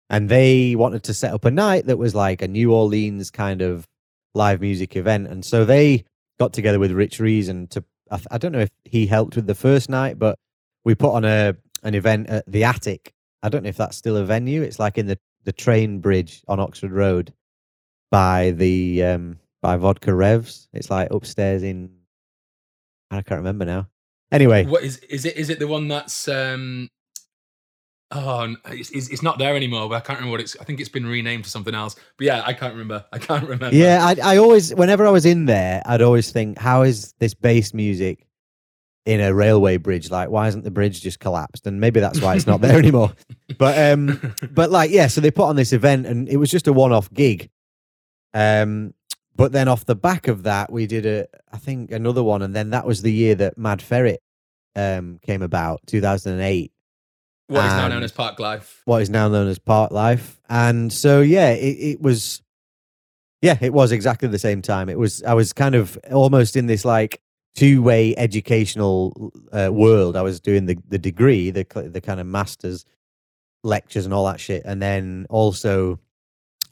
and 0.09 0.29
they 0.29 0.75
wanted 0.75 1.03
to 1.03 1.13
set 1.13 1.33
up 1.33 1.45
a 1.45 1.51
night 1.51 1.87
that 1.87 1.97
was 1.97 2.13
like 2.13 2.41
a 2.41 2.47
New 2.47 2.73
Orleans 2.73 3.31
kind 3.31 3.61
of 3.61 3.87
live 4.33 4.61
music 4.61 4.95
event, 4.95 5.27
and 5.27 5.43
so 5.43 5.65
they 5.65 6.03
got 6.39 6.53
together 6.53 6.79
with 6.79 6.91
Rich 6.91 7.19
Reason 7.19 7.67
to. 7.67 7.83
I, 8.11 8.19
I 8.31 8.37
don't 8.37 8.51
know 8.51 8.59
if 8.59 8.69
he 8.83 9.07
helped 9.07 9.35
with 9.35 9.47
the 9.47 9.55
first 9.55 9.89
night, 9.89 10.19
but 10.19 10.37
we 10.83 10.93
put 10.95 11.13
on 11.13 11.25
a 11.25 11.55
an 11.83 11.95
event 11.95 12.29
at 12.29 12.45
the 12.45 12.63
Attic. 12.63 13.13
I 13.45 13.49
don't 13.49 13.61
know 13.61 13.69
if 13.69 13.77
that's 13.77 13.95
still 13.95 14.17
a 14.17 14.25
venue. 14.25 14.63
It's 14.63 14.79
like 14.79 14.97
in 14.97 15.05
the 15.05 15.19
the 15.43 15.53
train 15.53 15.99
bridge 15.99 16.41
on 16.47 16.59
Oxford 16.59 16.91
Road 16.91 17.31
by 18.09 18.51
the 18.51 19.03
um 19.03 19.37
by 19.61 19.77
Vodka 19.77 20.15
Revs. 20.15 20.67
It's 20.73 20.89
like 20.89 21.11
upstairs 21.11 21.61
in. 21.61 21.91
I 23.11 23.21
can't 23.21 23.37
remember 23.37 23.65
now. 23.65 23.87
Anyway, 24.31 24.65
What 24.65 24.83
is 24.83 24.97
is 24.97 25.25
it? 25.25 25.37
Is 25.37 25.51
it 25.51 25.59
the 25.59 25.67
one 25.67 25.87
that's 25.87 26.27
um? 26.27 26.89
Oh, 28.09 28.55
it's, 28.69 28.89
it's 28.89 29.09
it's 29.09 29.21
not 29.21 29.37
there 29.37 29.55
anymore. 29.55 29.89
But 29.89 29.95
I 29.97 29.99
can't 29.99 30.17
remember 30.17 30.31
what 30.31 30.41
it's. 30.41 30.57
I 30.59 30.63
think 30.63 30.79
it's 30.79 30.89
been 30.89 31.05
renamed 31.05 31.43
to 31.43 31.49
something 31.51 31.75
else. 31.75 31.95
But 32.17 32.25
yeah, 32.25 32.41
I 32.47 32.53
can't 32.53 32.73
remember. 32.73 33.05
I 33.13 33.19
can't 33.19 33.43
remember. 33.47 33.75
Yeah, 33.75 33.99
I, 34.01 34.33
I 34.33 34.37
always, 34.37 34.73
whenever 34.73 35.05
I 35.05 35.11
was 35.11 35.25
in 35.25 35.45
there, 35.45 35.83
I'd 35.85 36.01
always 36.01 36.31
think, 36.31 36.57
how 36.57 36.81
is 36.81 37.13
this 37.19 37.35
bass 37.35 37.75
music 37.75 38.24
in 39.05 39.21
a 39.21 39.33
railway 39.33 39.77
bridge? 39.77 40.09
Like, 40.09 40.29
why 40.29 40.47
isn't 40.47 40.63
the 40.63 40.71
bridge 40.71 41.01
just 41.01 41.19
collapsed? 41.19 41.67
And 41.67 41.79
maybe 41.79 41.99
that's 41.99 42.21
why 42.21 42.35
it's 42.35 42.47
not 42.47 42.61
there 42.61 42.77
anymore. 42.77 43.13
But, 43.57 43.93
um, 43.93 44.33
but 44.51 44.69
like, 44.69 44.91
yeah, 44.91 45.07
so 45.07 45.21
they 45.21 45.31
put 45.31 45.45
on 45.45 45.55
this 45.55 45.71
event 45.71 46.07
and 46.07 46.27
it 46.27 46.35
was 46.35 46.51
just 46.51 46.67
a 46.67 46.73
one 46.73 46.91
off 46.91 47.09
gig. 47.13 47.49
Um, 48.33 48.93
but 49.33 49.53
then 49.53 49.69
off 49.69 49.85
the 49.85 49.95
back 49.95 50.27
of 50.27 50.43
that, 50.43 50.69
we 50.69 50.87
did 50.87 51.05
a, 51.05 51.27
I 51.53 51.57
think 51.57 51.91
another 51.91 52.21
one. 52.21 52.41
And 52.41 52.53
then 52.53 52.71
that 52.71 52.85
was 52.85 53.01
the 53.01 53.13
year 53.13 53.33
that 53.35 53.57
Mad 53.57 53.81
Ferret 53.81 54.21
um, 54.75 55.19
came 55.23 55.41
about, 55.41 55.81
2008 55.87 56.73
what 57.47 57.65
is 57.65 57.71
now 57.73 57.87
known 57.87 58.03
as 58.03 58.11
Parklife. 58.11 58.81
what 58.85 59.01
is 59.01 59.09
now 59.09 59.27
known 59.27 59.47
as 59.47 59.59
Parklife. 59.59 60.37
And 60.49 60.91
so, 60.91 61.21
yeah, 61.21 61.49
it, 61.49 61.77
it 61.77 62.01
was, 62.01 62.41
yeah, 63.41 63.57
it 63.61 63.73
was 63.73 63.91
exactly 63.91 64.27
the 64.27 64.39
same 64.39 64.61
time. 64.61 64.89
It 64.89 64.97
was, 64.97 65.21
I 65.23 65.33
was 65.33 65.53
kind 65.53 65.75
of 65.75 65.97
almost 66.11 66.55
in 66.55 66.65
this 66.65 66.83
like 66.83 67.21
two 67.55 67.81
way 67.81 68.15
educational 68.17 69.31
uh, 69.51 69.69
world. 69.71 70.15
I 70.15 70.21
was 70.21 70.39
doing 70.39 70.65
the, 70.65 70.77
the 70.87 70.99
degree, 70.99 71.49
the, 71.49 71.65
the 71.91 72.01
kind 72.01 72.19
of 72.19 72.27
master's 72.27 72.85
lectures 73.63 74.05
and 74.05 74.13
all 74.13 74.25
that 74.25 74.39
shit. 74.39 74.63
And 74.65 74.81
then 74.81 75.25
also 75.29 75.99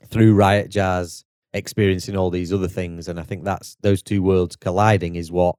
through 0.06 0.36
Riot 0.36 0.70
Jazz, 0.70 1.24
experiencing 1.54 2.18
all 2.18 2.30
these 2.30 2.52
other 2.52 2.68
things. 2.68 3.08
And 3.08 3.20
I 3.20 3.24
think 3.24 3.44
that's 3.44 3.78
those 3.82 4.04
two 4.04 4.22
worlds 4.22 4.56
colliding 4.56 5.16
is 5.16 5.32
what 5.32 5.56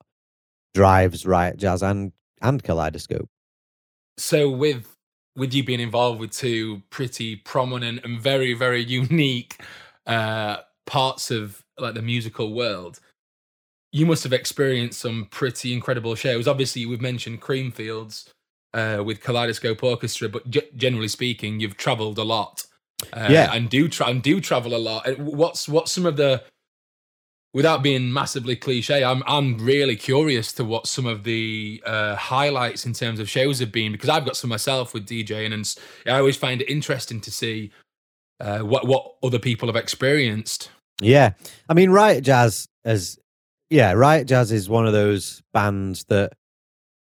drives 0.74 1.26
Riot 1.26 1.56
Jazz 1.56 1.82
and, 1.82 2.12
and 2.42 2.62
Kaleidoscope. 2.62 3.28
So 4.16 4.50
with 4.50 4.90
with 5.36 5.52
you 5.52 5.64
being 5.64 5.80
involved 5.80 6.20
with 6.20 6.30
two 6.30 6.82
pretty 6.90 7.34
prominent 7.34 8.04
and 8.04 8.20
very 8.20 8.54
very 8.54 8.84
unique 8.84 9.60
uh 10.06 10.58
parts 10.86 11.32
of 11.32 11.64
like 11.78 11.94
the 11.94 12.02
musical 12.02 12.54
world 12.54 13.00
you 13.95 14.05
must 14.05 14.24
have 14.24 14.32
experienced 14.32 14.99
some 15.01 15.26
pretty 15.30 15.72
incredible 15.72 16.14
shows 16.16 16.49
obviously 16.49 16.84
we've 16.84 17.01
mentioned 17.01 17.40
creamfields 17.40 18.28
uh, 18.74 19.01
with 19.07 19.20
Kaleidoscope 19.22 19.82
Orchestra, 19.84 20.28
but 20.28 20.51
g- 20.51 20.68
generally 20.76 21.07
speaking, 21.07 21.61
you've 21.61 21.76
travelled 21.76 22.18
a 22.18 22.24
lot. 22.24 22.66
Uh, 23.12 23.28
Yeah. 23.30 23.53
and 23.55 23.70
do 23.70 23.88
tra- 23.88 24.09
and 24.09 24.20
do 24.20 24.40
travel 24.40 24.74
a 24.74 24.82
lot. 24.90 25.16
What's 25.18 25.68
what's 25.68 25.92
some 25.92 26.07
of 26.07 26.16
the 26.16 26.42
without 27.53 27.84
being 27.84 28.12
massively 28.12 28.57
cliche, 28.57 29.05
I'm 29.05 29.22
I'm 29.26 29.59
really 29.59 29.95
curious 29.95 30.53
to 30.55 30.64
what 30.64 30.88
some 30.88 31.07
of 31.07 31.22
the 31.22 31.80
uh, 31.86 32.16
highlights 32.16 32.84
in 32.84 32.92
terms 32.95 33.20
of 33.20 33.28
shows 33.30 33.61
have 33.61 33.70
been 33.70 33.92
because 33.92 34.09
I've 34.09 34.24
got 34.24 34.36
some 34.36 34.51
myself 34.51 34.92
with 34.92 35.07
DJing, 35.07 35.53
and 35.53 35.72
I 36.07 36.18
always 36.18 36.36
find 36.36 36.61
it 36.61 36.68
interesting 36.68 37.20
to 37.20 37.30
see 37.30 37.70
uh, 38.40 38.59
what 38.61 38.88
what 38.88 39.14
other 39.22 39.38
people 39.38 39.68
have 39.68 39.76
experienced. 39.76 40.70
Yeah. 41.01 41.34
I 41.68 41.74
mean, 41.74 41.90
Riot 41.90 42.24
Jazz 42.24 42.66
as 42.84 43.18
yeah, 43.74 43.92
Riot 43.92 44.28
Jazz 44.28 44.52
is 44.52 44.68
one 44.68 44.86
of 44.86 44.92
those 44.92 45.42
bands 45.52 46.04
that 46.04 46.32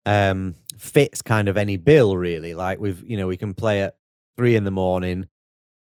um 0.05 0.55
fits 0.77 1.21
kind 1.21 1.49
of 1.49 1.57
any 1.57 1.75
bill 1.75 2.15
really. 2.15 2.53
Like 2.53 2.79
we've 2.79 3.03
you 3.05 3.17
know, 3.17 3.27
we 3.27 3.35
can 3.35 3.53
play 3.53 3.81
at 3.81 3.95
three 4.37 4.55
in 4.55 4.63
the 4.63 4.71
morning 4.71 5.27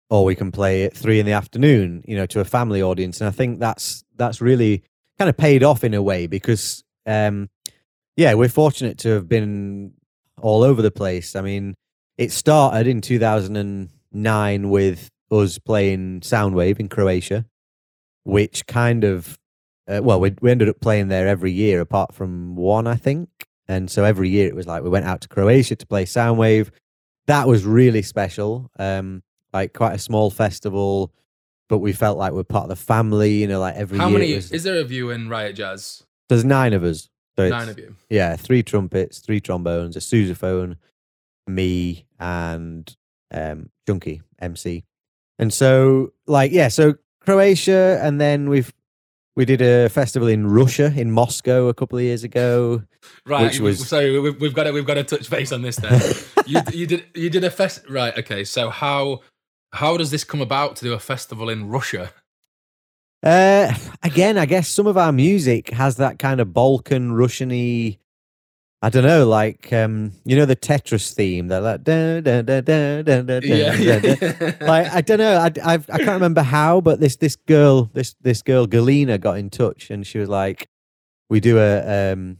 or 0.09 0.25
we 0.25 0.35
can 0.35 0.51
play 0.51 0.85
at 0.85 0.97
three 0.97 1.21
in 1.21 1.27
the 1.27 1.33
afternoon, 1.33 2.03
you 2.09 2.17
know, 2.17 2.27
to 2.27 2.41
a 2.41 2.45
family 2.45 2.83
audience. 2.83 3.21
And 3.21 3.29
I 3.29 3.33
think 3.33 3.61
that's 3.61 4.03
that's 4.17 4.41
really 4.41 4.83
kind 5.19 5.29
of 5.29 5.37
paid 5.37 5.63
off 5.63 5.85
in 5.85 5.93
a 5.93 6.03
way 6.03 6.27
because 6.27 6.83
um 7.07 7.51
yeah, 8.17 8.33
we're 8.33 8.49
fortunate 8.49 8.97
to 8.99 9.11
have 9.11 9.29
been 9.29 9.93
all 10.41 10.63
over 10.63 10.81
the 10.81 10.91
place. 10.91 11.37
I 11.37 11.43
mean, 11.43 11.75
it 12.17 12.33
started 12.33 12.87
in 12.87 13.03
2009 13.03 14.71
with 14.71 15.11
us 15.31 15.59
playing 15.59 16.21
Soundwave 16.21 16.81
in 16.81 16.89
Croatia, 16.89 17.47
which 18.25 18.67
kind 18.67 19.05
of, 19.05 19.39
uh, 19.89 20.01
well, 20.03 20.21
we, 20.21 20.35
we 20.41 20.51
ended 20.51 20.69
up 20.69 20.81
playing 20.81 21.09
there 21.09 21.27
every 21.29 21.53
year 21.53 21.81
apart 21.81 22.15
from 22.15 22.55
one, 22.57 22.87
I 22.87 22.95
think. 22.97 23.29
And 23.69 23.91
so 23.91 24.05
every 24.05 24.29
year 24.29 24.47
it 24.49 24.55
was 24.55 24.67
like 24.67 24.83
we 24.83 24.89
went 24.91 25.07
out 25.07 25.21
to 25.23 25.29
Croatia 25.29 25.77
to 25.77 25.87
play 25.87 26.05
Soundwave. 26.05 26.71
That 27.27 27.47
was 27.49 27.65
really 27.65 28.03
special. 28.03 28.71
Um, 28.79 29.23
like 29.53 29.73
quite 29.73 29.95
a 29.95 29.99
small 29.99 30.31
festival, 30.31 31.13
but 31.69 31.79
we 31.79 31.93
felt 31.93 32.19
like 32.19 32.33
we're 32.33 32.43
part 32.45 32.65
of 32.65 32.69
the 32.71 32.77
family. 32.77 33.33
You 33.35 33.47
know, 33.49 33.61
like 33.61 33.75
every 33.77 33.99
How 33.99 34.09
year. 34.09 34.19
many 34.19 34.35
was- 34.35 34.51
is 34.53 34.63
there 34.65 34.79
of 34.81 34.91
you 34.93 35.11
in 35.11 35.29
Riot 35.29 35.57
Jazz? 35.57 36.05
there's 36.29 36.45
nine 36.45 36.73
of 36.73 36.83
us. 36.85 37.09
So 37.37 37.49
Nine 37.49 37.69
of 37.71 37.79
you. 37.79 37.97
yeah, 38.11 38.37
three 38.37 38.63
trumpets, 38.63 39.19
three 39.21 39.41
trombones, 39.41 39.97
a 39.97 40.01
sousaphone, 40.01 40.77
me, 41.47 42.05
and 42.21 42.95
um, 43.33 43.71
Chunky 43.87 44.21
MC. 44.39 44.85
And 45.39 45.53
so, 45.53 46.13
like, 46.27 46.53
yeah, 46.53 46.69
so 46.69 46.95
Croatia, 47.21 47.99
and 48.03 48.21
then 48.21 48.49
we've 48.51 48.73
we 49.35 49.45
did 49.45 49.63
a 49.63 49.89
festival 49.89 50.29
in 50.29 50.47
Russia, 50.47 50.93
in 50.95 51.11
Moscow, 51.11 51.69
a 51.69 51.75
couple 51.75 51.99
of 51.99 52.05
years 52.05 52.25
ago. 52.25 52.83
Right. 53.27 53.45
Which 53.45 53.61
was- 53.61 53.89
sorry. 53.89 54.19
We've, 54.19 54.39
we've 54.41 54.55
got 54.55 54.65
to 54.65 54.73
we've 54.73 54.87
got 54.87 54.95
to 54.95 55.05
touch 55.05 55.29
base 55.31 55.53
on 55.53 55.63
this 55.63 55.77
then. 55.77 56.01
you 56.47 56.61
you 56.73 56.87
did 56.87 57.05
you 57.15 57.31
did 57.31 57.45
a 57.45 57.51
fest 57.51 57.83
right? 57.89 58.17
Okay. 58.19 58.45
So 58.45 58.71
how 58.71 59.21
how 59.73 59.97
does 59.97 60.11
this 60.11 60.25
come 60.25 60.41
about 60.43 60.77
to 60.77 60.85
do 60.85 60.93
a 60.93 60.99
festival 60.99 61.49
in 61.49 61.69
Russia? 61.69 62.13
Uh, 63.23 63.73
again, 64.03 64.37
I 64.37 64.47
guess 64.47 64.69
some 64.69 64.87
of 64.89 64.99
our 64.99 65.13
music 65.13 65.71
has 65.71 65.97
that 65.97 66.19
kind 66.19 66.41
of 66.41 66.53
Balkan 66.53 67.13
Russian-y. 67.13 67.99
I 68.85 68.91
don't 68.91 69.05
know, 69.05 69.27
like 69.29 69.73
um, 69.73 70.13
you 70.25 70.35
know 70.37 70.45
the 70.45 70.57
Tetris 70.57 71.15
theme. 71.15 71.47
They're 71.47 71.61
like 71.61 71.85
da 71.85 72.21
da 72.21 72.43
da 72.43 72.61
da 72.61 73.03
da 73.03 73.23
da 73.23 73.41
da. 73.41 73.47
Yeah. 73.47 73.99
da, 74.01 74.15
da. 74.17 74.67
like 74.67 74.93
I 74.93 75.01
don't 75.01 75.19
know, 75.19 75.37
I 75.37 75.53
I've, 75.65 75.89
I 75.89 75.99
can't 75.99 76.11
remember 76.11 76.43
how, 76.43 76.81
but 76.81 76.99
this 76.99 77.17
this 77.17 77.37
girl, 77.37 77.91
this 77.95 78.17
this 78.21 78.43
girl 78.43 78.67
Galina, 78.67 79.21
got 79.21 79.39
in 79.39 79.51
touch, 79.51 79.91
and 79.91 80.05
she 80.05 80.19
was 80.19 80.29
like, 80.29 80.67
"We 81.31 81.39
do 81.39 81.59
a, 81.59 82.13
um, 82.13 82.39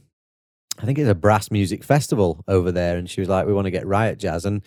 I 0.79 0.85
think 0.85 0.99
it's 0.99 1.09
a 1.09 1.15
brass 1.15 1.49
music 1.49 1.81
festival 1.83 2.43
over 2.49 2.73
there," 2.73 2.97
and 2.97 3.09
she 3.09 3.21
was 3.21 3.29
like, 3.29 3.47
"We 3.47 3.53
want 3.53 3.65
to 3.65 3.71
get 3.71 3.87
Riot 3.87 4.19
Jazz," 4.19 4.43
and 4.43 4.61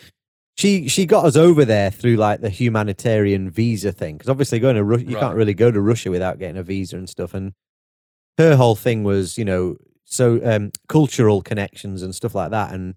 she 0.57 0.89
she 0.89 1.05
got 1.05 1.27
us 1.27 1.37
over 1.37 1.67
there 1.67 1.91
through 1.91 2.17
like 2.17 2.41
the 2.41 2.49
humanitarian 2.49 3.51
visa 3.51 3.93
thing, 3.93 4.17
because 4.17 4.31
obviously 4.31 4.61
going 4.61 4.77
to 4.77 4.85
Russia, 4.85 5.05
you 5.05 5.17
Right. 5.17 5.21
can't 5.21 5.37
really 5.37 5.53
go 5.53 5.71
to 5.71 5.81
Russia 5.83 6.11
without 6.11 6.39
getting 6.39 6.57
a 6.57 6.63
visa 6.63 6.97
and 6.97 7.07
stuff, 7.07 7.35
and 7.35 7.53
her 8.39 8.57
whole 8.57 8.77
thing 8.77 9.05
was, 9.05 9.37
you 9.37 9.45
know, 9.45 9.77
so 10.07 10.41
um, 10.45 10.73
cultural 10.89 11.43
connections 11.43 12.03
and 12.03 12.15
stuff 12.15 12.35
like 12.35 12.51
that, 12.53 12.73
and 12.73 12.95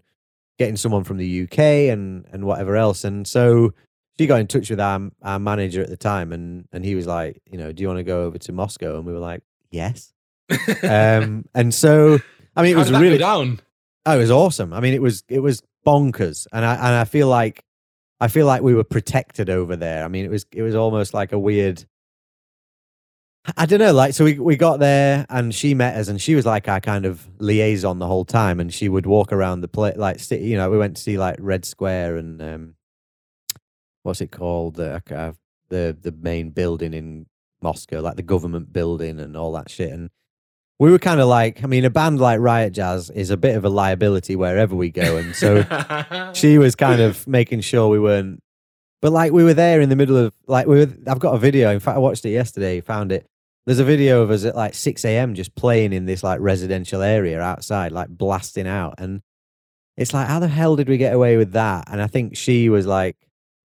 getting 0.58 0.76
someone 0.76 1.04
from 1.04 1.18
the 1.18 1.42
UK 1.42 1.58
and 1.58 2.24
and 2.32 2.44
whatever 2.44 2.76
else. 2.76 3.04
And 3.04 3.26
so 3.26 3.74
she 4.18 4.26
got 4.26 4.40
in 4.40 4.46
touch 4.46 4.70
with 4.70 4.80
our 4.80 5.10
our 5.22 5.38
manager 5.38 5.82
at 5.82 5.88
the 5.88 5.96
time, 5.96 6.32
and 6.32 6.66
and 6.72 6.84
he 6.84 6.94
was 6.94 7.06
like, 7.06 7.42
you 7.50 7.58
know, 7.58 7.72
do 7.72 7.82
you 7.82 7.88
want 7.88 7.98
to 7.98 8.04
go 8.04 8.22
over 8.24 8.38
to 8.38 8.52
Moscow? 8.52 8.96
And 8.96 9.04
we 9.04 9.12
were 9.12 9.18
like, 9.18 9.42
yes. 9.70 10.12
um, 10.82 11.44
and 11.54 11.74
so 11.74 12.18
I 12.56 12.62
mean, 12.62 12.72
it 12.72 12.74
How 12.74 12.90
was 12.90 12.92
really 12.92 13.18
down? 13.18 13.60
Oh, 14.06 14.16
it 14.16 14.20
was 14.20 14.30
awesome. 14.30 14.72
I 14.72 14.80
mean, 14.80 14.94
it 14.94 15.02
was 15.02 15.24
it 15.28 15.40
was 15.40 15.62
bonkers, 15.86 16.46
and 16.52 16.64
I 16.64 16.74
and 16.74 16.94
I 16.94 17.04
feel 17.04 17.28
like 17.28 17.64
I 18.20 18.28
feel 18.28 18.46
like 18.46 18.62
we 18.62 18.74
were 18.74 18.84
protected 18.84 19.48
over 19.48 19.76
there. 19.76 20.04
I 20.04 20.08
mean, 20.08 20.24
it 20.24 20.30
was 20.30 20.46
it 20.52 20.62
was 20.62 20.74
almost 20.74 21.14
like 21.14 21.32
a 21.32 21.38
weird. 21.38 21.84
I 23.56 23.64
don't 23.64 23.78
know, 23.78 23.92
like 23.92 24.12
so 24.12 24.24
we 24.24 24.38
we 24.38 24.56
got 24.56 24.80
there 24.80 25.24
and 25.30 25.54
she 25.54 25.72
met 25.72 25.96
us 25.96 26.08
and 26.08 26.20
she 26.20 26.34
was 26.34 26.44
like 26.44 26.68
our 26.68 26.80
kind 26.80 27.06
of 27.06 27.26
liaison 27.38 27.98
the 27.98 28.06
whole 28.06 28.26
time 28.26 28.60
and 28.60 28.72
she 28.72 28.88
would 28.88 29.06
walk 29.06 29.32
around 29.32 29.62
the 29.62 29.68
place 29.68 29.96
like 29.96 30.20
you 30.30 30.56
know 30.56 30.70
we 30.70 30.76
went 30.76 30.96
to 30.96 31.02
see 31.02 31.16
like 31.16 31.36
Red 31.38 31.64
Square 31.64 32.16
and 32.16 32.42
um 32.42 32.74
what's 34.02 34.20
it 34.20 34.30
called 34.30 34.76
the 34.76 35.02
uh, 35.10 35.32
the 35.70 35.96
the 35.98 36.12
main 36.12 36.50
building 36.50 36.92
in 36.92 37.26
Moscow 37.62 38.00
like 38.00 38.16
the 38.16 38.22
government 38.22 38.74
building 38.74 39.18
and 39.18 39.34
all 39.36 39.52
that 39.52 39.70
shit. 39.70 39.90
And 39.90 40.10
we 40.78 40.90
were 40.90 40.98
kind 40.98 41.20
of 41.20 41.26
like 41.26 41.64
I 41.64 41.66
mean 41.66 41.86
a 41.86 41.90
band 41.90 42.20
like 42.20 42.40
Riot 42.40 42.74
Jazz 42.74 43.08
is 43.08 43.30
a 43.30 43.38
bit 43.38 43.56
of 43.56 43.64
a 43.64 43.70
liability 43.70 44.36
wherever 44.36 44.76
we 44.76 44.90
go. 44.90 45.16
And 45.16 45.34
so 45.34 46.32
she 46.34 46.58
was 46.58 46.76
kind 46.76 47.00
of 47.00 47.26
making 47.26 47.62
sure 47.62 47.88
we 47.88 47.98
weren't 47.98 48.42
but 49.00 49.12
like 49.12 49.32
we 49.32 49.44
were 49.44 49.54
there 49.54 49.80
in 49.80 49.88
the 49.88 49.96
middle 49.96 50.16
of 50.16 50.34
like 50.46 50.66
we 50.66 50.76
were 50.76 50.92
i've 51.06 51.18
got 51.18 51.34
a 51.34 51.38
video 51.38 51.70
in 51.70 51.80
fact 51.80 51.96
i 51.96 51.98
watched 51.98 52.24
it 52.24 52.30
yesterday 52.30 52.80
found 52.80 53.12
it 53.12 53.26
there's 53.66 53.78
a 53.78 53.84
video 53.84 54.22
of 54.22 54.30
us 54.30 54.44
at 54.44 54.56
like 54.56 54.74
6 54.74 55.04
a.m 55.04 55.34
just 55.34 55.54
playing 55.54 55.92
in 55.92 56.06
this 56.06 56.22
like 56.22 56.40
residential 56.40 57.02
area 57.02 57.40
outside 57.40 57.92
like 57.92 58.08
blasting 58.08 58.66
out 58.66 58.94
and 58.98 59.22
it's 59.96 60.14
like 60.14 60.28
how 60.28 60.38
the 60.38 60.48
hell 60.48 60.76
did 60.76 60.88
we 60.88 60.96
get 60.96 61.14
away 61.14 61.36
with 61.36 61.52
that 61.52 61.84
and 61.90 62.00
i 62.00 62.06
think 62.06 62.36
she 62.36 62.68
was 62.68 62.86
like 62.86 63.16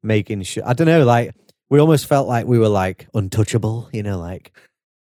making 0.03 0.41
sure 0.43 0.63
i 0.65 0.73
don't 0.73 0.87
know 0.87 1.03
like 1.03 1.33
we 1.69 1.79
almost 1.79 2.05
felt 2.05 2.27
like 2.27 2.45
we 2.45 2.59
were 2.59 2.69
like 2.69 3.07
untouchable 3.13 3.89
you 3.91 4.03
know 4.03 4.19
like 4.19 4.55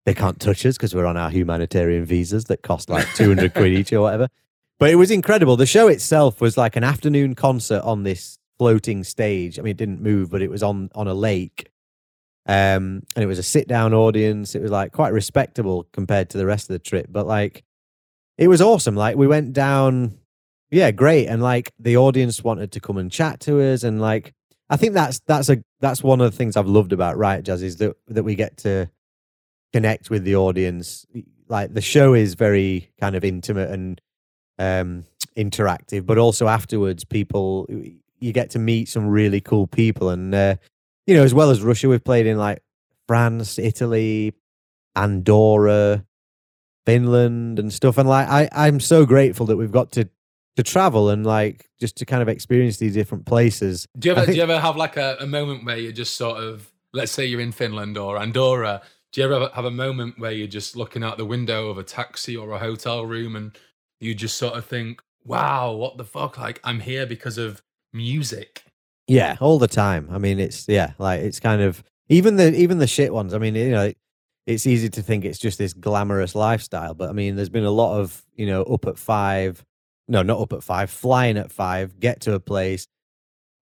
they 0.06 0.14
can't 0.14 0.40
touch 0.40 0.66
us 0.66 0.78
because 0.78 0.96
we're 0.96 1.06
on 1.06 1.18
our 1.18 1.30
humanitarian 1.30 2.06
visas 2.06 2.46
that 2.46 2.62
cost 2.62 2.90
like 2.90 3.08
200 3.16 3.54
quid 3.54 3.74
each 3.74 3.94
or 3.94 4.02
whatever 4.02 4.28
but 4.82 4.90
it 4.90 4.96
was 4.96 5.12
incredible. 5.12 5.58
The 5.58 5.68
show 5.68 5.88
itself 5.90 6.42
was 6.42 6.58
like 6.58 6.76
an 6.76 6.84
afternoon 6.84 7.36
concert 7.36 7.84
on 7.84 8.02
this 8.02 8.40
floating 8.58 9.04
stage. 9.04 9.60
I 9.60 9.62
mean, 9.62 9.70
it 9.70 9.78
didn't 9.78 10.02
move, 10.02 10.32
but 10.32 10.42
it 10.42 10.50
was 10.50 10.64
on 10.64 10.90
on 10.96 11.08
a 11.08 11.14
lake. 11.14 11.70
Um, 12.48 13.04
and 13.16 13.24
it 13.24 13.28
was 13.28 13.40
a 13.40 13.44
sit 13.44 13.68
down 13.68 13.94
audience. 13.94 14.56
It 14.56 14.62
was 14.62 14.72
like 14.72 14.92
quite 14.92 15.14
respectable 15.14 15.88
compared 15.94 16.30
to 16.32 16.38
the 16.38 16.46
rest 16.46 16.70
of 16.70 16.74
the 16.74 16.80
trip. 16.80 17.08
But 17.10 17.28
like, 17.28 17.64
it 18.38 18.48
was 18.48 18.62
awesome. 18.62 18.96
Like 18.96 19.16
we 19.16 19.28
went 19.28 19.54
down, 19.54 20.18
yeah, 20.72 20.92
great. 20.92 21.28
And 21.28 21.42
like 21.42 21.72
the 21.80 21.98
audience 21.98 22.44
wanted 22.44 22.72
to 22.72 22.80
come 22.80 22.98
and 22.98 23.12
chat 23.12 23.40
to 23.42 23.62
us, 23.62 23.84
and 23.84 24.02
like 24.02 24.34
I 24.70 24.78
think 24.78 24.94
that's 24.94 25.20
that's 25.28 25.50
a 25.50 25.64
that's 25.80 26.02
one 26.02 26.22
of 26.22 26.32
the 26.32 26.38
things 26.38 26.56
I've 26.58 26.68
loved 26.68 26.94
about 26.94 27.18
Riot 27.18 27.46
Jazz 27.46 27.62
is 27.62 27.78
that 27.78 27.96
that 28.08 28.24
we 28.24 28.36
get 28.36 28.58
to 28.58 28.90
connect 29.74 30.10
with 30.10 30.24
the 30.24 30.36
audience. 30.36 31.06
Like 31.48 31.74
the 31.74 31.82
show 31.82 32.14
is 32.14 32.36
very 32.36 32.90
kind 33.00 33.16
of 33.16 33.26
intimate 33.26 33.70
and 33.70 34.02
um, 34.58 35.06
interactive, 35.36 36.06
but 36.06 36.18
also 36.18 36.48
afterwards, 36.48 37.04
people 37.04 37.68
you 37.70 38.32
get 38.32 38.52
to 38.52 38.60
meet 38.60 38.88
some 38.88 39.08
really 39.08 39.42
cool 39.42 39.68
people, 39.68 40.10
and 40.10 40.34
uh, 40.34 40.56
you 41.08 41.16
know, 41.16 41.24
as 41.24 41.34
well 41.34 41.50
as 41.50 41.62
Russia, 41.62 41.90
we've 41.90 42.04
played 42.04 42.26
in 42.26 42.38
like 42.38 42.62
France, 43.08 43.58
Italy, 43.60 44.34
Andorra, 44.96 46.06
Finland, 46.86 47.60
and 47.60 47.72
stuff. 47.74 47.98
And 47.98 48.08
like, 48.08 48.28
I 48.28 48.50
I'm 48.52 48.80
so 48.80 49.06
grateful 49.06 49.46
that 49.48 49.58
we've 49.58 49.72
got 49.72 49.92
to 49.94 50.10
to 50.58 50.64
travel 50.64 51.10
and 51.10 51.26
like 51.26 51.70
just 51.80 51.96
to 51.98 52.06
kind 52.06 52.22
of 52.22 52.28
experience 52.28 52.78
these 52.78 52.94
different 52.94 53.26
places. 53.26 53.88
Do 53.98 54.10
you 54.10 54.12
ever 54.12 54.22
think- 54.22 54.34
do 54.34 54.38
you 54.38 54.44
ever 54.44 54.60
have 54.60 54.76
like 54.76 54.98
a, 54.98 55.18
a 55.20 55.26
moment 55.26 55.66
where 55.66 55.78
you're 55.78 55.92
just 55.94 56.16
sort 56.16 56.44
of 56.44 56.72
let's 56.94 57.12
say 57.12 57.26
you're 57.26 57.40
in 57.42 57.52
Finland 57.54 57.98
or 57.98 58.18
Andorra? 58.18 58.82
Do 59.14 59.22
you 59.22 59.26
ever 59.34 59.50
have 59.54 59.66
a 59.66 59.72
moment 59.72 60.20
where 60.20 60.32
you're 60.32 60.48
just 60.48 60.76
looking 60.76 61.04
out 61.04 61.18
the 61.18 61.26
window 61.26 61.70
of 61.70 61.78
a 61.78 61.84
taxi 61.84 62.36
or 62.36 62.52
a 62.52 62.60
hotel 62.60 63.06
room 63.06 63.36
and 63.36 63.58
you 64.00 64.16
just 64.16 64.38
sort 64.38 64.56
of 64.56 64.66
think, 64.66 65.02
"Wow, 65.26 65.74
what 65.74 65.98
the 65.98 66.06
fuck? 66.06 66.38
Like 66.38 66.60
I'm 66.64 66.80
here 66.80 67.06
because 67.06 67.38
of 67.38 67.62
music." 67.94 68.64
Yeah, 69.12 69.36
all 69.42 69.60
the 69.60 69.68
time. 69.68 70.08
I 70.10 70.20
mean, 70.20 70.40
it's 70.40 70.70
yeah, 70.70 70.94
like 70.98 71.20
it's 71.20 71.42
kind 71.42 71.62
of 71.62 71.84
even 72.08 72.38
the 72.38 72.56
even 72.56 72.78
the 72.78 72.88
shit 72.88 73.14
ones. 73.14 73.34
I 73.34 73.40
mean, 73.40 73.56
you 73.56 73.72
know, 73.72 73.92
it's 74.48 74.66
easy 74.66 74.88
to 74.88 75.02
think 75.02 75.26
it's 75.26 75.38
just 75.38 75.58
this 75.58 75.74
glamorous 75.74 76.34
lifestyle, 76.34 76.94
but 76.94 77.10
I 77.10 77.12
mean, 77.12 77.36
there's 77.36 77.50
been 77.50 77.66
a 77.66 77.72
lot 77.72 78.00
of 78.00 78.24
you 78.36 78.46
know 78.46 78.64
up 78.64 78.86
at 78.86 78.98
five, 78.98 79.66
no, 80.08 80.24
not 80.24 80.40
up 80.40 80.54
at 80.54 80.64
five, 80.64 80.90
flying 80.90 81.38
at 81.38 81.52
five, 81.52 82.00
get 82.00 82.22
to 82.22 82.36
a 82.36 82.40
place, 82.40 82.88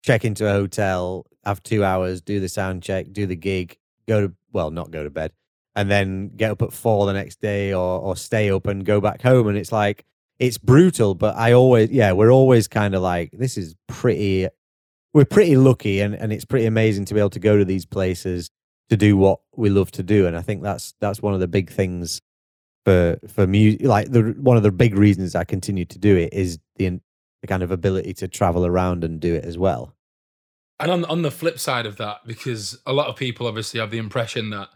check 0.05 0.25
into 0.25 0.49
a 0.49 0.53
hotel, 0.53 1.27
have 1.45 1.61
two 1.65 1.83
hours, 1.83 2.21
do 2.21 2.39
the 2.39 2.49
sound 2.49 2.85
check, 2.85 3.13
do 3.13 3.27
the 3.27 3.35
gig, 3.35 3.77
go 4.07 4.29
to 4.29 4.35
well, 4.53 4.71
not 4.71 4.93
go 4.93 5.03
to 5.03 5.11
bed, 5.11 5.33
and 5.75 5.91
then 5.91 6.31
get 6.37 6.53
up 6.53 6.63
at 6.63 6.73
four 6.73 7.05
the 7.07 7.15
next 7.15 7.41
day, 7.41 7.75
or 7.75 8.01
or 8.01 8.15
stay 8.15 8.49
up 8.53 8.69
and 8.69 8.85
go 8.85 9.01
back 9.01 9.23
home, 9.23 9.49
and 9.49 9.59
it's 9.59 9.73
like 9.73 10.05
it's 10.39 10.59
brutal, 10.59 11.17
but 11.17 11.37
I 11.37 11.53
always, 11.53 11.91
yeah, 11.91 12.13
we're 12.13 12.33
always 12.33 12.69
kind 12.69 12.95
of 12.95 13.03
like, 13.03 13.31
this 13.33 13.57
is 13.57 13.75
pretty, 13.89 14.49
we're 15.15 15.25
pretty 15.25 15.57
lucky 15.57 16.01
and, 16.01 16.15
and 16.15 16.33
it's 16.33 16.45
pretty 16.45 16.67
amazing 16.67 17.05
to 17.07 17.15
be 17.15 17.21
able 17.21 17.31
to 17.31 17.41
go 17.41 17.59
to 17.59 17.65
these 17.65 17.85
places 17.85 18.51
to 18.89 18.97
do 18.97 19.17
what 19.17 19.41
we 19.57 19.71
love 19.71 19.91
to 19.93 20.03
do. 20.03 20.27
And 20.27 20.37
I 20.37 20.43
think 20.43 20.63
that's, 20.63 20.95
that's 21.01 21.21
one 21.21 21.35
of 21.35 21.41
the 21.41 21.49
big 21.49 21.71
things 21.71 22.21
for, 22.85 23.19
for 23.29 23.47
me. 23.47 23.77
Like 23.79 24.11
the, 24.11 24.35
one 24.39 24.57
of 24.57 24.63
the 24.63 24.73
big 24.73 24.97
reasons 24.97 25.35
I 25.35 25.45
continue 25.45 25.85
to 25.87 25.99
do 25.99 26.17
it 26.17 26.33
is 26.33 26.59
the, 26.77 27.01
the 27.41 27.47
kind 27.47 27.63
of 27.63 27.71
ability 27.71 28.15
to 28.15 28.29
travel 28.29 28.67
around 28.67 29.05
and 29.05 29.21
do 29.21 29.35
it 29.35 29.45
as 29.45 29.59
well. 29.59 29.95
And 30.81 30.91
on 30.91 31.05
on 31.05 31.23
the 31.23 31.31
flip 31.31 31.61
side 31.61 31.87
of 31.87 31.97
that, 31.99 32.27
because 32.27 32.81
a 32.85 32.93
lot 32.93 33.07
of 33.07 33.15
people 33.15 33.47
obviously 33.47 33.79
have 33.79 33.93
the 33.93 33.99
impression 33.99 34.51
that 34.51 34.69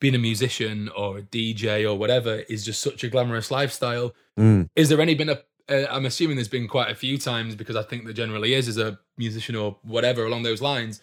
being 0.00 0.14
a 0.14 0.18
musician 0.18 0.88
or 0.96 1.18
a 1.18 1.22
DJ 1.22 1.84
or 1.84 1.98
whatever 1.98 2.36
is 2.48 2.64
just 2.64 2.80
such 2.80 3.02
a 3.02 3.08
glamorous 3.08 3.50
lifestyle. 3.50 4.14
Mm. 4.38 4.68
Is 4.76 4.88
there 4.88 5.00
any 5.00 5.16
been 5.16 5.28
a? 5.28 5.40
Uh, 5.70 5.86
I'm 5.88 6.04
assuming 6.04 6.36
there's 6.36 6.48
been 6.48 6.68
quite 6.68 6.90
a 6.90 6.94
few 6.94 7.16
times 7.16 7.54
because 7.54 7.76
I 7.76 7.82
think 7.82 8.04
there 8.04 8.12
generally 8.12 8.54
is 8.54 8.68
as 8.68 8.76
a 8.76 8.98
musician 9.16 9.54
or 9.54 9.76
whatever 9.82 10.24
along 10.24 10.42
those 10.42 10.60
lines. 10.60 11.00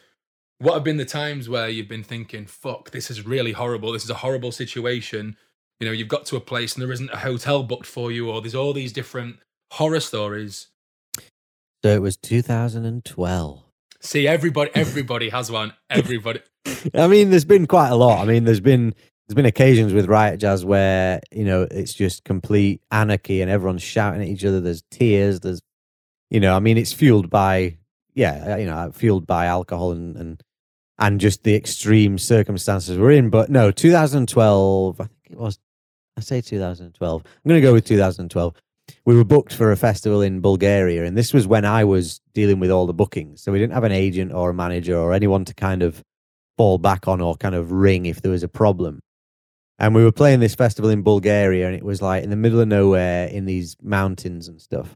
What 0.60 0.74
have 0.74 0.84
been 0.84 0.98
the 0.98 1.06
times 1.06 1.48
where 1.48 1.70
you've 1.70 1.88
been 1.88 2.04
thinking, 2.04 2.46
"Fuck, 2.46 2.92
this 2.92 3.10
is 3.10 3.26
really 3.26 3.54
horrible. 3.54 3.92
This 3.92 4.04
is 4.04 4.10
a 4.10 4.16
horrible 4.16 4.52
situation." 4.52 5.38
You 5.80 5.88
know, 5.88 5.94
you've 5.94 6.08
got 6.08 6.26
to 6.28 6.36
a 6.36 6.42
place 6.42 6.74
and 6.74 6.82
there 6.82 6.92
isn't 6.92 7.12
a 7.12 7.18
hotel 7.18 7.64
booked 7.64 7.86
for 7.86 8.12
you, 8.12 8.30
or 8.30 8.42
there's 8.42 8.56
all 8.56 8.74
these 8.74 8.92
different 8.92 9.38
horror 9.72 10.00
stories. 10.00 10.68
So 11.84 11.92
it 11.92 12.02
was 12.02 12.18
2012. 12.18 13.64
See, 14.02 14.28
everybody, 14.28 14.72
everybody 14.74 15.30
has 15.30 15.52
one. 15.52 15.74
Everybody. 15.90 16.42
I 16.94 17.08
mean, 17.08 17.30
there's 17.30 17.46
been 17.46 17.68
quite 17.68 17.90
a 17.90 17.96
lot. 17.96 18.20
I 18.22 18.26
mean, 18.26 18.44
there's 18.44 18.60
been 18.60 18.96
there's 19.28 19.36
been 19.36 19.46
occasions 19.46 19.94
with 19.94 20.08
Riot 20.08 20.40
Jazz 20.40 20.64
where 20.64 21.20
you 21.32 21.44
know 21.44 21.68
it's 21.70 21.94
just 21.94 22.24
complete 22.24 22.82
anarchy 22.92 23.42
and 23.42 23.52
everyone's 23.52 23.84
shouting 23.84 24.22
at 24.22 24.28
each 24.28 24.46
other. 24.46 24.62
There's 24.62 24.84
tears. 24.90 25.42
There's, 25.42 25.62
you 26.30 26.40
know, 26.40 26.56
I 26.56 26.60
mean, 26.60 26.78
it's 26.78 26.94
fueled 26.94 27.30
by 27.30 27.78
yeah, 28.14 28.54
uh, 28.54 28.58
you 28.58 28.66
know, 28.66 28.76
uh, 28.76 28.92
fueled 28.92 29.28
by 29.28 29.46
alcohol 29.46 29.92
and 29.92 30.16
and 30.16 30.44
and 31.00 31.20
just 31.20 31.44
the 31.44 31.56
extreme 31.56 32.18
circumstances 32.18 32.98
we're 32.98 33.12
in. 33.12 33.30
But 33.30 33.50
no, 33.50 33.72
2012. 33.72 35.02
I 35.02 35.04
think 35.04 35.12
it 35.30 35.38
was. 35.38 35.60
I 36.18 36.22
say 36.22 36.42
2012. 36.42 37.24
I'm 37.26 37.50
going 37.50 37.62
to 37.62 37.68
go 37.68 37.74
with 37.74 37.86
2012 37.86 38.56
we 39.06 39.16
were 39.16 39.24
booked 39.24 39.54
for 39.54 39.72
a 39.72 39.78
festival 39.78 40.22
in 40.22 40.42
Bulgaria, 40.42 41.06
and 41.06 41.18
this 41.18 41.34
was 41.34 41.48
when 41.48 41.66
I 41.66 41.84
was 41.84 42.22
dealing 42.34 42.60
with 42.60 42.72
all 42.72 42.86
the 42.86 42.94
bookings. 42.94 43.42
So 43.42 43.52
we 43.52 43.60
didn't 43.60 43.74
have 43.74 43.84
an 43.84 43.92
agent 43.92 44.34
or 44.34 44.50
a 44.50 44.54
manager 44.54 44.98
or 44.98 45.14
anyone 45.14 45.46
to 45.46 45.54
kind 45.54 45.84
of 45.84 46.04
fall 46.58 46.78
back 46.78 47.08
on 47.08 47.22
or 47.22 47.36
kind 47.36 47.56
of 47.56 47.72
ring 47.72 48.06
if 48.06 48.22
there 48.22 48.32
was 48.32 48.44
a 48.44 48.48
problem. 48.48 49.00
And 49.80 49.94
we 49.94 50.04
were 50.04 50.12
playing 50.12 50.40
this 50.40 50.56
festival 50.56 50.90
in 50.90 51.04
Bulgaria, 51.04 51.68
and 51.68 51.76
it 51.76 51.84
was 51.84 52.02
like 52.02 52.24
in 52.24 52.30
the 52.30 52.36
middle 52.36 52.60
of 52.60 52.68
nowhere 52.68 53.28
in 53.28 53.46
these 53.46 53.78
mountains 53.82 54.48
and 54.48 54.60
stuff. 54.60 54.96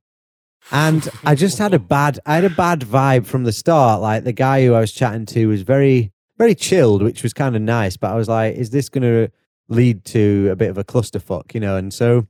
And 0.72 1.08
I 1.24 1.36
just 1.36 1.58
had 1.58 1.74
a 1.74 1.80
bad, 1.96 2.20
I 2.26 2.36
had 2.36 2.46
a 2.46 2.50
bad 2.50 2.82
vibe 2.82 3.26
from 3.26 3.44
the 3.44 3.52
start. 3.52 4.02
Like 4.02 4.24
the 4.24 4.32
guy 4.34 4.66
who 4.66 4.74
I 4.74 4.80
was 4.80 4.92
chatting 4.92 5.26
to 5.28 5.48
was 5.48 5.62
very, 5.62 6.12
very 6.38 6.56
chilled, 6.56 7.04
which 7.04 7.24
was 7.24 7.34
kind 7.34 7.56
of 7.56 7.62
nice. 7.62 7.98
But 7.98 8.12
I 8.12 8.16
was 8.16 8.28
like, 8.28 8.56
is 8.56 8.72
this 8.72 8.90
going 8.90 9.04
to 9.04 9.32
lead 9.70 10.04
to 10.06 10.50
a 10.52 10.56
bit 10.56 10.70
of 10.70 10.78
a 10.78 10.84
clusterfuck, 10.84 11.54
you 11.54 11.60
know? 11.60 11.78
And 11.78 11.94
so 11.94 12.28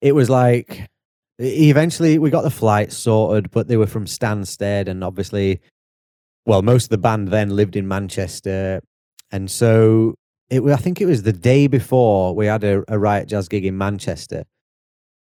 it 0.00 0.14
was 0.14 0.30
like 0.30 0.88
eventually 1.38 2.18
we 2.18 2.30
got 2.30 2.42
the 2.42 2.50
flights 2.50 2.96
sorted, 2.96 3.50
but 3.50 3.68
they 3.68 3.76
were 3.76 3.86
from 3.86 4.06
Stansted, 4.06 4.88
and 4.88 5.02
obviously, 5.02 5.60
well, 6.46 6.62
most 6.62 6.84
of 6.84 6.90
the 6.90 6.98
band 6.98 7.28
then 7.28 7.50
lived 7.56 7.76
in 7.76 7.88
Manchester, 7.88 8.80
and 9.30 9.50
so 9.50 10.14
it. 10.50 10.62
I 10.62 10.76
think 10.76 11.00
it 11.00 11.06
was 11.06 11.22
the 11.22 11.32
day 11.32 11.66
before 11.66 12.34
we 12.34 12.46
had 12.46 12.64
a, 12.64 12.84
a 12.88 12.98
Riot 12.98 13.28
Jazz 13.28 13.48
gig 13.48 13.64
in 13.64 13.78
Manchester, 13.78 14.44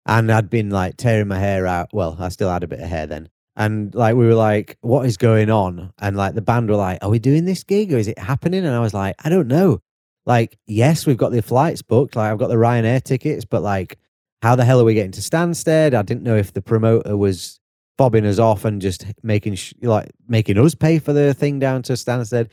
and 0.05 0.32
I'd 0.32 0.49
been 0.49 0.69
like 0.69 0.97
tearing 0.97 1.27
my 1.27 1.39
hair 1.39 1.67
out. 1.67 1.89
Well, 1.93 2.17
I 2.19 2.30
still 2.30 2.49
had 2.49 2.63
a 2.63 2.67
bit 2.67 2.80
of 2.80 2.89
hair 2.89 3.07
then. 3.07 3.30
And 3.55 3.93
like 3.93 4.15
we 4.15 4.25
were 4.25 4.36
like, 4.36 4.77
what 4.82 5.05
is 5.05 5.17
going 5.17 5.51
on? 5.51 5.91
And 5.99 6.15
like 6.15 6.34
the 6.34 6.41
band 6.41 6.69
were 6.69 6.77
like, 6.77 6.99
are 7.01 7.09
we 7.09 7.19
doing 7.19 7.43
this 7.43 7.63
gig 7.65 7.91
or 7.91 7.97
is 7.97 8.07
it 8.07 8.17
happening? 8.17 8.65
And 8.65 8.73
I 8.73 8.80
was 8.80 8.93
like, 8.93 9.15
I 9.23 9.27
don't 9.27 9.49
know. 9.49 9.82
Like, 10.25 10.57
yes, 10.65 11.05
we've 11.05 11.17
got 11.17 11.34
the 11.34 11.41
flights 11.41 11.82
booked. 11.82 12.15
Like 12.15 12.32
I've 12.32 12.38
got 12.38 12.47
the 12.47 12.55
Ryanair 12.55 13.03
tickets, 13.03 13.43
but 13.43 13.61
like 13.61 13.97
how 14.41 14.55
the 14.55 14.63
hell 14.63 14.80
are 14.80 14.86
we 14.86 14.93
getting 14.93 15.11
to 15.11 15.21
Stansted? 15.21 15.93
I 15.93 16.01
didn't 16.03 16.23
know 16.23 16.38
if 16.38 16.53
the 16.53 16.61
promoter 16.61 17.17
was 17.17 17.59
fobbing 17.99 18.25
us 18.25 18.39
off 18.39 18.63
and 18.63 18.82
just 18.82 19.05
making 19.21 19.55
sh- 19.55 19.73
like 19.82 20.11
making 20.27 20.57
us 20.57 20.73
pay 20.73 20.99
for 20.99 21.11
the 21.11 21.34
thing 21.34 21.59
down 21.59 21.84
to 21.84 21.93
Stansted. 21.93 22.49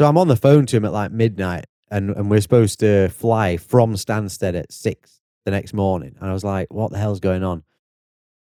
So 0.00 0.06
I'm 0.06 0.18
on 0.18 0.26
the 0.28 0.36
phone 0.36 0.66
to 0.66 0.76
him 0.76 0.84
at 0.84 0.92
like 0.92 1.12
midnight, 1.12 1.66
and 1.90 2.10
and 2.10 2.30
we're 2.30 2.40
supposed 2.40 2.80
to 2.80 3.08
fly 3.08 3.56
from 3.56 3.94
Stansted 3.94 4.54
at 4.54 4.72
six 4.72 5.20
the 5.44 5.50
next 5.50 5.74
morning. 5.74 6.16
And 6.20 6.30
I 6.30 6.32
was 6.32 6.44
like, 6.44 6.72
"What 6.72 6.90
the 6.90 6.98
hell's 6.98 7.20
going 7.20 7.44
on?" 7.44 7.62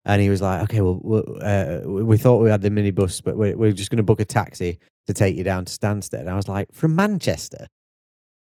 And 0.05 0.21
he 0.21 0.29
was 0.29 0.41
like, 0.41 0.63
"Okay, 0.63 0.81
well, 0.81 1.23
uh, 1.41 1.81
we 1.85 2.17
thought 2.17 2.41
we 2.41 2.49
had 2.49 2.61
the 2.61 2.69
minibus, 2.69 3.23
but 3.23 3.37
we're, 3.37 3.55
we're 3.55 3.71
just 3.71 3.89
going 3.91 3.97
to 3.97 4.03
book 4.03 4.19
a 4.19 4.25
taxi 4.25 4.79
to 5.07 5.13
take 5.13 5.35
you 5.35 5.43
down 5.43 5.65
to 5.65 5.73
Stansted." 5.73 6.19
And 6.21 6.29
I 6.29 6.35
was 6.35 6.47
like, 6.47 6.71
"From 6.73 6.95
Manchester." 6.95 7.67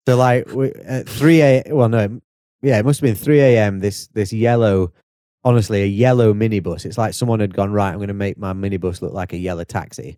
So 0.07 0.15
like 0.15 0.51
we, 0.51 0.71
at 0.71 1.07
three 1.07 1.41
a 1.41 1.63
well 1.69 1.89
no 1.89 2.19
yeah, 2.61 2.77
it 2.77 2.85
must 2.85 2.99
have 2.99 3.07
been 3.07 3.15
3 3.15 3.39
a.m. 3.39 3.79
This 3.79 4.07
this 4.07 4.33
yellow, 4.33 4.91
honestly, 5.43 5.81
a 5.81 5.85
yellow 5.85 6.33
minibus. 6.33 6.85
It's 6.85 6.97
like 6.97 7.13
someone 7.13 7.39
had 7.39 7.53
gone 7.53 7.71
right. 7.71 7.91
I'm 7.91 7.97
going 7.97 8.09
to 8.09 8.13
make 8.13 8.37
my 8.37 8.53
minibus 8.53 9.01
look 9.01 9.13
like 9.13 9.33
a 9.33 9.37
yellow 9.37 9.63
taxi. 9.63 10.17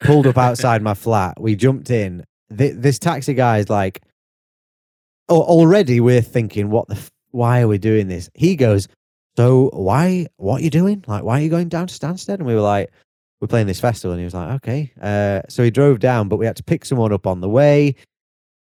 Pulled 0.00 0.26
up 0.26 0.38
outside 0.38 0.82
my 0.82 0.94
flat. 0.94 1.40
We 1.40 1.56
jumped 1.56 1.90
in. 1.90 2.24
This 2.50 2.98
taxi 2.98 3.34
guy 3.34 3.58
is 3.58 3.70
like, 3.70 4.02
oh, 5.28 5.42
already 5.42 6.00
we're 6.00 6.22
thinking, 6.22 6.70
what 6.70 6.88
the, 6.88 6.94
f- 6.94 7.10
why 7.30 7.60
are 7.60 7.68
we 7.68 7.78
doing 7.78 8.08
this? 8.08 8.30
He 8.34 8.56
goes, 8.56 8.88
so 9.36 9.70
why, 9.72 10.26
what 10.36 10.60
are 10.60 10.64
you 10.64 10.70
doing? 10.70 11.04
Like, 11.06 11.24
why 11.24 11.40
are 11.40 11.42
you 11.42 11.50
going 11.50 11.68
down 11.68 11.88
to 11.88 11.94
Stansted? 11.94 12.34
And 12.34 12.46
we 12.46 12.54
were 12.54 12.60
like, 12.60 12.90
we're 13.40 13.48
playing 13.48 13.66
this 13.66 13.80
festival. 13.80 14.12
And 14.12 14.20
he 14.20 14.24
was 14.24 14.34
like, 14.34 14.50
okay. 14.56 14.92
Uh, 15.00 15.42
so 15.48 15.62
he 15.62 15.70
drove 15.70 15.98
down, 15.98 16.28
but 16.28 16.36
we 16.36 16.46
had 16.46 16.56
to 16.56 16.62
pick 16.62 16.84
someone 16.84 17.12
up 17.12 17.26
on 17.26 17.40
the 17.40 17.48
way 17.48 17.96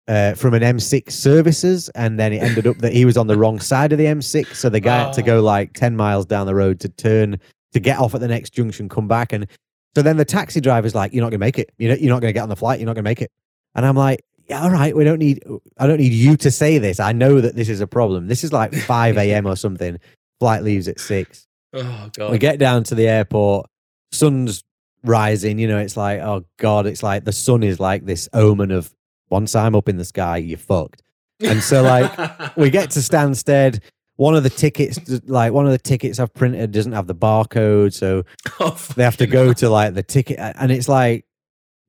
uh, 0.08 0.34
from 0.34 0.54
an 0.54 0.62
M6 0.62 1.10
services, 1.10 1.88
and 1.90 2.18
then 2.18 2.32
it 2.32 2.38
ended 2.38 2.66
up 2.66 2.78
that 2.78 2.92
he 2.92 3.04
was 3.04 3.16
on 3.16 3.26
the 3.26 3.36
wrong 3.36 3.58
side 3.58 3.92
of 3.92 3.98
the 3.98 4.04
M6, 4.04 4.54
so 4.54 4.68
the 4.68 4.80
guy 4.80 5.00
oh. 5.00 5.04
had 5.06 5.12
to 5.14 5.22
go 5.22 5.38
oh. 5.38 5.42
like 5.42 5.72
ten 5.72 5.96
miles 5.96 6.26
down 6.26 6.46
the 6.46 6.54
road 6.54 6.80
to 6.80 6.88
turn 6.88 7.38
to 7.72 7.80
get 7.80 7.98
off 7.98 8.14
at 8.14 8.20
the 8.20 8.28
next 8.28 8.52
junction, 8.52 8.88
come 8.88 9.08
back, 9.08 9.32
and 9.32 9.46
so 9.94 10.02
then 10.02 10.16
the 10.16 10.24
taxi 10.24 10.60
driver's 10.60 10.94
like, 10.94 11.12
"You're 11.12 11.22
not 11.22 11.30
gonna 11.30 11.38
make 11.38 11.58
it. 11.58 11.70
You're 11.78 11.90
not, 11.90 12.00
you're 12.00 12.14
not 12.14 12.20
gonna 12.20 12.32
get 12.32 12.42
on 12.42 12.48
the 12.48 12.56
flight. 12.56 12.78
You're 12.78 12.86
not 12.86 12.94
gonna 12.94 13.02
make 13.02 13.22
it." 13.22 13.32
And 13.76 13.86
I'm 13.86 13.94
like, 13.94 14.24
"Yeah, 14.48 14.62
all 14.62 14.70
right. 14.70 14.96
We 14.96 15.04
don't 15.04 15.18
need. 15.18 15.44
I 15.78 15.86
don't 15.86 15.98
need 15.98 16.12
you 16.12 16.36
to 16.38 16.50
say 16.50 16.78
this. 16.78 16.98
I 16.98 17.12
know 17.12 17.40
that 17.40 17.54
this 17.54 17.68
is 17.68 17.80
a 17.80 17.86
problem. 17.86 18.26
This 18.26 18.42
is 18.42 18.52
like 18.52 18.74
5 18.74 19.18
a.m. 19.18 19.46
or 19.46 19.54
something. 19.54 19.98
Flight 20.40 20.64
leaves 20.64 20.88
at 20.88 20.98
six. 20.98 21.46
Oh 21.72 22.10
god. 22.16 22.32
We 22.32 22.38
get 22.38 22.58
down 22.58 22.82
to 22.84 22.94
the 22.94 23.06
airport. 23.06 23.68
Sun's 24.12 24.64
rising. 25.04 25.58
You 25.58 25.68
know, 25.68 25.78
it's 25.78 25.96
like, 25.96 26.20
oh 26.20 26.44
god, 26.58 26.86
it's 26.86 27.02
like 27.02 27.24
the 27.24 27.32
sun 27.32 27.62
is 27.62 27.78
like 27.78 28.06
this 28.06 28.28
omen 28.32 28.70
of 28.70 28.92
once 29.30 29.54
I'm 29.54 29.74
up 29.74 29.88
in 29.88 29.98
the 29.98 30.04
sky, 30.04 30.38
you're 30.38 30.58
fucked. 30.58 31.02
And 31.40 31.62
so 31.62 31.82
like 31.82 32.56
we 32.56 32.70
get 32.70 32.90
to 32.92 33.00
Stansted. 33.00 33.80
One 34.16 34.34
of 34.34 34.44
the 34.44 34.50
tickets, 34.50 34.98
like 35.26 35.52
one 35.52 35.66
of 35.66 35.72
the 35.72 35.78
tickets 35.78 36.18
I've 36.18 36.32
printed, 36.32 36.72
doesn't 36.72 36.92
have 36.92 37.06
the 37.06 37.14
barcode, 37.14 37.92
so 37.92 38.24
oh, 38.60 38.74
they 38.96 39.04
have 39.04 39.18
to 39.18 39.26
go 39.26 39.52
to 39.52 39.68
like 39.68 39.92
the 39.92 40.02
ticket, 40.02 40.38
and 40.38 40.72
it's 40.72 40.88
like 40.88 41.26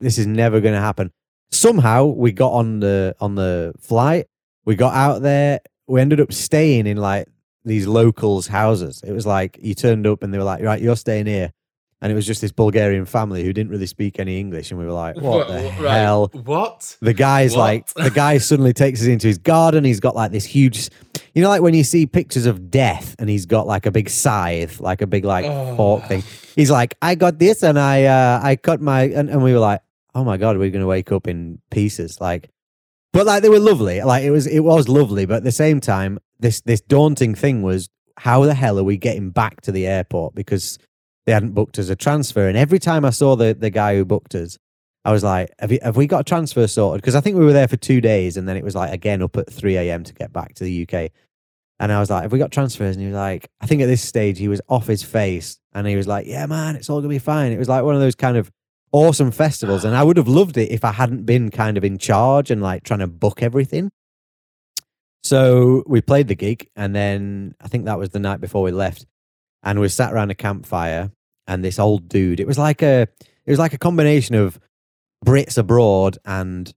this 0.01 0.17
is 0.17 0.27
never 0.27 0.59
going 0.59 0.73
to 0.73 0.81
happen. 0.81 1.13
Somehow 1.51 2.05
we 2.05 2.31
got 2.31 2.51
on 2.53 2.79
the 2.79 3.15
on 3.19 3.35
the 3.35 3.73
flight. 3.79 4.27
We 4.65 4.75
got 4.75 4.93
out 4.93 5.21
there. 5.21 5.61
We 5.87 6.01
ended 6.01 6.19
up 6.19 6.33
staying 6.33 6.87
in 6.87 6.97
like 6.97 7.27
these 7.63 7.87
locals' 7.87 8.47
houses. 8.47 9.01
It 9.05 9.11
was 9.11 9.25
like 9.25 9.57
you 9.61 9.73
turned 9.73 10.05
up 10.05 10.23
and 10.23 10.33
they 10.33 10.37
were 10.37 10.43
like, 10.43 10.61
"Right, 10.61 10.81
you're 10.81 10.95
staying 10.95 11.27
here." 11.27 11.51
and 12.01 12.11
it 12.11 12.15
was 12.15 12.27
just 12.27 12.41
this 12.41 12.51
Bulgarian 12.51 13.05
family 13.05 13.43
who 13.43 13.51
didn't 13.51 13.71
really 13.71 13.87
speak 13.87 14.19
any 14.19 14.39
English, 14.39 14.69
and 14.69 14.79
we 14.79 14.85
were 14.85 14.91
like, 14.91 15.15
"What, 15.17 15.47
the 15.47 15.53
right. 15.81 15.97
hell?" 15.97 16.29
What? 16.31 16.95
The 17.01 17.13
guy's 17.13 17.53
what? 17.53 17.59
like, 17.59 17.93
the 17.95 18.11
guy 18.11 18.37
suddenly 18.49 18.73
takes 18.73 19.01
us 19.01 19.07
into 19.07 19.27
his 19.27 19.39
garden. 19.39 19.83
He's 19.83 19.99
got 19.99 20.15
like 20.15 20.31
this 20.31 20.45
huge, 20.45 20.89
you 21.33 21.41
know, 21.41 21.49
like 21.49 21.61
when 21.61 21.73
you 21.73 21.83
see 21.83 22.05
pictures 22.05 22.45
of 22.45 22.69
death, 22.69 23.15
and 23.17 23.29
he's 23.29 23.47
got 23.47 23.65
like 23.65 23.87
a 23.87 23.91
big 23.91 24.09
scythe, 24.09 24.79
like 24.79 25.01
a 25.01 25.07
big 25.07 25.25
like 25.25 25.45
oh. 25.45 25.75
fork 25.75 26.05
thing. 26.05 26.23
He's 26.55 26.69
like, 26.69 26.95
"I 27.01 27.15
got 27.15 27.39
this, 27.39 27.63
and 27.63 27.79
I 27.79 28.03
uh, 28.03 28.41
I 28.43 28.57
cut 28.57 28.79
my," 28.79 29.03
and, 29.03 29.29
and 29.29 29.43
we 29.43 29.53
were 29.53 29.59
like, 29.59 29.81
"Oh 30.17 30.23
my 30.23 30.37
god, 30.37 30.57
we're 30.57 30.71
gonna 30.71 30.87
wake 30.87 31.11
up 31.11 31.27
in 31.27 31.59
pieces!" 31.71 32.19
Like, 32.19 32.49
but 33.13 33.25
like 33.25 33.43
they 33.43 33.49
were 33.49 33.59
lovely. 33.59 34.01
Like 34.01 34.23
it 34.23 34.31
was, 34.31 34.47
it 34.47 34.61
was 34.61 34.89
lovely, 34.89 35.25
but 35.25 35.37
at 35.37 35.43
the 35.43 35.51
same 35.51 35.79
time, 35.79 36.19
this 36.39 36.61
this 36.61 36.81
daunting 36.81 37.35
thing 37.35 37.61
was, 37.61 37.89
how 38.17 38.43
the 38.45 38.53
hell 38.53 38.79
are 38.79 38.83
we 38.83 38.97
getting 38.97 39.29
back 39.29 39.61
to 39.61 39.71
the 39.71 39.85
airport 39.85 40.35
because 40.35 40.79
they 41.27 41.33
hadn't 41.33 41.51
booked 41.51 41.77
us 41.77 41.89
a 41.89 41.95
transfer. 41.95 42.47
And 42.47 42.57
every 42.57 42.79
time 42.79 43.05
I 43.05 43.11
saw 43.11 43.35
the, 43.35 43.53
the 43.53 43.69
guy 43.69 43.95
who 43.95 44.05
booked 44.05 44.33
us, 44.33 44.57
I 45.03 45.11
was 45.11 45.23
like, 45.23 45.49
have, 45.59 45.71
you, 45.71 45.79
have 45.83 45.97
we 45.97 46.07
got 46.07 46.21
a 46.21 46.23
transfer 46.23 46.65
sorted? 46.67 47.01
Because 47.01 47.15
I 47.15 47.21
think 47.21 47.37
we 47.37 47.45
were 47.45 47.53
there 47.53 47.67
for 47.67 47.75
two 47.75 47.99
days 47.99 48.37
and 48.37 48.47
then 48.47 48.55
it 48.55 48.63
was 48.63 48.75
like 48.75 48.93
again 48.93 49.21
up 49.21 49.35
at 49.35 49.51
3 49.51 49.75
a.m. 49.75 50.05
to 50.05 50.13
get 50.13 50.31
back 50.31 50.55
to 50.55 50.63
the 50.63 50.87
UK. 50.87 51.11
And 51.79 51.91
I 51.91 51.99
was 51.99 52.09
like, 52.09 52.23
have 52.23 52.31
we 52.31 52.39
got 52.39 52.51
transfers? 52.51 52.95
And 52.95 53.03
he 53.03 53.11
was 53.11 53.15
like, 53.15 53.49
I 53.61 53.67
think 53.67 53.81
at 53.81 53.87
this 53.87 54.01
stage 54.01 54.39
he 54.39 54.47
was 54.47 54.61
off 54.69 54.87
his 54.87 55.03
face 55.03 55.59
and 55.73 55.85
he 55.85 55.97
was 55.97 56.07
like, 56.07 56.27
yeah, 56.27 56.45
man, 56.45 56.77
it's 56.77 56.89
all 56.89 57.01
going 57.01 57.09
to 57.09 57.15
be 57.15 57.19
fine. 57.19 57.51
It 57.51 57.59
was 57.59 57.69
like 57.69 57.83
one 57.83 57.93
of 57.93 58.01
those 58.01 58.15
kind 58.15 58.37
of 58.37 58.49
awesome 58.97 59.31
festivals. 59.31 59.83
And 59.85 59.95
I 59.95 60.03
would 60.03 60.17
have 60.17 60.27
loved 60.27 60.57
it 60.57 60.71
if 60.71 60.83
I 60.83 60.91
hadn't 60.91 61.25
been 61.25 61.49
kind 61.51 61.77
of 61.77 61.83
in 61.83 61.97
charge 61.97 62.51
and 62.51 62.61
like 62.61 62.83
trying 62.83 62.99
to 62.99 63.07
book 63.07 63.41
everything. 63.43 63.91
So 65.23 65.83
we 65.87 65.99
played 66.01 66.27
the 66.27 66.35
gig, 66.35 66.69
and 66.75 66.95
then 66.95 67.53
I 67.61 67.67
think 67.67 67.85
that 67.85 67.99
was 67.99 68.09
the 68.09 68.19
night 68.19 68.39
before 68.39 68.61
we 68.63 68.71
left, 68.71 69.05
and 69.63 69.79
we 69.79 69.89
sat 69.89 70.13
around 70.13 70.31
a 70.31 70.35
campfire, 70.35 71.11
and 71.47 71.63
this 71.63 71.79
old 71.79 72.07
dude. 72.07 72.39
It 72.39 72.47
was 72.47 72.57
like 72.57 72.81
a, 72.81 73.01
it 73.45 73.49
was 73.51 73.59
like 73.59 73.73
a 73.73 73.77
combination 73.77 74.35
of 74.35 74.57
Brits 75.25 75.57
abroad 75.57 76.17
and 76.23 76.71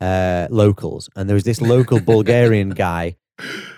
uh, 0.00 0.48
locals, 0.50 1.08
and 1.14 1.28
there 1.28 1.34
was 1.34 1.44
this 1.44 1.60
local 1.60 2.00
Bulgarian 2.12 2.70
guy, 2.70 3.16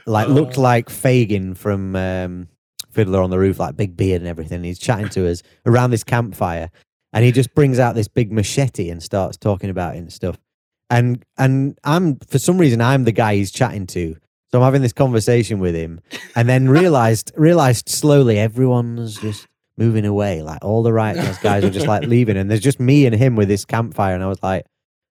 like 0.07 0.29
looked 0.29 0.57
Oh. 0.59 0.63
like 0.63 0.89
Fagin 0.89 1.55
from 1.55 1.95
um, 1.95 2.49
Fiddler 2.93 3.21
on 3.21 3.29
the 3.29 3.39
Roof, 3.39 3.59
like 3.59 3.77
big 3.77 3.95
beard 3.95 4.23
and 4.23 4.29
everything. 4.29 4.65
He's 4.65 4.79
chatting 4.79 5.11
to 5.11 5.29
us 5.29 5.43
around 5.67 5.91
this 5.91 6.05
campfire, 6.05 6.71
and 7.15 7.25
he 7.25 7.33
just 7.33 7.55
brings 7.55 7.79
out 7.79 7.95
this 7.95 8.09
big 8.09 8.33
machete 8.33 8.91
and 8.91 9.03
starts 9.03 9.37
talking 9.37 9.71
about 9.71 9.95
it 9.95 9.99
and 9.99 10.13
stuff. 10.13 10.37
And 10.91 11.25
and 11.39 11.79
I'm 11.85 12.17
for 12.29 12.39
some 12.39 12.59
reason 12.59 12.83
I'm 12.83 13.05
the 13.05 13.13
guy 13.13 13.37
he's 13.37 13.51
chatting 13.51 13.87
to, 13.89 14.17
so 14.51 14.59
I'm 14.59 14.65
having 14.65 14.83
this 14.83 14.93
conversation 14.93 15.61
with 15.61 15.75
him, 15.75 16.01
and 16.37 16.47
then 16.49 16.69
realized 16.69 17.33
realized 17.37 17.89
slowly 17.89 18.39
everyone's 18.39 19.19
just 19.19 19.47
moving 19.79 20.05
away, 20.05 20.43
like 20.43 20.63
all 20.63 20.83
the 20.83 20.93
right 20.93 21.17
guys 21.41 21.65
are 21.65 21.71
just 21.71 21.87
like 21.87 22.03
leaving, 22.03 22.37
and 22.37 22.51
there's 22.51 22.61
just 22.61 22.81
me 22.81 23.07
and 23.07 23.15
him 23.15 23.37
with 23.37 23.49
this 23.49 23.65
campfire, 23.65 24.15
and 24.15 24.23
I 24.23 24.27
was 24.27 24.43
like, 24.43 24.67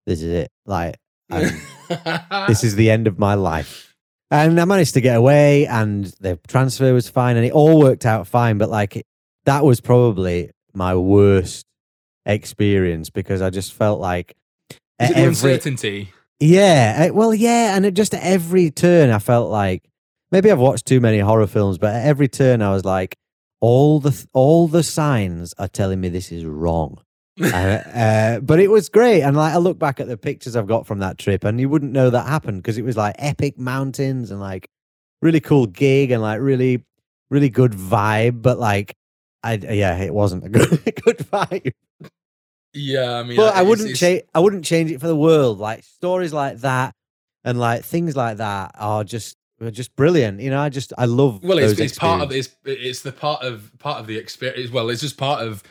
this 0.06 0.22
is 0.22 0.32
it, 0.32 0.52
like. 0.68 1.00
This 2.48 2.64
is 2.64 2.76
the 2.76 2.90
end 2.90 3.08
of 3.08 3.20
my 3.20 3.36
life. 3.36 3.96
And 4.32 4.60
I 4.60 4.66
managed 4.66 4.96
to 4.96 5.02
get 5.02 5.16
away, 5.16 5.68
and 5.68 6.06
the 6.20 6.40
transfer 6.48 6.92
was 6.94 7.08
fine, 7.08 7.38
and 7.38 7.46
it 7.46 7.52
all 7.52 7.80
worked 7.80 8.06
out 8.06 8.26
fine. 8.26 8.58
But 8.58 8.70
like, 8.70 9.06
that 9.46 9.64
was 9.64 9.80
probably 9.80 10.52
my 10.74 10.96
worst 10.96 11.66
experience 12.26 13.10
because 13.10 13.42
I 13.42 13.50
just 13.50 13.74
felt 13.74 14.00
like 14.00 14.36
every, 15.00 15.24
uncertainty? 15.24 16.12
yeah, 16.40 17.10
well, 17.10 17.34
yeah, 17.34 17.76
and 17.76 17.86
it 17.86 17.94
just 17.94 18.14
at 18.14 18.24
every 18.24 18.72
turn, 18.72 19.10
I 19.10 19.20
felt 19.20 19.50
like 19.50 19.84
maybe 20.32 20.52
I've 20.52 20.60
watched 20.60 20.86
too 20.86 21.00
many 21.00 21.20
horror 21.20 21.48
films, 21.48 21.78
but 21.78 21.96
at 21.96 22.06
every 22.06 22.28
turn, 22.28 22.62
I 22.62 22.72
was 22.72 22.86
like, 22.86 23.16
all 23.62 24.02
the 24.02 24.28
all 24.34 24.68
the 24.68 24.84
signs 24.84 25.54
are 25.58 25.70
telling 25.70 26.02
me 26.02 26.10
this 26.10 26.32
is 26.32 26.46
wrong. 26.46 27.00
uh, 27.42 27.48
uh, 27.48 28.40
but 28.42 28.60
it 28.60 28.70
was 28.70 28.90
great, 28.90 29.22
and 29.22 29.36
like 29.38 29.54
I 29.54 29.58
look 29.58 29.80
back 29.80 30.00
at 30.00 30.08
the 30.08 30.18
pictures 30.18 30.56
I've 30.56 30.68
got 30.68 30.86
from 30.86 31.00
that 31.00 31.18
trip, 31.18 31.44
and 31.44 31.60
you 31.60 31.70
wouldn't 31.70 31.94
know 31.94 32.10
that 32.10 32.28
happened 32.28 32.62
because 32.62 32.78
it 32.78 32.84
was 32.84 32.98
like 32.98 33.16
epic 33.18 33.58
mountains 33.58 34.30
and 34.32 34.40
like 34.40 34.70
really 35.22 35.40
cool 35.40 35.66
gig 35.66 36.12
and 36.12 36.22
like 36.22 36.42
really 36.42 36.84
really 37.30 37.50
good 37.50 37.72
vibe. 37.72 38.42
But 38.42 38.60
like, 38.60 38.96
I 39.42 39.54
yeah, 39.54 39.98
it 39.98 40.14
wasn't 40.14 40.46
a 40.46 40.50
good 40.58 40.70
good 41.04 41.18
vibe. 41.18 41.72
Yeah, 42.74 43.20
I 43.20 43.24
mean, 43.24 43.38
But 43.38 43.54
I 43.54 43.60
it's- 43.60 43.68
wouldn't 43.68 43.88
it's- 43.90 44.00
change. 44.00 44.24
I 44.34 44.40
wouldn't 44.40 44.66
change 44.66 44.92
it 44.92 45.00
for 45.00 45.08
the 45.08 45.16
world. 45.16 45.60
Like 45.60 45.84
stories 45.84 46.34
like 46.34 46.58
that 46.60 46.94
and 47.44 47.60
like 47.60 47.84
things 47.84 48.16
like 48.16 48.38
that 48.38 48.72
are 48.80 49.04
just 49.04 49.36
are 49.62 49.70
just 49.72 49.96
brilliant. 49.96 50.40
You 50.42 50.50
know, 50.50 50.60
I 50.60 50.70
just 50.70 50.92
I 50.98 51.06
love. 51.06 51.44
Well, 51.44 51.58
it's, 51.60 51.80
it's 51.80 51.98
part 51.98 52.22
of 52.22 52.32
it's 52.32 52.50
it's 52.66 53.02
the 53.02 53.12
part 53.12 53.44
of 53.44 53.72
part 53.80 54.00
of 54.00 54.08
the 54.08 54.18
experience. 54.18 54.72
Well, 54.72 54.90
it's 54.90 55.02
just 55.02 55.18
part 55.18 55.46
of 55.46 55.62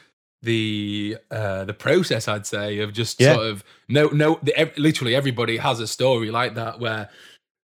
the 0.43 1.17
uh 1.31 1.65
the 1.65 1.75
process. 1.75 2.29
I'd 2.29 2.47
say 2.47 2.79
of 2.79 2.93
just 2.93 3.21
Yeah. 3.21 3.35
sort 3.35 3.47
of 3.47 3.65
no 3.89 4.07
no. 4.09 4.39
The, 4.43 4.71
literally 4.77 5.15
everybody 5.15 5.57
has 5.59 5.81
a 5.81 5.87
story 5.87 6.31
like 6.31 6.55
that 6.55 6.79
where 6.81 7.09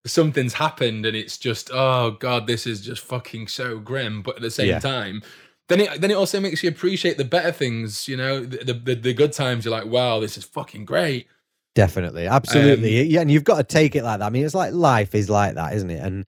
something's 0.06 0.54
happened 0.54 1.04
and 1.04 1.16
it's 1.16 1.36
just 1.38 1.70
oh 1.72 2.12
god, 2.12 2.46
this 2.46 2.66
is 2.66 2.80
just 2.80 3.02
fucking 3.02 3.48
so 3.48 3.78
grim. 3.78 4.22
But 4.22 4.36
at 4.36 4.42
the 4.42 4.50
same 4.50 4.68
Yeah. 4.68 4.78
time. 4.78 5.22
Then 5.68 5.80
it 5.80 6.00
then 6.00 6.10
it 6.10 6.14
also 6.14 6.38
makes 6.40 6.62
you 6.62 6.68
appreciate 6.68 7.18
the 7.18 7.24
better 7.24 7.50
things, 7.52 8.06
you 8.06 8.16
know, 8.16 8.44
the, 8.44 8.72
the 8.72 8.94
the 8.94 9.14
good 9.14 9.32
times. 9.32 9.64
You're 9.64 9.72
like, 9.72 9.86
wow, 9.86 10.20
this 10.20 10.36
is 10.38 10.44
fucking 10.44 10.84
great. 10.84 11.26
Definitely, 11.74 12.26
absolutely, 12.26 13.00
Um, 13.00 13.06
yeah. 13.08 13.20
And 13.20 13.30
you've 13.30 13.44
got 13.44 13.58
to 13.58 13.64
take 13.64 13.96
it 13.96 14.02
like 14.02 14.20
that. 14.20 14.26
I 14.26 14.30
mean, 14.30 14.46
it's 14.46 14.54
like 14.54 14.72
life 14.72 15.14
is 15.14 15.28
like 15.28 15.56
that, 15.56 15.74
isn't 15.74 15.90
it? 15.90 16.02
And 16.02 16.24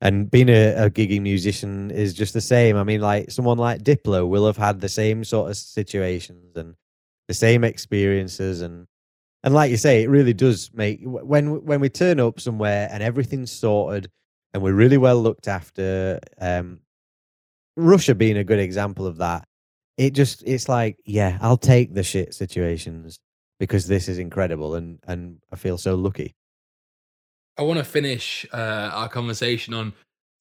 and 0.00 0.30
being 0.30 0.48
a, 0.48 0.86
a 0.86 0.90
gigging 0.90 1.20
musician 1.22 1.90
is 1.90 2.14
just 2.14 2.32
the 2.32 2.40
same. 2.40 2.76
I 2.76 2.84
mean, 2.84 3.00
like 3.00 3.30
someone 3.30 3.58
like 3.58 3.82
Diplo 3.82 4.26
will 4.26 4.46
have 4.46 4.56
had 4.56 4.80
the 4.80 4.88
same 4.88 5.24
sort 5.24 5.50
of 5.50 5.56
situations 5.56 6.56
and 6.56 6.74
the 7.28 7.34
same 7.34 7.64
experiences, 7.64 8.62
and 8.62 8.86
and 9.44 9.54
like 9.54 9.70
you 9.70 9.76
say, 9.76 10.02
it 10.02 10.08
really 10.08 10.32
does 10.32 10.70
make 10.72 11.00
when 11.04 11.64
when 11.64 11.80
we 11.80 11.90
turn 11.90 12.18
up 12.18 12.40
somewhere 12.40 12.88
and 12.90 13.02
everything's 13.02 13.52
sorted 13.52 14.10
and 14.52 14.62
we're 14.62 14.72
really 14.72 14.98
well 14.98 15.20
looked 15.22 15.48
after. 15.48 16.18
Um, 16.40 16.80
Russia 17.76 18.14
being 18.14 18.36
a 18.36 18.44
good 18.44 18.58
example 18.58 19.06
of 19.06 19.18
that. 19.18 19.46
It 19.96 20.14
just 20.14 20.42
it's 20.46 20.68
like, 20.68 20.98
yeah, 21.04 21.38
I'll 21.40 21.56
take 21.56 21.94
the 21.94 22.02
shit 22.02 22.34
situations 22.34 23.18
because 23.58 23.86
this 23.86 24.08
is 24.08 24.18
incredible 24.18 24.74
and 24.74 24.98
and 25.06 25.38
I 25.52 25.56
feel 25.56 25.78
so 25.78 25.94
lucky. 25.94 26.34
I 27.58 27.62
want 27.62 27.78
to 27.78 27.84
finish 27.84 28.46
uh, 28.52 28.90
our 28.92 29.08
conversation 29.08 29.74
on 29.74 29.92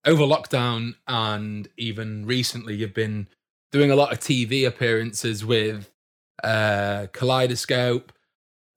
over 0.05 0.23
lockdown 0.23 0.93
and 1.07 1.67
even 1.77 2.25
recently 2.25 2.75
you've 2.75 2.93
been 2.93 3.27
doing 3.71 3.91
a 3.91 3.95
lot 3.95 4.13
of 4.13 4.19
TV 4.19 4.65
appearances 4.65 5.43
with 5.45 5.91
uh, 6.43 7.07
Kaleidoscope. 7.11 8.13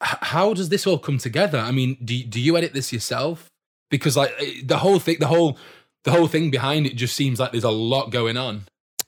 H- 0.02 0.18
how 0.20 0.54
does 0.54 0.68
this 0.68 0.86
all 0.86 0.98
come 0.98 1.18
together? 1.18 1.58
I 1.58 1.70
mean, 1.70 1.96
do 2.04 2.22
do 2.24 2.40
you 2.40 2.56
edit 2.56 2.72
this 2.72 2.92
yourself? 2.92 3.48
Because 3.90 4.16
like 4.16 4.32
eh, 4.38 4.62
the 4.64 4.78
whole 4.78 4.98
thing, 4.98 5.18
the 5.20 5.28
whole 5.28 5.58
the 6.04 6.10
whole 6.10 6.26
thing 6.26 6.50
behind 6.50 6.86
it 6.86 6.96
just 6.96 7.14
seems 7.14 7.38
like 7.38 7.52
there's 7.52 7.64
a 7.64 7.70
lot 7.70 8.10
going 8.10 8.36
on. 8.36 8.62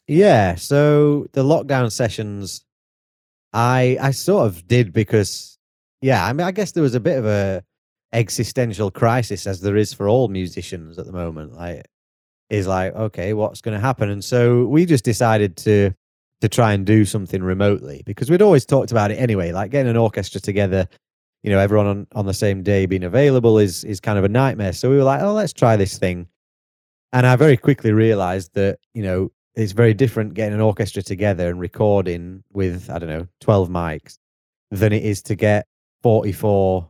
Yeah, 0.06 0.54
so 0.56 1.26
the 1.32 1.42
lockdown 1.42 1.90
sessions 1.90 2.64
I 3.52 3.96
I 4.00 4.10
sort 4.10 4.46
of 4.46 4.66
did 4.66 4.92
because 4.92 5.58
yeah, 6.02 6.24
I 6.24 6.32
mean 6.32 6.46
I 6.46 6.50
guess 6.50 6.72
there 6.72 6.82
was 6.82 6.94
a 6.94 7.00
bit 7.00 7.18
of 7.18 7.26
a 7.26 7.62
existential 8.12 8.90
crisis 8.90 9.46
as 9.46 9.60
there 9.60 9.76
is 9.76 9.92
for 9.92 10.08
all 10.08 10.28
musicians 10.28 10.98
at 10.98 11.06
the 11.06 11.12
moment. 11.12 11.54
Like 11.54 11.86
is 12.50 12.66
like, 12.66 12.94
okay, 12.94 13.32
what's 13.32 13.60
going 13.60 13.74
to 13.74 13.80
happen? 13.80 14.10
And 14.10 14.24
so 14.24 14.64
we 14.66 14.86
just 14.86 15.04
decided 15.04 15.56
to 15.58 15.92
to 16.40 16.48
try 16.48 16.72
and 16.72 16.84
do 16.84 17.04
something 17.04 17.42
remotely 17.42 18.02
because 18.04 18.30
we'd 18.30 18.42
always 18.42 18.66
talked 18.66 18.90
about 18.90 19.10
it 19.10 19.14
anyway, 19.14 19.52
like 19.52 19.70
getting 19.70 19.88
an 19.88 19.96
orchestra 19.96 20.40
together, 20.40 20.86
you 21.42 21.50
know, 21.50 21.58
everyone 21.58 21.86
on, 21.86 22.06
on 22.14 22.26
the 22.26 22.34
same 22.34 22.62
day 22.62 22.86
being 22.86 23.04
available 23.04 23.58
is 23.58 23.84
is 23.84 24.00
kind 24.00 24.18
of 24.18 24.24
a 24.24 24.28
nightmare. 24.28 24.72
So 24.72 24.90
we 24.90 24.96
were 24.96 25.04
like, 25.04 25.22
oh, 25.22 25.32
let's 25.32 25.52
try 25.52 25.76
this 25.76 25.98
thing. 25.98 26.28
And 27.14 27.28
I 27.28 27.36
very 27.36 27.56
quickly 27.56 27.92
realized 27.92 28.54
that, 28.54 28.80
you 28.92 29.04
know, 29.04 29.30
it's 29.54 29.70
very 29.70 29.94
different 29.94 30.34
getting 30.34 30.52
an 30.52 30.60
orchestra 30.60 31.00
together 31.00 31.48
and 31.48 31.60
recording 31.60 32.42
with, 32.52 32.90
I 32.90 32.98
don't 32.98 33.08
know, 33.08 33.28
12 33.40 33.68
mics 33.68 34.18
than 34.72 34.92
it 34.92 35.04
is 35.04 35.22
to 35.22 35.36
get 35.36 35.68
44 36.02 36.88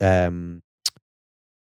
um 0.00 0.62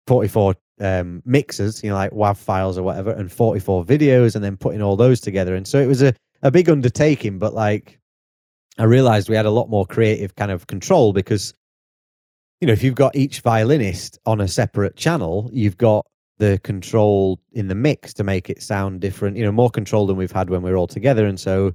44 0.06 0.54
um 0.80 1.22
mixers, 1.26 1.82
you 1.82 1.90
know, 1.90 1.96
like 1.96 2.12
WAV 2.12 2.36
files 2.36 2.78
or 2.78 2.84
whatever, 2.84 3.10
and 3.10 3.32
44 3.32 3.84
videos 3.84 4.36
and 4.36 4.44
then 4.44 4.56
putting 4.56 4.80
all 4.80 4.94
those 4.94 5.20
together. 5.20 5.56
And 5.56 5.66
so 5.66 5.80
it 5.80 5.86
was 5.86 6.02
a, 6.02 6.14
a 6.42 6.52
big 6.52 6.70
undertaking, 6.70 7.40
but 7.40 7.52
like 7.52 7.98
I 8.78 8.84
realized 8.84 9.28
we 9.28 9.34
had 9.34 9.44
a 9.44 9.50
lot 9.50 9.68
more 9.68 9.86
creative 9.86 10.36
kind 10.36 10.52
of 10.52 10.68
control 10.68 11.12
because 11.12 11.52
you 12.60 12.66
know, 12.68 12.72
if 12.72 12.84
you've 12.84 12.94
got 12.94 13.16
each 13.16 13.40
violinist 13.40 14.20
on 14.24 14.40
a 14.40 14.46
separate 14.46 14.94
channel, 14.94 15.50
you've 15.52 15.76
got 15.76 16.06
the 16.38 16.58
control 16.64 17.40
in 17.52 17.68
the 17.68 17.74
mix 17.74 18.12
to 18.14 18.24
make 18.24 18.50
it 18.50 18.62
sound 18.62 19.00
different, 19.00 19.36
you 19.36 19.44
know, 19.44 19.52
more 19.52 19.70
control 19.70 20.06
than 20.06 20.16
we've 20.16 20.32
had 20.32 20.50
when 20.50 20.62
we're 20.62 20.76
all 20.76 20.86
together. 20.86 21.26
And 21.26 21.38
so, 21.38 21.74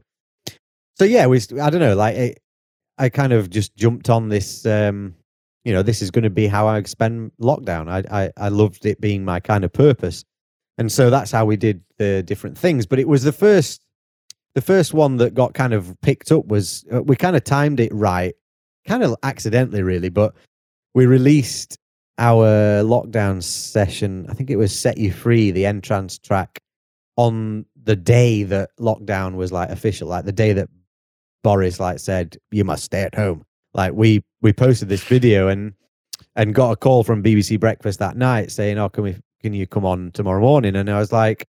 so 0.95 1.05
yeah, 1.05 1.27
we, 1.27 1.39
I 1.61 1.69
don't 1.69 1.79
know, 1.79 1.95
like 1.95 2.15
it, 2.15 2.41
I 2.97 3.09
kind 3.09 3.33
of 3.33 3.49
just 3.49 3.75
jumped 3.75 4.09
on 4.09 4.29
this, 4.29 4.65
um, 4.65 5.15
you 5.63 5.73
know, 5.73 5.83
this 5.83 6.01
is 6.01 6.11
going 6.11 6.23
to 6.23 6.29
be 6.29 6.47
how 6.47 6.67
I 6.67 6.81
spend 6.83 7.31
lockdown. 7.39 7.89
I, 7.89 8.23
I, 8.23 8.31
I 8.37 8.49
loved 8.49 8.85
it 8.85 8.99
being 8.99 9.23
my 9.23 9.39
kind 9.39 9.63
of 9.63 9.71
purpose. 9.71 10.23
And 10.77 10.91
so 10.91 11.09
that's 11.09 11.31
how 11.31 11.45
we 11.45 11.57
did 11.57 11.83
the 11.97 12.23
different 12.23 12.57
things. 12.57 12.85
But 12.85 12.99
it 12.99 13.07
was 13.07 13.23
the 13.23 13.31
first, 13.31 13.81
the 14.53 14.61
first 14.61 14.93
one 14.93 15.17
that 15.17 15.33
got 15.33 15.53
kind 15.53 15.73
of 15.73 15.95
picked 16.01 16.31
up 16.31 16.47
was 16.47 16.85
uh, 16.91 17.03
we 17.03 17.15
kind 17.15 17.35
of 17.35 17.43
timed 17.43 17.79
it 17.79 17.93
right, 17.93 18.33
kind 18.87 19.03
of 19.03 19.15
accidentally, 19.23 19.83
really, 19.83 20.09
but 20.09 20.33
we 20.93 21.05
released 21.05 21.77
our 22.17 22.81
lockdown 22.83 23.43
session. 23.43 24.25
I 24.29 24.33
think 24.33 24.49
it 24.49 24.55
was 24.57 24.77
"Set 24.77 24.97
You 24.97 25.11
Free," 25.11 25.51
the 25.51 25.65
entrance 25.65 26.17
track, 26.17 26.61
on 27.15 27.65
the 27.83 27.95
day 27.95 28.43
that 28.43 28.69
lockdown 28.79 29.35
was 29.35 29.51
like 29.51 29.69
official, 29.69 30.07
like 30.07 30.25
the 30.25 30.31
day 30.31 30.53
that 30.53 30.69
Boris 31.43 31.79
like 31.79 31.99
said 31.99 32.37
you 32.51 32.63
must 32.63 32.83
stay 32.83 33.01
at 33.03 33.15
home. 33.15 33.43
Like 33.73 33.93
we 33.93 34.23
we 34.41 34.53
posted 34.53 34.89
this 34.89 35.03
video 35.03 35.47
and 35.47 35.73
and 36.35 36.53
got 36.53 36.71
a 36.71 36.75
call 36.75 37.03
from 37.03 37.23
BBC 37.23 37.59
Breakfast 37.59 37.99
that 37.99 38.17
night 38.17 38.51
saying, 38.51 38.77
"Oh, 38.77 38.89
can 38.89 39.03
we 39.03 39.15
can 39.41 39.53
you 39.53 39.67
come 39.67 39.85
on 39.85 40.11
tomorrow 40.11 40.41
morning?" 40.41 40.75
And 40.75 40.89
I 40.89 40.99
was 40.99 41.11
like, 41.11 41.47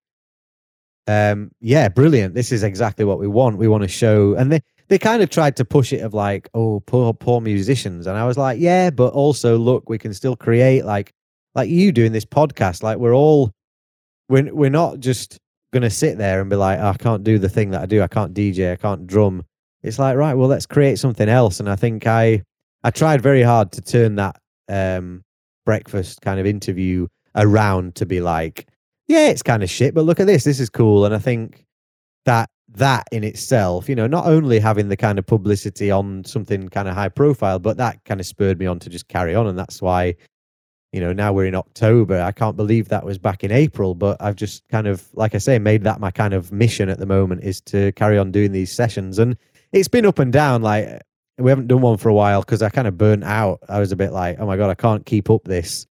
um, 1.06 1.50
"Yeah, 1.60 1.88
brilliant! 1.88 2.34
This 2.34 2.52
is 2.52 2.62
exactly 2.62 3.04
what 3.04 3.18
we 3.18 3.26
want. 3.28 3.58
We 3.58 3.68
want 3.68 3.82
to 3.82 3.88
show." 3.88 4.34
And 4.34 4.52
they 4.52 4.60
they 4.88 4.98
kind 4.98 5.22
of 5.22 5.30
tried 5.30 5.56
to 5.56 5.64
push 5.64 5.92
it 5.92 6.00
of 6.00 6.14
like, 6.14 6.48
"Oh, 6.54 6.80
poor 6.80 7.12
poor 7.14 7.40
musicians," 7.40 8.06
and 8.06 8.16
I 8.16 8.24
was 8.24 8.38
like, 8.38 8.58
"Yeah, 8.60 8.90
but 8.90 9.12
also 9.12 9.58
look, 9.58 9.88
we 9.88 9.98
can 9.98 10.14
still 10.14 10.36
create 10.36 10.84
like 10.84 11.12
like 11.54 11.68
you 11.68 11.92
doing 11.92 12.12
this 12.12 12.24
podcast. 12.24 12.82
Like 12.82 12.98
we're 12.98 13.14
all 13.14 13.52
we're 14.28 14.52
we're 14.54 14.70
not 14.70 15.00
just 15.00 15.38
gonna 15.72 15.90
sit 15.90 16.18
there 16.18 16.40
and 16.40 16.48
be 16.48 16.56
like, 16.56 16.78
oh, 16.78 16.88
I 16.88 16.96
can't 16.96 17.24
do 17.24 17.38
the 17.38 17.48
thing 17.48 17.70
that 17.70 17.82
I 17.82 17.86
do. 17.86 18.02
I 18.02 18.08
can't 18.08 18.34
DJ. 18.34 18.72
I 18.72 18.76
can't 18.76 19.06
drum. 19.06 19.44
It's 19.82 19.98
like, 19.98 20.16
right, 20.16 20.34
well, 20.34 20.48
let's 20.48 20.66
create 20.66 20.98
something 20.98 21.28
else. 21.28 21.60
And 21.60 21.68
I 21.68 21.76
think 21.76 22.06
I 22.06 22.42
I 22.82 22.90
tried 22.90 23.20
very 23.20 23.42
hard 23.42 23.72
to 23.72 23.80
turn 23.80 24.16
that 24.16 24.40
um, 24.68 25.22
breakfast 25.66 26.20
kind 26.20 26.40
of 26.40 26.46
interview 26.46 27.08
around 27.34 27.94
to 27.96 28.06
be 28.06 28.20
like, 28.20 28.66
yeah, 29.06 29.28
it's 29.28 29.42
kind 29.42 29.62
of 29.62 29.70
shit, 29.70 29.94
but 29.94 30.04
look 30.04 30.20
at 30.20 30.26
this, 30.26 30.44
this 30.44 30.60
is 30.60 30.70
cool. 30.70 31.04
And 31.04 31.14
I 31.14 31.18
think 31.18 31.64
that 32.24 32.48
that 32.74 33.06
in 33.12 33.24
itself, 33.24 33.88
you 33.88 33.94
know, 33.94 34.06
not 34.06 34.26
only 34.26 34.58
having 34.58 34.88
the 34.88 34.96
kind 34.96 35.18
of 35.18 35.26
publicity 35.26 35.90
on 35.90 36.24
something 36.24 36.68
kind 36.68 36.88
of 36.88 36.94
high 36.94 37.08
profile, 37.08 37.58
but 37.58 37.76
that 37.78 38.04
kind 38.04 38.20
of 38.20 38.26
spurred 38.26 38.58
me 38.58 38.66
on 38.66 38.78
to 38.80 38.90
just 38.90 39.08
carry 39.08 39.34
on. 39.34 39.46
And 39.46 39.58
that's 39.58 39.80
why, 39.80 40.14
you 40.92 41.00
know, 41.00 41.12
now 41.12 41.32
we're 41.32 41.46
in 41.46 41.54
October. 41.54 42.20
I 42.20 42.32
can't 42.32 42.56
believe 42.56 42.88
that 42.88 43.04
was 43.04 43.18
back 43.18 43.42
in 43.42 43.50
April, 43.50 43.94
but 43.94 44.20
I've 44.20 44.36
just 44.36 44.66
kind 44.68 44.86
of, 44.86 45.06
like 45.14 45.34
I 45.34 45.38
say, 45.38 45.58
made 45.58 45.82
that 45.84 46.00
my 46.00 46.10
kind 46.10 46.34
of 46.34 46.52
mission 46.52 46.88
at 46.88 46.98
the 46.98 47.06
moment 47.06 47.42
is 47.42 47.60
to 47.62 47.92
carry 47.92 48.18
on 48.18 48.30
doing 48.32 48.52
these 48.52 48.72
sessions. 48.72 49.18
And 49.18 49.36
it's 49.72 49.88
been 49.88 50.06
up 50.06 50.18
and 50.18 50.32
down. 50.32 50.62
Like, 50.62 51.02
we 51.38 51.50
haven't 51.50 51.68
done 51.68 51.80
one 51.80 51.96
for 51.96 52.08
a 52.08 52.14
while 52.14 52.40
because 52.42 52.62
I 52.62 52.68
kind 52.68 52.88
of 52.88 52.98
burnt 52.98 53.24
out. 53.24 53.60
I 53.68 53.80
was 53.80 53.92
a 53.92 53.96
bit 53.96 54.12
like, 54.12 54.38
oh 54.40 54.46
my 54.46 54.56
God, 54.56 54.70
I 54.70 54.74
can't 54.74 55.06
keep 55.06 55.30
up 55.30 55.44
this 55.44 55.86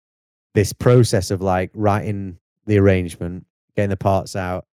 this 0.54 0.72
process 0.72 1.30
of 1.30 1.40
like 1.40 1.70
writing 1.74 2.38
the 2.66 2.78
arrangement, 2.78 3.46
getting 3.76 3.90
the 3.90 3.96
parts 3.96 4.34
out, 4.34 4.66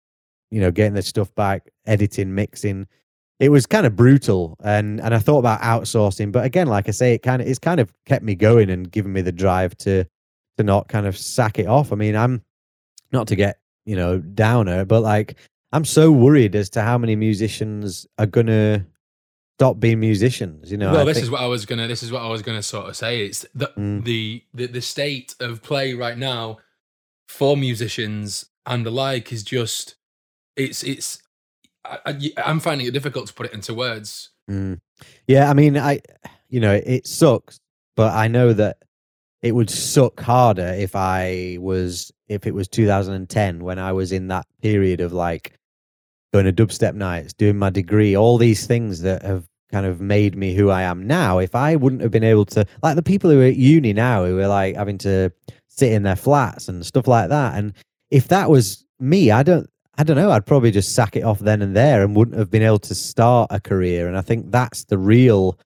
you 0.49 0.61
know, 0.61 0.71
getting 0.71 0.93
the 0.93 1.01
stuff 1.01 1.33
back, 1.35 1.69
editing, 1.85 2.33
mixing. 2.35 2.87
It 3.39 3.49
was 3.49 3.65
kind 3.65 3.85
of 3.85 3.95
brutal, 3.95 4.55
and 4.63 5.01
and 5.01 5.13
I 5.13 5.19
thought 5.19 5.39
about 5.39 5.61
outsourcing, 5.61 6.31
but 6.31 6.45
again, 6.45 6.67
like 6.67 6.87
I 6.87 6.91
say, 6.91 7.13
it 7.15 7.23
kind 7.23 7.41
of 7.41 7.47
it's 7.47 7.59
kind 7.59 7.79
of 7.79 7.91
kept 8.05 8.23
me 8.23 8.35
going 8.35 8.69
and 8.69 8.89
given 8.89 9.11
me 9.11 9.21
the 9.21 9.31
drive 9.31 9.75
to 9.79 10.05
to 10.57 10.63
not 10.63 10.87
kind 10.87 11.05
of 11.07 11.17
sack 11.17 11.59
it 11.59 11.65
off. 11.67 11.91
I 11.91 11.95
mean, 11.95 12.15
I'm 12.15 12.41
not 13.11 13.27
to 13.29 13.35
get 13.35 13.59
you 13.85 13.95
know 13.95 14.19
downer, 14.19 14.85
but 14.85 15.01
like 15.01 15.35
I'm 15.71 15.83
so 15.83 16.11
worried 16.11 16.55
as 16.55 16.69
to 16.71 16.83
how 16.83 16.97
many 16.97 17.15
musicians 17.15 18.05
are 18.19 18.27
gonna 18.27 18.85
stop 19.57 19.79
being 19.79 19.99
musicians. 19.99 20.71
You 20.71 20.77
know, 20.77 20.91
well, 20.91 21.01
I 21.01 21.05
this 21.05 21.15
think- 21.17 21.23
is 21.25 21.31
what 21.31 21.41
I 21.41 21.47
was 21.47 21.65
gonna. 21.65 21.87
This 21.87 22.03
is 22.03 22.11
what 22.11 22.21
I 22.21 22.29
was 22.29 22.43
gonna 22.43 22.63
sort 22.63 22.87
of 22.87 22.95
say. 22.95 23.25
It's 23.25 23.45
the 23.55 23.67
Mm. 23.77 24.05
the, 24.05 24.43
the 24.53 24.67
the 24.67 24.81
state 24.81 25.35
of 25.39 25.63
play 25.63 25.93
right 25.95 26.17
now 26.17 26.59
for 27.27 27.57
musicians 27.57 28.45
and 28.67 28.85
the 28.85 28.91
like 28.91 29.33
is 29.33 29.43
just 29.43 29.95
it's 30.55 30.83
it's. 30.83 31.19
I, 31.85 32.31
I'm 32.37 32.59
finding 32.59 32.87
it 32.87 32.91
difficult 32.91 33.27
to 33.27 33.33
put 33.33 33.47
it 33.47 33.53
into 33.53 33.73
words. 33.73 34.29
Mm. 34.49 34.79
Yeah, 35.27 35.49
I 35.49 35.53
mean, 35.53 35.77
I, 35.77 36.01
you 36.49 36.59
know, 36.59 36.73
it 36.73 37.07
sucks, 37.07 37.59
but 37.95 38.13
I 38.13 38.27
know 38.27 38.53
that 38.53 38.77
it 39.41 39.53
would 39.53 39.69
suck 39.69 40.19
harder 40.19 40.73
if 40.77 40.95
I 40.95 41.57
was, 41.59 42.11
if 42.29 42.47
it 42.47 42.53
was 42.53 42.67
2010 42.69 43.63
when 43.63 43.79
I 43.79 43.91
was 43.91 44.11
in 44.11 44.27
that 44.29 44.45
period 44.61 45.01
of 45.01 45.11
like 45.11 45.59
going 46.33 46.45
to 46.45 46.53
dubstep 46.53 46.95
nights, 46.95 47.33
doing 47.33 47.57
my 47.57 47.69
degree, 47.69 48.15
all 48.15 48.37
these 48.37 48.65
things 48.65 49.01
that 49.01 49.21
have 49.23 49.45
kind 49.71 49.85
of 49.85 49.99
made 49.99 50.37
me 50.37 50.53
who 50.53 50.69
I 50.69 50.83
am 50.83 51.05
now. 51.05 51.39
If 51.39 51.55
I 51.55 51.75
wouldn't 51.75 52.01
have 52.01 52.11
been 52.11 52.23
able 52.23 52.45
to, 52.45 52.65
like 52.81 52.95
the 52.95 53.03
people 53.03 53.29
who 53.29 53.41
are 53.41 53.45
at 53.45 53.57
uni 53.57 53.91
now 53.91 54.23
who 54.23 54.39
are 54.39 54.47
like 54.47 54.75
having 54.75 54.97
to 54.99 55.31
sit 55.67 55.91
in 55.91 56.03
their 56.03 56.15
flats 56.15 56.69
and 56.69 56.85
stuff 56.85 57.07
like 57.07 57.29
that. 57.29 57.57
And 57.57 57.73
if 58.11 58.27
that 58.29 58.49
was 58.49 58.85
me, 58.99 59.31
I 59.31 59.43
don't, 59.43 59.69
I 59.97 60.03
don't 60.03 60.17
know. 60.17 60.31
I'd 60.31 60.45
probably 60.45 60.71
just 60.71 60.95
sack 60.95 61.15
it 61.15 61.23
off 61.23 61.39
then 61.39 61.61
and 61.61 61.75
there 61.75 62.03
and 62.03 62.15
wouldn't 62.15 62.37
have 62.37 62.49
been 62.49 62.63
able 62.63 62.79
to 62.79 62.95
start 62.95 63.49
a 63.51 63.59
career. 63.59 64.07
And 64.07 64.17
I 64.17 64.21
think 64.21 64.51
that's 64.51 64.85
the 64.85 64.97
real 64.97 65.59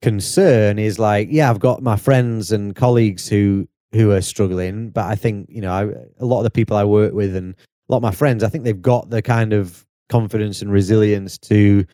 concern 0.00 0.78
is 0.78 0.98
like, 0.98 1.28
yeah, 1.30 1.50
I've 1.50 1.60
got 1.60 1.82
my 1.82 1.96
friends 1.96 2.52
and 2.52 2.74
colleagues 2.74 3.28
who 3.28 3.68
who 3.92 4.12
are 4.12 4.20
struggling, 4.20 4.90
but 4.90 5.06
I 5.06 5.16
think 5.16 5.48
you 5.50 5.60
know, 5.60 5.72
I, 5.72 5.82
a 6.20 6.24
lot 6.24 6.38
of 6.38 6.44
the 6.44 6.50
people 6.50 6.76
I 6.76 6.84
work 6.84 7.12
with 7.12 7.34
and 7.34 7.54
a 7.54 7.92
lot 7.92 7.98
of 7.98 8.02
my 8.02 8.12
friends, 8.12 8.44
I 8.44 8.48
think 8.48 8.64
they've 8.64 8.80
got 8.80 9.10
the 9.10 9.20
kind 9.20 9.52
of 9.52 9.84
confidence 10.08 10.62
and 10.62 10.70
resilience 10.70 11.36
to 11.38 11.84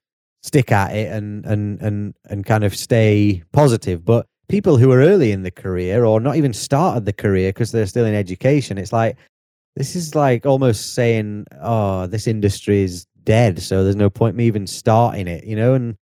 stick 0.43 0.71
at 0.71 0.95
it 0.95 1.11
and 1.11 1.45
and 1.47 1.81
and 1.81 2.15
and 2.27 2.47
kind 2.47 2.65
of 2.65 2.77
stay 2.77 3.43
positive. 3.53 4.05
But 4.05 4.27
people 4.49 4.77
who 4.77 4.93
are 4.93 5.01
early 5.01 5.33
in 5.33 5.43
the 5.43 5.51
career 5.51 6.05
or 6.05 6.21
not 6.21 6.37
even 6.37 6.53
started 6.53 7.07
the 7.07 7.13
career 7.13 7.49
because 7.49 7.73
they're 7.73 7.87
still 7.87 8.05
in 8.05 8.15
education, 8.15 8.79
it's 8.79 8.93
like 8.93 9.17
this 9.77 9.95
is 9.95 10.15
like 10.15 10.47
almost 10.47 10.95
saying, 10.95 11.47
"Oh, 11.61 12.07
this 12.07 12.27
industry 12.27 12.83
is 12.83 13.07
dead, 13.25 13.61
so 13.61 13.85
there's 13.85 13.97
no 13.97 14.11
point 14.11 14.37
me 14.37 14.47
even 14.47 14.67
starting 14.67 15.29
it," 15.29 15.45
you 15.45 15.55
know. 15.55 15.75
And 15.75 15.97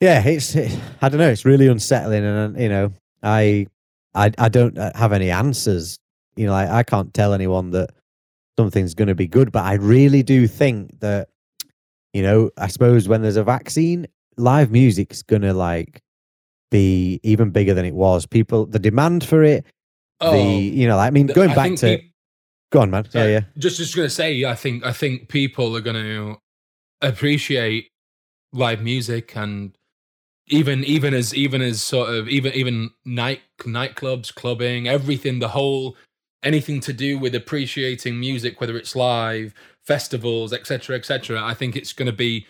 yeah, 0.00 0.22
it's 0.24 0.56
I 0.56 1.08
don't 1.08 1.18
know, 1.18 1.28
it's 1.28 1.44
really 1.44 1.66
unsettling, 1.66 2.24
and 2.24 2.56
uh, 2.56 2.60
you 2.60 2.68
know, 2.68 2.92
I 3.22 3.66
I 4.14 4.32
I 4.38 4.48
don't 4.48 4.78
uh, 4.78 4.92
have 4.94 5.12
any 5.12 5.30
answers. 5.30 5.98
You 6.36 6.46
know, 6.46 6.54
I, 6.54 6.78
I 6.78 6.82
can't 6.84 7.12
tell 7.12 7.34
anyone 7.34 7.72
that 7.72 7.90
something's 8.58 8.94
going 8.94 9.08
to 9.08 9.14
be 9.14 9.26
good, 9.26 9.50
but 9.52 9.64
I 9.64 9.74
really 9.74 10.22
do 10.22 10.46
think 10.46 11.00
that 11.00 11.28
you 12.12 12.22
know, 12.22 12.50
I 12.56 12.68
suppose 12.68 13.08
when 13.08 13.22
there's 13.22 13.36
a 13.36 13.44
vaccine, 13.44 14.06
live 14.36 14.70
music's 14.70 15.22
going 15.22 15.42
to 15.42 15.54
like 15.54 16.02
be 16.70 17.20
even 17.22 17.50
bigger 17.50 17.74
than 17.74 17.84
it 17.84 17.94
was. 17.94 18.26
People, 18.26 18.66
the 18.66 18.78
demand 18.78 19.24
for 19.24 19.42
it, 19.42 19.64
Oh, 20.20 20.32
the 20.32 20.42
you 20.42 20.86
know, 20.86 20.98
I 20.98 21.10
mean, 21.10 21.26
going 21.26 21.50
I 21.50 21.54
back 21.54 21.74
to 21.76 22.00
go 22.70 22.80
on, 22.80 22.90
man. 22.90 23.06
Yeah, 23.12 23.26
yeah. 23.26 23.40
Just 23.58 23.78
just 23.78 23.94
gonna 23.94 24.10
say, 24.10 24.44
I 24.44 24.54
think 24.54 24.84
I 24.84 24.92
think 24.92 25.28
people 25.28 25.76
are 25.76 25.80
gonna 25.80 26.36
appreciate 27.00 27.88
live 28.52 28.82
music 28.82 29.36
and 29.36 29.76
even 30.48 30.84
even 30.84 31.14
as 31.14 31.34
even 31.34 31.62
as 31.62 31.82
sort 31.82 32.10
of 32.10 32.28
even 32.28 32.52
even 32.54 32.90
night 33.04 33.40
nightclubs, 33.60 34.34
clubbing, 34.34 34.88
everything, 34.88 35.38
the 35.38 35.48
whole 35.48 35.96
anything 36.42 36.80
to 36.80 36.92
do 36.92 37.18
with 37.18 37.34
appreciating 37.34 38.18
music, 38.18 38.60
whether 38.60 38.76
it's 38.76 38.96
live, 38.96 39.52
festivals, 39.84 40.52
etc., 40.52 40.96
etc. 40.96 41.42
I 41.42 41.54
think 41.54 41.76
it's 41.76 41.92
gonna 41.92 42.12
be 42.12 42.46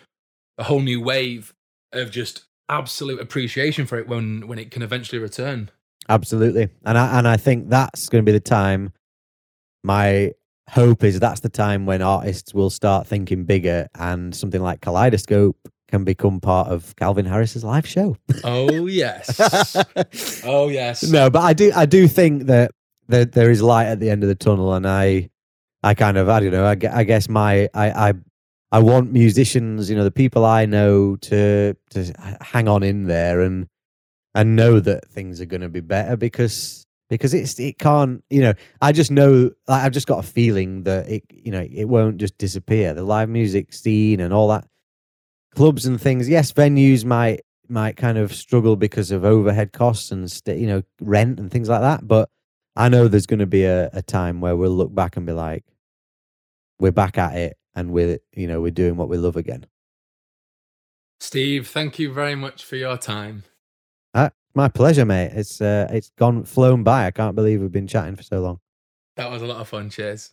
a 0.59 0.65
whole 0.65 0.81
new 0.81 1.01
wave 1.01 1.55
of 1.93 2.11
just 2.11 2.45
absolute 2.69 3.21
appreciation 3.21 3.85
for 3.85 3.99
it 3.99 4.09
when 4.09 4.47
when 4.47 4.59
it 4.59 4.71
can 4.71 4.83
eventually 4.83 5.19
return. 5.19 5.71
Absolutely. 6.09 6.69
And 6.85 6.97
I 6.97 7.19
and 7.19 7.29
I 7.29 7.37
think 7.37 7.69
that's 7.69 8.09
going 8.09 8.25
to 8.25 8.27
be 8.27 8.33
the 8.33 8.41
time 8.41 8.93
my 9.83 10.33
hope 10.69 11.03
is 11.03 11.19
that's 11.19 11.41
the 11.41 11.49
time 11.49 11.87
when 11.87 12.01
artists 12.03 12.55
will 12.55 12.71
start 12.71 13.07
thinking 13.07 13.45
bigger 13.45 13.89
and 13.97 14.35
something 14.35 14.63
like 14.63 14.81
Kaleidoscope 14.81 15.57
can 15.89 16.05
become 16.05 16.41
part 16.41 16.69
of 16.69 16.95
Calvin 16.97 17.27
Harris's 17.27 17.65
live 17.65 17.87
show. 17.87 18.17
Oh 18.45 18.87
yes. 18.87 19.77
oh 20.45 20.69
yes. 20.69 21.03
no, 21.03 21.31
but 21.31 21.41
I 21.41 21.53
do 21.53 21.73
I 21.75 21.87
do 21.87 22.07
think 22.07 22.45
that 22.45 22.71
there, 23.09 23.25
there 23.25 23.51
is 23.51 23.61
light 23.61 23.87
at 23.87 23.99
the 23.99 24.11
end 24.11 24.23
of 24.23 24.29
the 24.29 24.37
tunnel 24.37 24.73
and 24.75 24.87
I 24.87 25.31
I 25.83 25.95
kind 25.95 26.17
of 26.17 26.29
I 26.29 26.41
don't 26.41 26.53
know 26.53 26.65
I, 26.65 26.77
I 26.93 27.05
guess 27.05 27.29
my 27.29 27.69
I 27.75 28.09
I 28.11 28.13
I 28.73 28.79
want 28.79 29.13
musicians, 29.13 29.91
you 29.91 29.97
know, 29.97 30.05
the 30.05 30.13
people 30.13 30.45
I 30.45 30.67
know 30.67 31.17
to 31.17 31.75
to 31.91 32.37
hang 32.41 32.69
on 32.69 32.85
in 32.85 33.07
there 33.07 33.41
and 33.41 33.67
and 34.35 34.55
know 34.55 34.79
that 34.79 35.09
things 35.09 35.41
are 35.41 35.47
going 35.47 35.63
to 35.63 35.69
be 35.69 35.81
better 35.81 36.17
because 36.17 36.80
because 37.11 37.35
it's 37.35 37.59
it 37.61 37.79
can't 37.79 38.25
you 38.31 38.41
know 38.41 38.55
I 38.81 38.93
just 38.93 39.11
know 39.11 39.51
like, 39.69 39.83
I've 39.83 39.93
just 39.93 40.07
got 40.07 40.25
a 40.25 40.27
feeling 40.27 40.85
that 40.85 41.09
it 41.09 41.25
you 41.29 41.53
know 41.53 41.67
it 41.71 41.85
won't 41.85 42.17
just 42.17 42.39
disappear 42.39 42.95
the 42.95 43.03
live 43.03 43.29
music 43.29 43.75
scene 43.75 44.21
and 44.21 44.33
all 44.33 44.49
that 44.49 44.67
clubs 45.55 45.85
and 45.85 46.01
things 46.01 46.29
yes 46.29 46.53
venues 46.53 47.05
might 47.05 47.41
might 47.69 47.97
kind 47.97 48.17
of 48.17 48.35
struggle 48.35 48.77
because 48.77 49.11
of 49.11 49.25
overhead 49.25 49.73
costs 49.73 50.11
and 50.11 50.31
st- 50.31 50.59
you 50.59 50.67
know 50.67 50.83
rent 51.01 51.39
and 51.39 51.51
things 51.51 51.69
like 51.69 51.83
that 51.83 52.07
but 52.07 52.31
I 52.77 52.89
know 52.89 53.09
there's 53.09 53.27
going 53.27 53.41
to 53.41 53.47
be 53.47 53.65
a, 53.65 53.91
a 53.93 54.01
time 54.01 54.41
where 54.41 54.57
we'll 54.57 54.71
look 54.71 54.95
back 54.95 55.17
and 55.17 55.27
be 55.27 55.33
like 55.33 55.65
we're 56.79 56.93
back 56.93 57.19
at 57.19 57.35
it 57.35 57.59
and 57.75 57.91
we're 57.91 58.21
you 58.33 58.47
know 58.47 58.61
we're 58.61 58.71
doing 58.71 58.97
what 58.97 59.09
we 59.09 59.19
love 59.19 59.37
again 59.37 59.67
Steve, 61.23 61.69
thank 61.69 61.99
you 61.99 62.11
very 62.11 62.35
much 62.35 62.65
for 62.65 62.77
your 62.77 62.97
time. 62.97 63.45
uh, 64.15 64.31
my 64.55 64.69
pleasure 64.69 65.05
mate 65.05 65.33
it's 65.35 65.61
uh, 65.61 65.87
it's 65.91 66.11
gone 66.17 66.45
flown 66.45 66.83
by 66.83 67.07
I 67.07 67.11
can't 67.11 67.35
believe 67.37 67.61
we've 67.61 67.73
been 67.73 67.87
chatting 67.87 68.17
for 68.17 68.23
so 68.23 68.41
long 68.41 68.61
That 69.17 69.31
was 69.31 69.43
a 69.43 69.47
lot 69.47 69.61
of 69.61 69.69
fun. 69.69 69.91
Cheers. 69.91 70.33